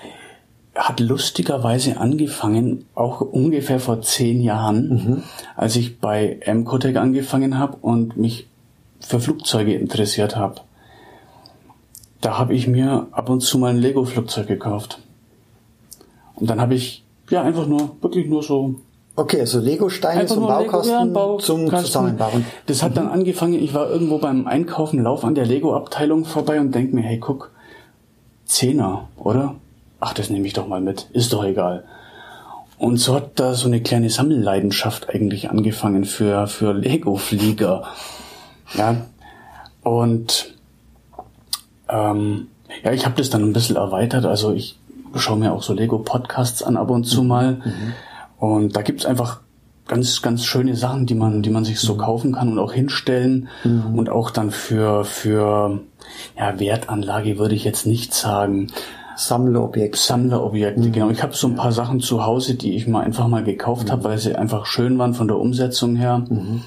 hat 0.74 1.00
lustigerweise 1.00 1.98
angefangen, 1.98 2.86
auch 2.94 3.20
ungefähr 3.20 3.78
vor 3.78 4.00
zehn 4.00 4.40
Jahren, 4.40 4.88
mhm. 4.88 5.22
als 5.56 5.76
ich 5.76 5.98
bei 5.98 6.40
Mcotec 6.46 6.96
angefangen 6.96 7.58
habe 7.58 7.76
und 7.82 8.16
mich 8.16 8.48
für 9.00 9.20
Flugzeuge 9.20 9.74
interessiert 9.74 10.36
habe. 10.36 10.62
Da 12.20 12.38
habe 12.38 12.54
ich 12.54 12.68
mir 12.68 13.08
ab 13.10 13.28
und 13.28 13.40
zu 13.40 13.58
mal 13.58 13.70
ein 13.70 13.78
Lego-Flugzeug 13.78 14.46
gekauft. 14.46 15.00
Und 16.36 16.48
dann 16.48 16.60
habe 16.60 16.74
ich 16.74 17.04
ja 17.28 17.42
einfach 17.42 17.66
nur, 17.66 17.96
wirklich 18.00 18.26
nur 18.28 18.42
so 18.42 18.76
Okay, 19.14 19.40
also 19.40 19.60
Lego-Steine 19.60 20.24
zum 20.24 20.46
Baukasten, 20.46 21.08
Lego, 21.08 21.36
zum 21.36 21.68
Zusammenbauen. 21.68 22.46
Das 22.64 22.82
hat 22.82 22.96
dann 22.96 23.06
mhm. 23.06 23.12
angefangen, 23.12 23.54
ich 23.54 23.74
war 23.74 23.90
irgendwo 23.90 24.16
beim 24.16 24.46
Einkaufen, 24.46 25.02
lauf 25.02 25.22
an 25.24 25.34
der 25.34 25.44
Lego-Abteilung 25.44 26.24
vorbei 26.24 26.58
und 26.60 26.74
denk 26.74 26.94
mir, 26.94 27.02
hey, 27.02 27.18
guck, 27.18 27.50
Zehner, 28.46 29.08
oder? 29.16 29.56
Ach, 30.04 30.12
das 30.14 30.30
nehme 30.30 30.48
ich 30.48 30.52
doch 30.52 30.66
mal 30.66 30.80
mit, 30.80 31.06
ist 31.12 31.32
doch 31.32 31.44
egal. 31.44 31.84
Und 32.76 32.96
so 32.96 33.14
hat 33.14 33.38
da 33.38 33.54
so 33.54 33.68
eine 33.68 33.80
kleine 33.80 34.10
Sammelleidenschaft 34.10 35.08
eigentlich 35.08 35.48
angefangen 35.48 36.04
für, 36.04 36.48
für 36.48 36.72
Lego-Flieger. 36.72 37.84
Ja, 38.74 38.96
und 39.84 40.54
ähm, 41.88 42.48
ja, 42.82 42.90
ich 42.90 43.04
habe 43.04 43.14
das 43.16 43.30
dann 43.30 43.42
ein 43.42 43.52
bisschen 43.52 43.76
erweitert. 43.76 44.24
Also 44.24 44.52
ich 44.52 44.76
schaue 45.14 45.38
mir 45.38 45.52
auch 45.52 45.62
so 45.62 45.72
Lego-Podcasts 45.72 46.64
an 46.64 46.76
ab 46.76 46.90
und 46.90 47.04
zu 47.04 47.22
mal. 47.22 47.62
Mhm. 47.64 47.92
Und 48.38 48.74
da 48.74 48.82
gibt's 48.82 49.06
einfach 49.06 49.40
ganz, 49.86 50.20
ganz 50.20 50.44
schöne 50.44 50.74
Sachen, 50.74 51.06
die 51.06 51.14
man, 51.14 51.42
die 51.42 51.50
man 51.50 51.64
sich 51.64 51.78
so 51.78 51.94
mhm. 51.94 51.98
kaufen 51.98 52.32
kann 52.32 52.50
und 52.50 52.58
auch 52.58 52.72
hinstellen 52.72 53.48
mhm. 53.62 53.96
und 53.96 54.10
auch 54.10 54.30
dann 54.30 54.50
für, 54.50 55.04
für, 55.04 55.78
ja, 56.36 56.58
Wertanlage 56.58 57.38
würde 57.38 57.54
ich 57.54 57.62
jetzt 57.62 57.86
nicht 57.86 58.12
sagen. 58.14 58.72
Sammlerobjekte. 59.26 59.98
Sammlerobjekte, 59.98 60.80
mhm. 60.80 60.92
genau. 60.92 61.10
Ich 61.10 61.22
habe 61.22 61.34
so 61.34 61.46
ein 61.46 61.56
paar 61.56 61.72
Sachen 61.72 62.00
zu 62.00 62.24
Hause, 62.24 62.54
die 62.54 62.76
ich 62.76 62.86
mal 62.86 63.00
einfach 63.02 63.28
mal 63.28 63.44
gekauft 63.44 63.86
mhm. 63.86 63.92
habe, 63.92 64.04
weil 64.04 64.18
sie 64.18 64.34
einfach 64.34 64.66
schön 64.66 64.98
waren 64.98 65.14
von 65.14 65.28
der 65.28 65.38
Umsetzung 65.38 65.96
her. 65.96 66.24
Mhm. 66.28 66.62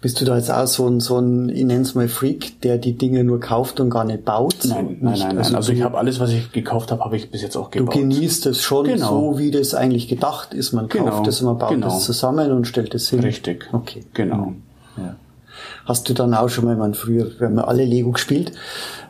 Bist 0.00 0.20
du 0.20 0.24
da 0.24 0.36
jetzt 0.36 0.50
auch 0.50 0.66
so 0.66 0.86
ein, 0.86 1.00
so 1.00 1.18
ein 1.18 1.48
ich 1.48 1.64
nenne 1.64 1.80
es 1.80 1.94
mal 1.94 2.06
Freak, 2.06 2.60
der 2.60 2.76
die 2.78 2.92
Dinge 2.96 3.24
nur 3.24 3.40
kauft 3.40 3.80
und 3.80 3.90
gar 3.90 4.04
nicht 4.04 4.24
baut? 4.24 4.56
Nein, 4.64 4.98
nein, 5.00 5.18
nein, 5.18 5.18
nein. 5.18 5.38
Also, 5.38 5.56
also 5.56 5.72
ich 5.72 5.82
habe 5.82 5.96
alles, 5.98 6.20
was 6.20 6.30
ich 6.30 6.52
gekauft 6.52 6.92
habe, 6.92 7.02
habe 7.02 7.16
ich 7.16 7.30
bis 7.30 7.42
jetzt 7.42 7.56
auch 7.56 7.70
gebaut. 7.70 7.94
Du 7.94 7.98
genießt 7.98 8.46
es 8.46 8.62
schon 8.62 8.86
genau. 8.86 9.32
so, 9.32 9.38
wie 9.38 9.50
das 9.50 9.74
eigentlich 9.74 10.06
gedacht 10.06 10.54
ist. 10.54 10.72
Man 10.72 10.88
kauft 10.88 11.04
genau. 11.04 11.26
es, 11.26 11.40
man 11.42 11.58
baut 11.58 11.70
genau. 11.70 11.96
es 11.96 12.04
zusammen 12.04 12.52
und 12.52 12.66
stellt 12.66 12.94
es 12.94 13.08
hin. 13.08 13.20
Richtig. 13.20 13.68
Okay. 13.72 14.04
Genau. 14.12 14.52
Ja. 14.98 15.16
Hast 15.86 16.08
du 16.08 16.14
dann 16.14 16.34
auch 16.34 16.50
schon 16.50 16.66
mal, 16.66 16.76
meine, 16.76 16.94
früher, 16.94 17.30
wir 17.38 17.46
haben 17.46 17.58
alle 17.58 17.84
Lego 17.84 18.12
gespielt. 18.12 18.52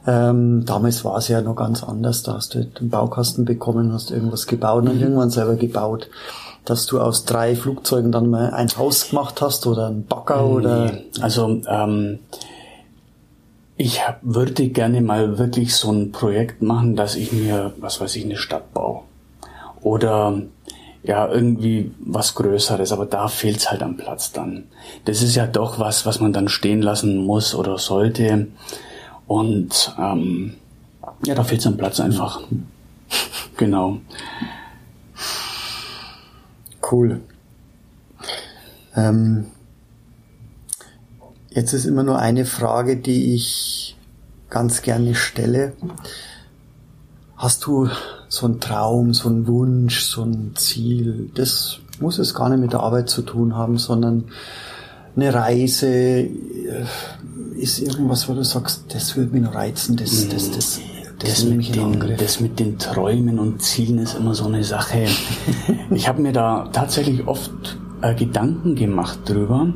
Ähm, 0.07 0.65
damals 0.65 1.05
war 1.05 1.19
es 1.19 1.29
ja 1.29 1.41
noch 1.41 1.57
ganz 1.57 1.83
anders. 1.83 2.23
Da 2.23 2.35
hast 2.35 2.55
du 2.55 2.59
einen 2.59 2.91
Baukasten 2.91 3.45
bekommen, 3.45 3.93
hast 3.93 4.11
irgendwas 4.11 4.47
gebaut 4.47 4.85
und 4.85 4.97
mhm. 4.97 5.03
irgendwann 5.03 5.31
selber 5.31 5.57
gebaut 5.57 6.09
dass 6.67 6.87
du 6.87 7.01
aus 7.01 7.25
drei 7.25 7.55
Flugzeugen 7.57 8.13
dann 8.13 8.29
mal 8.29 8.51
ein 8.51 8.69
Haus 8.77 9.11
gemacht 9.11 9.41
hast 9.41 9.67
oder 9.67 9.87
ein 9.87 10.05
Bagger 10.05 10.43
nee. 10.43 10.53
oder? 10.53 10.99
Also 11.21 11.63
ähm, 11.69 12.19
ich 13.77 14.01
würde 14.23 14.69
gerne 14.69 15.01
mal 15.01 15.39
wirklich 15.39 15.75
so 15.77 15.93
ein 15.93 16.13
Projekt 16.13 16.63
machen, 16.63 16.97
dass 16.97 17.15
ich 17.15 17.33
mir, 17.33 17.73
was 17.79 18.01
weiß 18.01 18.17
ich, 18.17 18.25
eine 18.25 18.37
Stadt 18.37 18.75
baue. 18.75 19.03
Oder 19.81 20.43
ja, 21.05 21.29
irgendwie 21.31 21.93
was 22.01 22.35
Größeres, 22.35 22.91
aber 22.91 23.07
da 23.07 23.29
fehlt's 23.29 23.71
halt 23.71 23.83
am 23.83 23.97
Platz 23.97 24.33
dann. 24.33 24.65
Das 25.05 25.23
ist 25.23 25.37
ja 25.37 25.47
doch 25.47 25.79
was, 25.79 26.05
was 26.05 26.21
man 26.21 26.33
dann 26.33 26.49
stehen 26.49 26.83
lassen 26.83 27.19
muss 27.19 27.55
oder 27.55 27.79
sollte. 27.79 28.49
Und 29.27 29.95
ähm, 29.99 30.55
ja, 31.25 31.35
da 31.35 31.45
fehlt's 31.45 31.67
am 31.67 31.77
Platz 31.77 32.01
einfach. 32.01 32.41
Genau. 33.59 34.01
Cool. 36.93 37.23
Ähm, 38.95 39.47
jetzt 41.49 41.73
ist 41.73 41.87
immer 41.87 42.03
nur 42.03 42.19
eine 42.19 42.45
Frage, 42.45 42.99
die 42.99 43.35
ich 43.35 43.97
ganz 44.51 44.83
gerne 44.83 45.15
stelle. 45.15 45.73
Hast 47.37 47.65
du 47.65 47.89
so 48.29 48.45
einen 48.45 48.61
Traum, 48.61 49.15
so 49.15 49.31
einen 49.31 49.47
Wunsch, 49.47 50.03
so 50.03 50.23
ein 50.23 50.55
Ziel? 50.55 51.31
Das 51.35 51.79
muss 51.99 52.19
es 52.19 52.35
gar 52.35 52.51
nicht 52.51 52.61
mit 52.61 52.73
der 52.73 52.81
Arbeit 52.81 53.09
zu 53.09 53.23
tun 53.23 53.55
haben, 53.55 53.79
sondern 53.79 54.25
eine 55.17 55.33
Reise 55.33 55.89
äh, 55.89 56.29
ist 57.59 57.81
irgendwas, 57.81 58.29
wo 58.29 58.35
du 58.35 58.45
sagst, 58.45 58.85
das 58.89 59.17
würde 59.17 59.33
mich 59.33 59.43
noch 59.43 59.55
reizen, 59.55 59.97
das, 59.97 60.29
das, 60.29 60.51
das 60.51 60.81
das 61.19 61.45
mit, 61.45 61.75
den, 61.75 61.99
das 62.19 62.41
mit 62.41 62.61
den 62.61 62.79
Träumen 62.79 63.39
und 63.39 63.63
Zielen 63.63 63.99
ist 64.01 64.15
immer 64.17 64.35
so 64.35 64.45
eine 64.45 64.63
Sache. 64.65 65.07
ich 65.91 66.09
habe 66.09 66.21
mir 66.21 66.33
da 66.33 66.69
tatsächlich 66.73 67.27
oft 67.27 67.79
äh, 68.03 68.15
Gedanken 68.15 68.75
gemacht 68.75 69.21
drüber, 69.25 69.73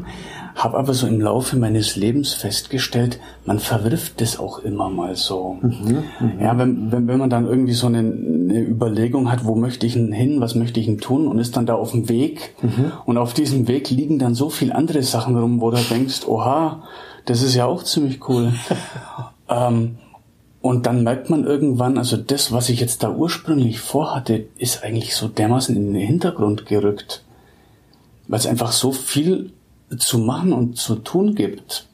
habe 0.63 0.79
aber 0.79 0.95
so 0.95 1.07
im 1.07 1.21
Laufe 1.21 1.57
meines 1.57 1.97
Lebens 1.97 2.35
festgestellt, 2.35 3.19
man 3.47 3.59
verwirft 3.59 4.21
das 4.21 4.39
auch 4.39 4.59
immer 4.59 4.91
mal 4.91 5.17
so. 5.17 5.59
Mhm, 5.61 6.05
mh. 6.21 6.43
Ja, 6.43 6.59
wenn, 6.59 6.93
wenn, 6.93 7.09
wenn 7.09 7.19
man 7.19 7.31
dann 7.31 7.47
irgendwie 7.47 7.73
so 7.73 7.87
eine, 7.87 7.99
eine, 7.99 8.61
Überlegung 8.61 9.31
hat, 9.31 9.45
wo 9.45 9.55
möchte 9.55 9.87
ich 9.87 9.95
denn 9.95 10.13
hin, 10.13 10.41
was 10.41 10.55
möchte 10.55 10.79
ich 10.79 10.87
denn 10.87 10.99
tun 10.99 11.29
und 11.29 11.39
ist 11.39 11.57
dann 11.57 11.67
da 11.67 11.75
auf 11.75 11.93
dem 11.93 12.09
Weg 12.09 12.55
mhm. 12.63 12.93
und 13.07 13.17
auf 13.17 13.33
diesem 13.33 13.69
Weg 13.69 13.91
liegen 13.91 14.19
dann 14.19 14.35
so 14.35 14.51
viel 14.51 14.73
andere 14.73 15.03
Sachen 15.03 15.37
rum, 15.37 15.61
wo 15.61 15.71
du 15.71 15.79
denkst, 15.79 16.27
oha, 16.27 16.83
das 17.25 17.43
ist 17.43 17.55
ja 17.55 17.67
auch 17.67 17.83
ziemlich 17.83 18.29
cool. 18.29 18.53
ähm, 19.49 19.97
und 20.63 20.85
dann 20.85 21.05
merkt 21.05 21.31
man 21.31 21.45
irgendwann, 21.45 21.97
also 21.97 22.19
das, 22.19 22.53
was 22.53 22.69
ich 22.69 22.81
jetzt 22.81 23.03
da 23.03 23.11
ursprünglich 23.11 23.81
vorhatte, 23.81 24.45
ist 24.59 24.85
eigentlich 24.85 25.15
so 25.15 25.29
dermaßen 25.29 25.75
in 25.75 25.95
den 25.95 26.07
Hintergrund 26.07 26.67
gerückt. 26.67 27.25
Weil 28.29 28.39
es 28.39 28.47
einfach 28.47 28.73
so 28.73 28.93
viel 28.93 29.53
zu 29.99 30.19
machen 30.19 30.53
und 30.53 30.77
zu 30.77 30.97
tun 30.97 31.35
gibt. 31.35 31.87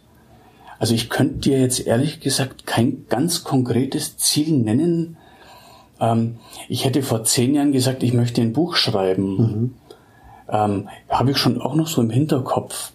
Also 0.78 0.94
ich 0.94 1.08
könnte 1.08 1.38
dir 1.38 1.58
jetzt 1.58 1.86
ehrlich 1.86 2.20
gesagt 2.20 2.66
kein 2.66 3.06
ganz 3.08 3.44
konkretes 3.44 4.18
Ziel 4.18 4.58
nennen. 4.58 5.16
Ähm, 6.00 6.36
ich 6.68 6.84
hätte 6.84 7.02
vor 7.02 7.24
zehn 7.24 7.54
Jahren 7.54 7.72
gesagt, 7.72 8.02
ich 8.02 8.12
möchte 8.12 8.42
ein 8.42 8.52
Buch 8.52 8.76
schreiben. 8.76 9.36
Mhm. 9.36 9.74
Ähm, 10.48 10.88
Habe 11.08 11.30
ich 11.30 11.38
schon 11.38 11.60
auch 11.60 11.74
noch 11.74 11.88
so 11.88 12.02
im 12.02 12.10
Hinterkopf. 12.10 12.92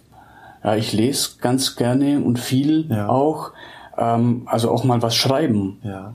Ja, 0.62 0.76
ich 0.76 0.92
lese 0.92 1.30
ganz 1.40 1.74
gerne 1.74 2.20
und 2.20 2.38
viel 2.38 2.86
ja. 2.88 3.08
auch 3.08 3.50
ähm, 3.96 4.42
also 4.46 4.70
auch 4.70 4.84
mal 4.84 5.02
was 5.02 5.14
schreiben. 5.14 5.78
Ja. 5.82 6.14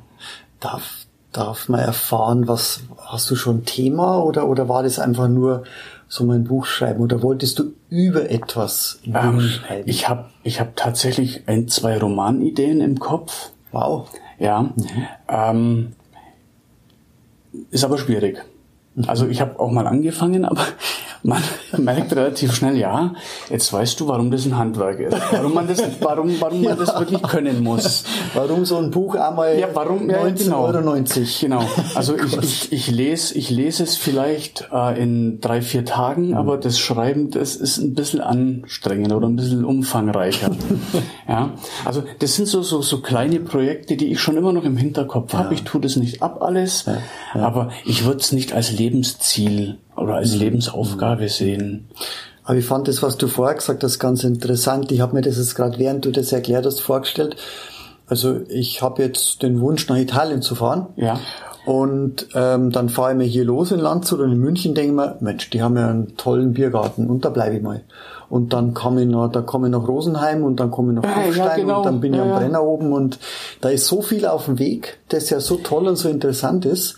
Darf, 0.59 1.05
darf 1.31 1.69
man 1.69 1.79
erfahren, 1.79 2.47
was 2.47 2.81
hast 2.97 3.29
du 3.29 3.35
schon 3.35 3.65
Thema 3.65 4.23
oder, 4.23 4.47
oder 4.47 4.69
war 4.69 4.83
das 4.83 4.99
einfach 4.99 5.27
nur 5.27 5.63
so 6.07 6.23
mein 6.23 6.45
Buch 6.45 6.65
schreiben 6.65 7.01
oder 7.01 7.21
wolltest 7.21 7.59
du 7.59 7.73
über 7.89 8.29
etwas 8.29 8.99
ähm, 9.05 9.41
schreiben? 9.41 9.83
Ich 9.89 10.07
habe 10.07 10.29
ich 10.43 10.59
hab 10.59 10.75
tatsächlich 10.75 11.47
ein, 11.47 11.67
zwei 11.67 11.97
Romanideen 11.97 12.81
im 12.81 12.99
Kopf. 12.99 13.51
Wow. 13.71 14.09
Ja. 14.39 14.61
Mhm. 14.61 15.07
Ähm, 15.27 15.93
ist 17.71 17.83
aber 17.83 17.97
schwierig. 17.97 18.43
Also 19.05 19.27
ich 19.27 19.41
habe 19.41 19.59
auch 19.59 19.71
mal 19.71 19.85
angefangen, 19.87 20.45
aber 20.45 20.65
man 21.24 21.41
merkt 21.78 22.15
relativ 22.15 22.53
schnell, 22.53 22.78
ja, 22.78 23.13
jetzt 23.49 23.72
weißt 23.72 23.99
du, 23.99 24.07
warum 24.07 24.32
das 24.32 24.45
ein 24.45 24.57
Handwerk 24.57 24.99
ist. 24.99 25.18
Warum 25.32 25.53
man 25.53 25.68
das, 25.68 25.82
warum, 26.01 26.39
warum 26.39 26.61
man 26.63 26.78
das 26.78 26.97
wirklich 26.99 27.22
können 27.24 27.63
muss. 27.63 28.03
Warum 28.34 28.65
so 28.65 28.78
ein 28.78 28.91
Buch 28.91 29.15
einmal 29.15 29.57
ja, 29.59 29.68
warum, 29.74 30.09
ja, 30.09 30.24
19,90 30.24 30.43
genau. 30.43 30.65
Euro. 30.65 30.82
90. 30.82 31.39
Genau. 31.39 31.63
Also 31.95 32.15
ich, 32.26 32.38
ich, 32.38 32.72
ich 32.72 32.91
lese, 32.91 33.38
ich 33.38 33.49
lese 33.49 33.84
es 33.84 33.95
vielleicht 33.95 34.70
äh, 34.72 35.01
in 35.01 35.39
drei, 35.41 35.61
vier 35.61 35.86
Tagen, 35.86 36.30
mhm. 36.30 36.34
aber 36.36 36.57
das 36.57 36.80
Schreiben, 36.80 37.32
das 37.32 37.55
ist 37.55 37.78
ein 37.78 37.93
bisschen 37.93 38.22
anstrengender 38.22 39.18
oder 39.18 39.28
ein 39.28 39.36
bisschen 39.36 39.65
umfangreicher. 39.65 40.51
ja. 41.28 41.51
Also 41.86 42.03
das 42.20 42.36
sind 42.36 42.47
so, 42.47 42.61
so, 42.61 42.82
so 42.82 43.01
kleine 43.01 43.39
Projekte, 43.39 43.97
die 43.97 44.11
ich 44.11 44.20
schon 44.20 44.38
immer 44.38 44.53
noch 44.53 44.63
im 44.63 44.78
Hinterkopf 44.78 45.34
ja. 45.34 45.39
habe. 45.39 45.53
Ich 45.53 45.63
tue 45.63 45.82
das 45.82 45.95
nicht 45.95 46.22
ab 46.22 46.41
alles, 46.41 46.86
ja. 46.86 46.97
Ja. 47.36 47.41
aber 47.41 47.72
ich 47.86 48.05
würde 48.05 48.20
es 48.20 48.32
nicht 48.32 48.53
als 48.53 48.72
Lebensziel 48.72 49.80
oder 49.97 50.15
als 50.15 50.33
mhm. 50.33 50.39
Lebensaufgabe 50.39 51.29
sehen. 51.29 51.87
Aber 52.43 52.57
ich 52.57 52.65
fand 52.65 52.87
das, 52.87 53.03
was 53.03 53.17
du 53.17 53.27
vorher 53.27 53.55
gesagt 53.55 53.83
hast, 53.83 53.99
ganz 53.99 54.23
interessant. 54.23 54.91
Ich 54.91 55.01
habe 55.01 55.13
mir 55.13 55.21
das 55.21 55.37
jetzt 55.37 55.55
gerade, 55.55 55.77
während 55.79 56.05
du 56.05 56.11
das 56.11 56.31
erklärt 56.31 56.65
hast, 56.65 56.79
vorgestellt. 56.79 57.35
Also 58.07 58.39
ich 58.47 58.81
habe 58.81 59.03
jetzt 59.03 59.43
den 59.43 59.59
Wunsch, 59.59 59.89
nach 59.89 59.97
Italien 59.97 60.41
zu 60.41 60.55
fahren. 60.55 60.87
Ja. 60.95 61.19
Und 61.65 62.27
ähm, 62.33 62.71
dann 62.71 62.87
fahre 62.87 63.11
ich 63.11 63.17
mir 63.17 63.25
hier 63.25 63.43
los 63.43 63.71
in 63.71 63.81
Landshut 63.81 64.21
und 64.21 64.31
in 64.31 64.39
München 64.39 64.73
denke 64.73 64.91
ich 64.91 64.95
mir, 64.95 65.17
Mensch, 65.19 65.49
die 65.49 65.61
haben 65.61 65.75
ja 65.75 65.89
einen 65.89 66.15
tollen 66.15 66.53
Biergarten 66.53 67.07
und 67.07 67.25
da 67.25 67.29
bleibe 67.29 67.57
ich 67.57 67.61
mal. 67.61 67.81
Und 68.29 68.53
dann 68.53 68.73
komme 68.73 69.01
ich 69.01 69.07
noch, 69.09 69.27
da 69.27 69.41
komme 69.41 69.67
ich 69.67 69.73
nach 69.73 69.85
Rosenheim 69.85 70.43
und 70.43 70.61
dann 70.61 70.71
komme 70.71 70.93
ich 70.93 71.01
nach 71.01 71.13
Kufstein 71.13 71.45
ja, 71.45 71.55
genau. 71.55 71.79
und 71.79 71.85
dann 71.85 71.99
bin 71.99 72.13
ich 72.13 72.19
Ja, 72.19 72.23
am 72.23 72.29
ja. 72.29 72.39
Brenner 72.39 72.63
oben 72.63 72.93
und 72.93 73.19
da 73.59 73.67
ist 73.67 73.87
so 73.87 74.01
viel 74.01 74.25
auf 74.25 74.45
dem 74.45 74.59
Weg, 74.59 74.99
das 75.09 75.29
ja 75.29 75.41
so 75.41 75.57
toll 75.57 75.87
und 75.89 75.97
so 75.97 76.07
interessant 76.07 76.65
ist, 76.65 76.95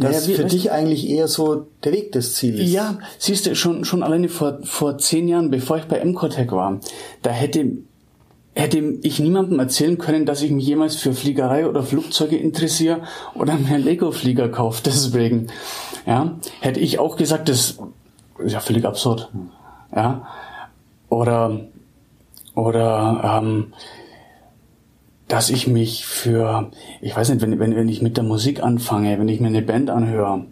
dass 0.00 0.28
wie- 0.28 0.34
für 0.34 0.44
dich 0.44 0.72
eigentlich 0.72 1.08
eher 1.08 1.28
so 1.28 1.66
der 1.84 1.92
Weg 1.92 2.12
des 2.12 2.34
Ziels 2.34 2.60
ist. 2.60 2.70
Ja, 2.72 2.98
siehst 3.18 3.46
du, 3.46 3.54
schon, 3.54 3.84
schon 3.84 4.02
alleine 4.02 4.28
vor, 4.28 4.58
vor 4.64 4.98
zehn 4.98 5.28
Jahren, 5.28 5.50
bevor 5.50 5.76
ich 5.78 5.84
bei 5.84 5.98
Emcotec 5.98 6.52
war, 6.52 6.80
da 7.22 7.30
hätte, 7.30 7.66
hätte 8.54 8.78
ich 9.02 9.20
niemandem 9.20 9.58
erzählen 9.60 9.96
können, 9.98 10.26
dass 10.26 10.42
ich 10.42 10.50
mich 10.50 10.66
jemals 10.66 10.96
für 10.96 11.12
Fliegerei 11.12 11.68
oder 11.68 11.82
Flugzeuge 11.82 12.36
interessiere 12.36 13.02
oder 13.34 13.54
mir 13.54 13.74
einen 13.74 13.84
Lego-Flieger 13.84 14.48
kaufe, 14.48 14.82
deswegen. 14.86 15.46
Ja, 16.06 16.36
hätte 16.60 16.80
ich 16.80 16.98
auch 16.98 17.16
gesagt, 17.16 17.48
das 17.48 17.78
ist 18.38 18.52
ja 18.52 18.60
völlig 18.60 18.84
absurd. 18.86 19.28
Ja, 19.94 20.26
oder, 21.08 21.60
oder, 22.54 23.40
ähm, 23.42 23.72
dass 25.30 25.48
ich 25.48 25.68
mich 25.68 26.04
für, 26.04 26.72
ich 27.00 27.16
weiß 27.16 27.30
nicht, 27.30 27.40
wenn, 27.40 27.58
wenn, 27.60 27.76
wenn 27.76 27.88
ich 27.88 28.02
mit 28.02 28.16
der 28.16 28.24
Musik 28.24 28.64
anfange, 28.64 29.16
wenn 29.18 29.28
ich 29.28 29.38
mir 29.38 29.46
eine 29.46 29.62
Band 29.62 29.88
anhöre 29.88 30.46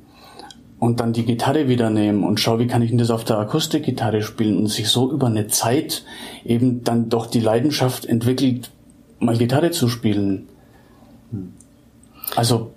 und 0.79 1.01
dann 1.01 1.13
die 1.13 1.25
Gitarre 1.25 1.67
wieder 1.67 1.91
nehme 1.91 2.25
und 2.25 2.39
schaue, 2.39 2.61
wie 2.61 2.69
kann 2.69 2.81
ich 2.83 2.91
denn 2.91 2.99
das 2.99 3.11
auf 3.11 3.25
der 3.25 3.39
Akustikgitarre 3.39 4.23
spielen 4.23 4.57
und 4.57 4.69
sich 4.69 4.89
so 4.89 5.11
über 5.11 5.27
eine 5.27 5.49
Zeit 5.49 6.05
eben 6.45 6.85
dann 6.85 7.09
doch 7.09 7.27
die 7.27 7.41
Leidenschaft 7.41 8.07
entwickelt, 8.07 8.71
mal 9.19 9.37
Gitarre 9.37 9.73
zu 9.73 9.89
spielen. 9.89 10.47
Also, 12.37 12.71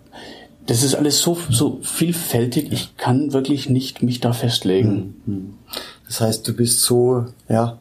das 0.65 0.81
ist 0.81 0.95
alles 0.95 1.21
so, 1.21 1.37
so 1.51 1.81
vielfältig, 1.83 2.71
ich 2.71 2.97
kann 2.97 3.31
wirklich 3.31 3.69
nicht 3.69 4.01
mich 4.01 4.19
da 4.19 4.33
festlegen. 4.33 5.59
Das 6.07 6.19
heißt, 6.19 6.47
du 6.47 6.55
bist 6.55 6.81
so, 6.81 7.25
ja, 7.47 7.79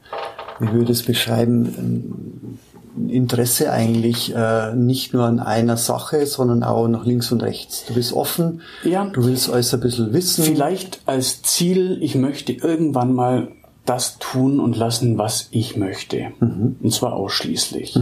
wie 0.58 0.72
würde 0.72 0.92
es 0.92 1.04
beschreiben, 1.04 1.64
ein 1.64 2.58
Interesse 3.08 3.70
eigentlich 3.72 4.34
äh, 4.34 4.74
nicht 4.74 5.12
nur 5.14 5.24
an 5.24 5.38
einer 5.40 5.76
Sache, 5.76 6.26
sondern 6.26 6.62
auch 6.62 6.88
nach 6.88 7.04
links 7.06 7.30
und 7.32 7.42
rechts. 7.42 7.84
Du 7.86 7.94
bist 7.94 8.12
offen, 8.12 8.60
Ja. 8.84 9.04
du 9.06 9.24
willst 9.24 9.50
alles 9.50 9.72
ein 9.74 9.80
bisschen 9.80 10.12
wissen. 10.12 10.44
Vielleicht 10.44 11.00
als 11.06 11.42
Ziel, 11.42 11.98
ich 12.00 12.14
möchte 12.14 12.52
irgendwann 12.52 13.12
mal 13.14 13.48
das 13.86 14.18
tun 14.18 14.60
und 14.60 14.76
lassen, 14.76 15.18
was 15.18 15.48
ich 15.50 15.76
möchte. 15.76 16.28
Und 16.40 16.92
zwar 16.92 17.14
ausschließlich. 17.14 17.98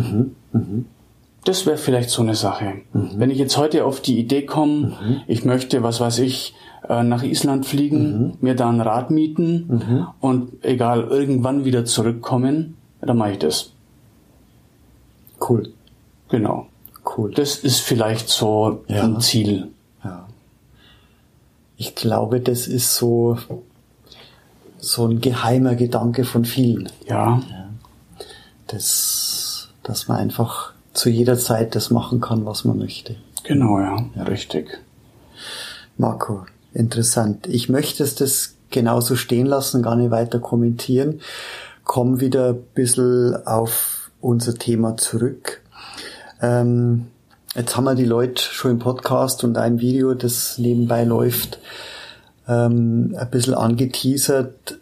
Das 1.44 1.64
wäre 1.66 1.76
vielleicht 1.78 2.10
so 2.10 2.22
eine 2.22 2.34
Sache. 2.34 2.74
Wenn 2.92 3.30
ich 3.30 3.38
jetzt 3.38 3.56
heute 3.56 3.84
auf 3.84 4.00
die 4.00 4.18
Idee 4.18 4.42
komme, 4.44 5.22
ich 5.26 5.44
möchte, 5.44 5.82
was 5.82 6.00
weiß 6.00 6.18
ich, 6.18 6.54
äh, 6.88 7.02
nach 7.02 7.22
Island 7.22 7.64
fliegen, 7.64 8.36
mir 8.40 8.54
da 8.54 8.68
ein 8.68 8.80
Rad 8.80 9.10
mieten 9.10 10.06
und 10.20 10.52
egal, 10.64 11.04
irgendwann 11.04 11.64
wieder 11.64 11.84
zurückkommen, 11.84 12.76
dann 13.00 13.16
mache 13.16 13.32
ich 13.32 13.38
das. 13.38 13.72
Cool, 15.40 15.72
Genau. 16.28 16.66
cool. 17.16 17.32
Das 17.32 17.56
ist 17.56 17.80
vielleicht 17.80 18.28
so 18.28 18.84
Ja. 18.88 19.04
ein 19.04 19.20
Ziel. 19.20 19.68
Ja. 20.04 20.26
Ich 21.76 21.94
glaube, 21.94 22.40
das 22.40 22.66
ist 22.66 22.96
so, 22.96 23.38
so 24.78 25.06
ein 25.06 25.20
geheimer 25.20 25.74
Gedanke 25.74 26.24
von 26.24 26.44
vielen. 26.44 26.88
Ja. 27.08 27.42
Das, 28.66 29.68
dass 29.82 30.08
man 30.08 30.18
einfach 30.18 30.72
zu 30.92 31.08
jeder 31.08 31.38
Zeit 31.38 31.74
das 31.74 31.90
machen 31.90 32.20
kann, 32.20 32.44
was 32.44 32.64
man 32.64 32.78
möchte. 32.78 33.16
Genau, 33.44 33.78
ja. 33.78 33.96
Richtig. 34.24 34.78
Marco, 35.96 36.46
interessant. 36.74 37.46
Ich 37.46 37.68
möchte 37.68 38.02
es 38.02 38.14
das 38.14 38.54
genauso 38.70 39.16
stehen 39.16 39.46
lassen, 39.46 39.82
gar 39.82 39.96
nicht 39.96 40.10
weiter 40.10 40.38
kommentieren. 40.40 41.20
Komm 41.84 42.20
wieder 42.20 42.50
ein 42.50 42.62
bisschen 42.74 43.34
auf 43.46 43.97
unser 44.20 44.54
Thema 44.54 44.96
zurück. 44.96 45.62
Ähm, 46.40 47.06
jetzt 47.54 47.76
haben 47.76 47.84
wir 47.84 47.94
die 47.94 48.04
Leute 48.04 48.42
schon 48.42 48.72
im 48.72 48.78
Podcast 48.78 49.44
und 49.44 49.56
ein 49.58 49.80
Video, 49.80 50.14
das 50.14 50.58
nebenbei 50.58 51.04
läuft, 51.04 51.58
ähm, 52.48 53.14
ein 53.18 53.30
bisschen 53.30 53.54
angeteasert. 53.54 54.78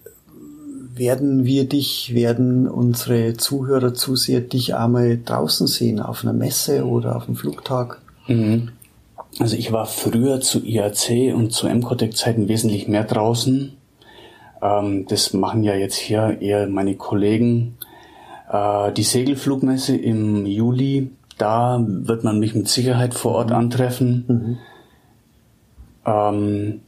Werden 0.94 1.44
wir 1.44 1.68
dich, 1.68 2.14
werden 2.14 2.68
unsere 2.68 3.36
Zuhörer, 3.36 3.92
Zuseher 3.92 4.40
dich 4.40 4.74
einmal 4.74 5.18
draußen 5.22 5.66
sehen, 5.66 6.00
auf 6.00 6.22
einer 6.22 6.32
Messe 6.32 6.86
oder 6.86 7.16
auf 7.16 7.26
einem 7.26 7.36
Flugtag? 7.36 8.00
Mhm. 8.26 8.70
Also 9.38 9.56
ich 9.56 9.70
war 9.72 9.84
früher 9.84 10.40
zu 10.40 10.64
IAC 10.64 11.34
und 11.34 11.52
zu 11.52 11.68
MCOTEC-Zeiten 11.68 12.48
wesentlich 12.48 12.88
mehr 12.88 13.04
draußen. 13.04 13.76
Ähm, 14.62 15.06
das 15.08 15.34
machen 15.34 15.62
ja 15.62 15.74
jetzt 15.74 15.96
hier 15.96 16.38
eher 16.40 16.66
meine 16.66 16.96
Kollegen. 16.96 17.76
Äh, 18.56 18.92
die 18.92 19.02
Segelflugmesse 19.02 19.96
im 19.96 20.46
Juli, 20.46 21.10
da 21.38 21.82
wird 21.86 22.24
man 22.24 22.38
mich 22.38 22.54
mit 22.54 22.68
Sicherheit 22.68 23.14
vor 23.14 23.32
Ort 23.32 23.52
antreffen. 23.52 24.58
Ähm, 26.06 26.80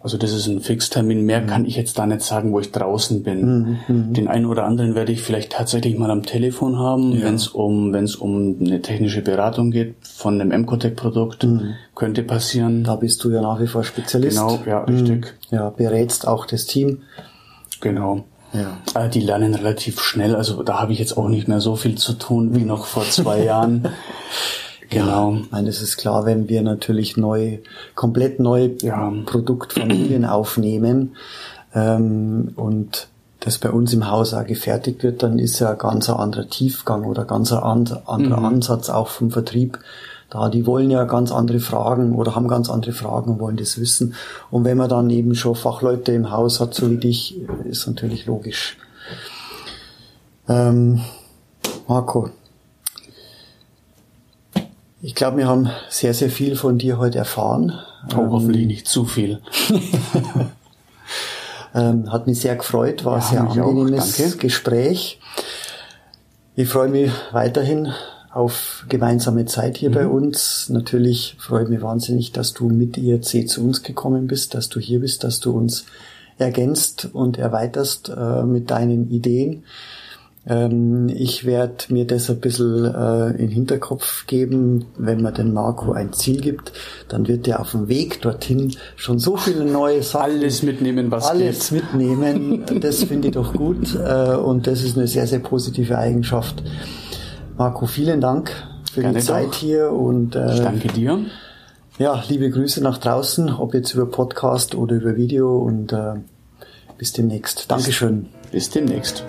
also 0.00 0.18
das 0.18 0.32
ist 0.32 0.48
ein 0.48 0.60
Fixtermin. 0.60 1.24
Mehr 1.24 1.46
kann 1.46 1.64
ich 1.64 1.76
jetzt 1.76 1.96
da 1.96 2.06
nicht 2.06 2.22
sagen, 2.22 2.52
wo 2.52 2.58
ich 2.58 2.72
draußen 2.72 3.22
bin. 3.22 3.78
Den 3.88 4.26
einen 4.26 4.46
oder 4.46 4.64
anderen 4.64 4.96
werde 4.96 5.12
ich 5.12 5.22
vielleicht 5.22 5.52
tatsächlich 5.52 5.96
mal 5.96 6.10
am 6.10 6.24
Telefon 6.24 6.76
haben, 6.76 7.22
wenn 7.22 7.36
es 7.36 7.46
um 7.46 7.92
wenn 7.92 8.02
es 8.02 8.16
um 8.16 8.56
eine 8.60 8.82
technische 8.82 9.22
Beratung 9.22 9.70
geht 9.70 9.94
von 10.02 10.40
einem 10.40 10.50
Emcotec-Produkt. 10.50 11.46
Könnte 11.94 12.24
passieren. 12.24 12.82
Da 12.82 12.96
bist 12.96 13.22
du 13.22 13.30
ja 13.30 13.40
nach 13.42 13.60
wie 13.60 13.68
vor 13.68 13.84
Spezialist. 13.84 14.38
Genau, 14.38 14.58
ja, 14.66 14.80
richtig. 14.82 15.34
Ja, 15.50 15.70
berätst 15.70 16.26
auch 16.26 16.46
das 16.46 16.66
Team. 16.66 17.02
Genau. 17.80 18.24
Ja. 18.52 18.76
Äh, 18.94 19.08
Die 19.08 19.20
lernen 19.20 19.54
relativ 19.54 20.00
schnell, 20.00 20.36
also 20.36 20.62
da 20.62 20.80
habe 20.80 20.92
ich 20.92 20.98
jetzt 20.98 21.16
auch 21.16 21.28
nicht 21.28 21.48
mehr 21.48 21.60
so 21.60 21.76
viel 21.76 21.96
zu 21.96 22.12
tun 22.14 22.54
wie 22.54 22.64
noch 22.64 22.84
vor 22.86 23.04
zwei 23.04 23.42
Jahren. 23.44 23.88
Genau. 24.90 25.36
Ich 25.44 25.50
meine, 25.50 25.68
es 25.70 25.80
ist 25.80 25.96
klar, 25.96 26.26
wenn 26.26 26.48
wir 26.50 26.60
natürlich 26.62 27.16
neu, 27.16 27.58
komplett 27.94 28.40
neu 28.40 28.70
Ja. 28.82 29.10
Produktfamilien 29.24 30.26
aufnehmen 30.26 31.16
ähm, 31.74 32.52
und 32.56 33.08
das 33.40 33.58
bei 33.58 33.70
uns 33.70 33.92
im 33.94 34.08
Haus 34.10 34.34
auch 34.34 34.44
gefertigt 34.46 35.02
wird, 35.02 35.22
dann 35.22 35.38
ist 35.38 35.58
ja 35.58 35.70
ein 35.72 35.78
ganz 35.78 36.08
anderer 36.10 36.48
Tiefgang 36.48 37.04
oder 37.04 37.24
ganz 37.24 37.52
ein 37.52 37.58
an- 37.62 37.98
anderer 38.06 38.40
Mhm. 38.40 38.44
Ansatz 38.46 38.90
auch 38.90 39.08
vom 39.08 39.30
Vertrieb. 39.30 39.78
Da, 40.32 40.48
die 40.48 40.64
wollen 40.64 40.90
ja 40.90 41.04
ganz 41.04 41.30
andere 41.30 41.60
Fragen 41.60 42.14
oder 42.14 42.34
haben 42.34 42.48
ganz 42.48 42.70
andere 42.70 42.92
Fragen 42.92 43.32
und 43.32 43.38
wollen 43.38 43.58
das 43.58 43.78
wissen. 43.78 44.14
Und 44.50 44.64
wenn 44.64 44.78
man 44.78 44.88
dann 44.88 45.10
eben 45.10 45.34
schon 45.34 45.54
Fachleute 45.54 46.12
im 46.12 46.30
Haus 46.30 46.58
hat, 46.58 46.72
so 46.72 46.90
wie 46.90 46.96
dich, 46.96 47.36
ist 47.64 47.86
natürlich 47.86 48.24
logisch. 48.24 48.78
Ähm, 50.48 51.02
Marco, 51.86 52.30
ich 55.02 55.14
glaube, 55.14 55.36
wir 55.36 55.48
haben 55.48 55.68
sehr, 55.90 56.14
sehr 56.14 56.30
viel 56.30 56.56
von 56.56 56.78
dir 56.78 56.96
heute 56.96 57.18
erfahren. 57.18 57.78
Auch 58.14 58.30
hoffentlich 58.30 58.66
nicht 58.66 58.88
zu 58.88 59.04
viel. 59.04 59.40
Ähm, 61.74 62.12
hat 62.12 62.26
mich 62.26 62.38
sehr 62.38 62.54
gefreut, 62.56 63.02
war 63.06 63.14
ein 63.14 63.20
Ja, 63.22 63.26
sehr 63.28 63.42
mich 63.44 63.60
auch. 63.62 63.68
angenehmes. 63.68 64.36
Gespräch. 64.38 65.18
Ich 66.54 66.68
freue 66.68 66.88
mich 66.90 67.10
weiterhin 67.32 67.94
auf 68.32 68.84
gemeinsame 68.88 69.44
Zeit 69.46 69.76
hier 69.76 69.90
Mhm. 69.90 69.94
bei 69.94 70.06
uns. 70.06 70.68
Natürlich 70.70 71.36
freue 71.38 71.64
ich 71.64 71.68
mich 71.68 71.82
wahnsinnig, 71.82 72.32
dass 72.32 72.52
du 72.54 72.68
mit 72.68 72.96
IRC 72.96 73.46
zu 73.48 73.62
uns 73.64 73.82
gekommen 73.82 74.26
bist, 74.26 74.54
dass 74.54 74.68
du 74.68 74.80
hier 74.80 75.00
bist, 75.00 75.22
dass 75.24 75.40
du 75.40 75.52
uns 75.52 75.84
ergänzt 76.38 77.08
und 77.12 77.38
erweiterst 77.38 78.08
äh, 78.08 78.42
mit 78.44 78.70
deinen 78.70 79.10
Ideen. 79.10 79.64
Ähm, 80.44 81.08
ich 81.08 81.44
werde 81.44 81.84
mir 81.90 82.04
das 82.04 82.28
ein 82.28 82.40
bisschen 82.40 82.84
äh, 82.86 83.28
in 83.32 83.36
den 83.36 83.50
Hinterkopf 83.50 84.26
geben, 84.26 84.86
wenn 84.98 85.22
man 85.22 85.34
den 85.34 85.52
Marco 85.52 85.92
ein 85.92 86.12
Ziel 86.12 86.40
gibt, 86.40 86.72
dann 87.08 87.28
wird 87.28 87.46
er 87.46 87.60
auf 87.60 87.70
dem 87.72 87.86
Weg 87.86 88.20
dorthin 88.22 88.74
schon 88.96 89.20
so 89.20 89.36
viele 89.36 89.64
neue 89.64 90.02
Sachen 90.02 90.32
Alles 90.32 90.62
mitnehmen, 90.64 91.10
was 91.12 91.26
alles 91.26 91.68
geht. 91.70 91.82
mitnehmen. 91.82 92.64
Das 92.80 93.04
finde 93.04 93.28
ich 93.28 93.34
doch 93.34 93.52
gut 93.52 93.94
äh, 93.94 94.34
und 94.34 94.66
das 94.66 94.82
ist 94.82 94.96
eine 94.96 95.06
sehr, 95.06 95.28
sehr 95.28 95.38
positive 95.38 95.96
Eigenschaft. 95.96 96.60
Marco, 97.56 97.86
vielen 97.86 98.20
Dank 98.20 98.50
für 98.92 99.02
Gerne 99.02 99.18
die 99.18 99.24
Zeit 99.24 99.48
doch. 99.48 99.54
hier 99.54 99.92
und 99.92 100.34
Ich 100.34 100.40
äh, 100.60 100.62
danke 100.62 100.88
dir. 100.88 101.18
ja, 101.98 102.22
liebe 102.28 102.50
Grüße 102.50 102.82
nach 102.82 102.98
draußen, 102.98 103.50
ob 103.50 103.74
jetzt 103.74 103.94
über 103.94 104.06
Podcast 104.06 104.74
oder 104.74 104.96
über 104.96 105.16
Video 105.16 105.58
und 105.58 105.92
äh, 105.92 106.14
bis 106.98 107.12
demnächst. 107.12 107.70
Dankeschön. 107.70 108.28
Bis 108.50 108.70
demnächst. 108.70 109.24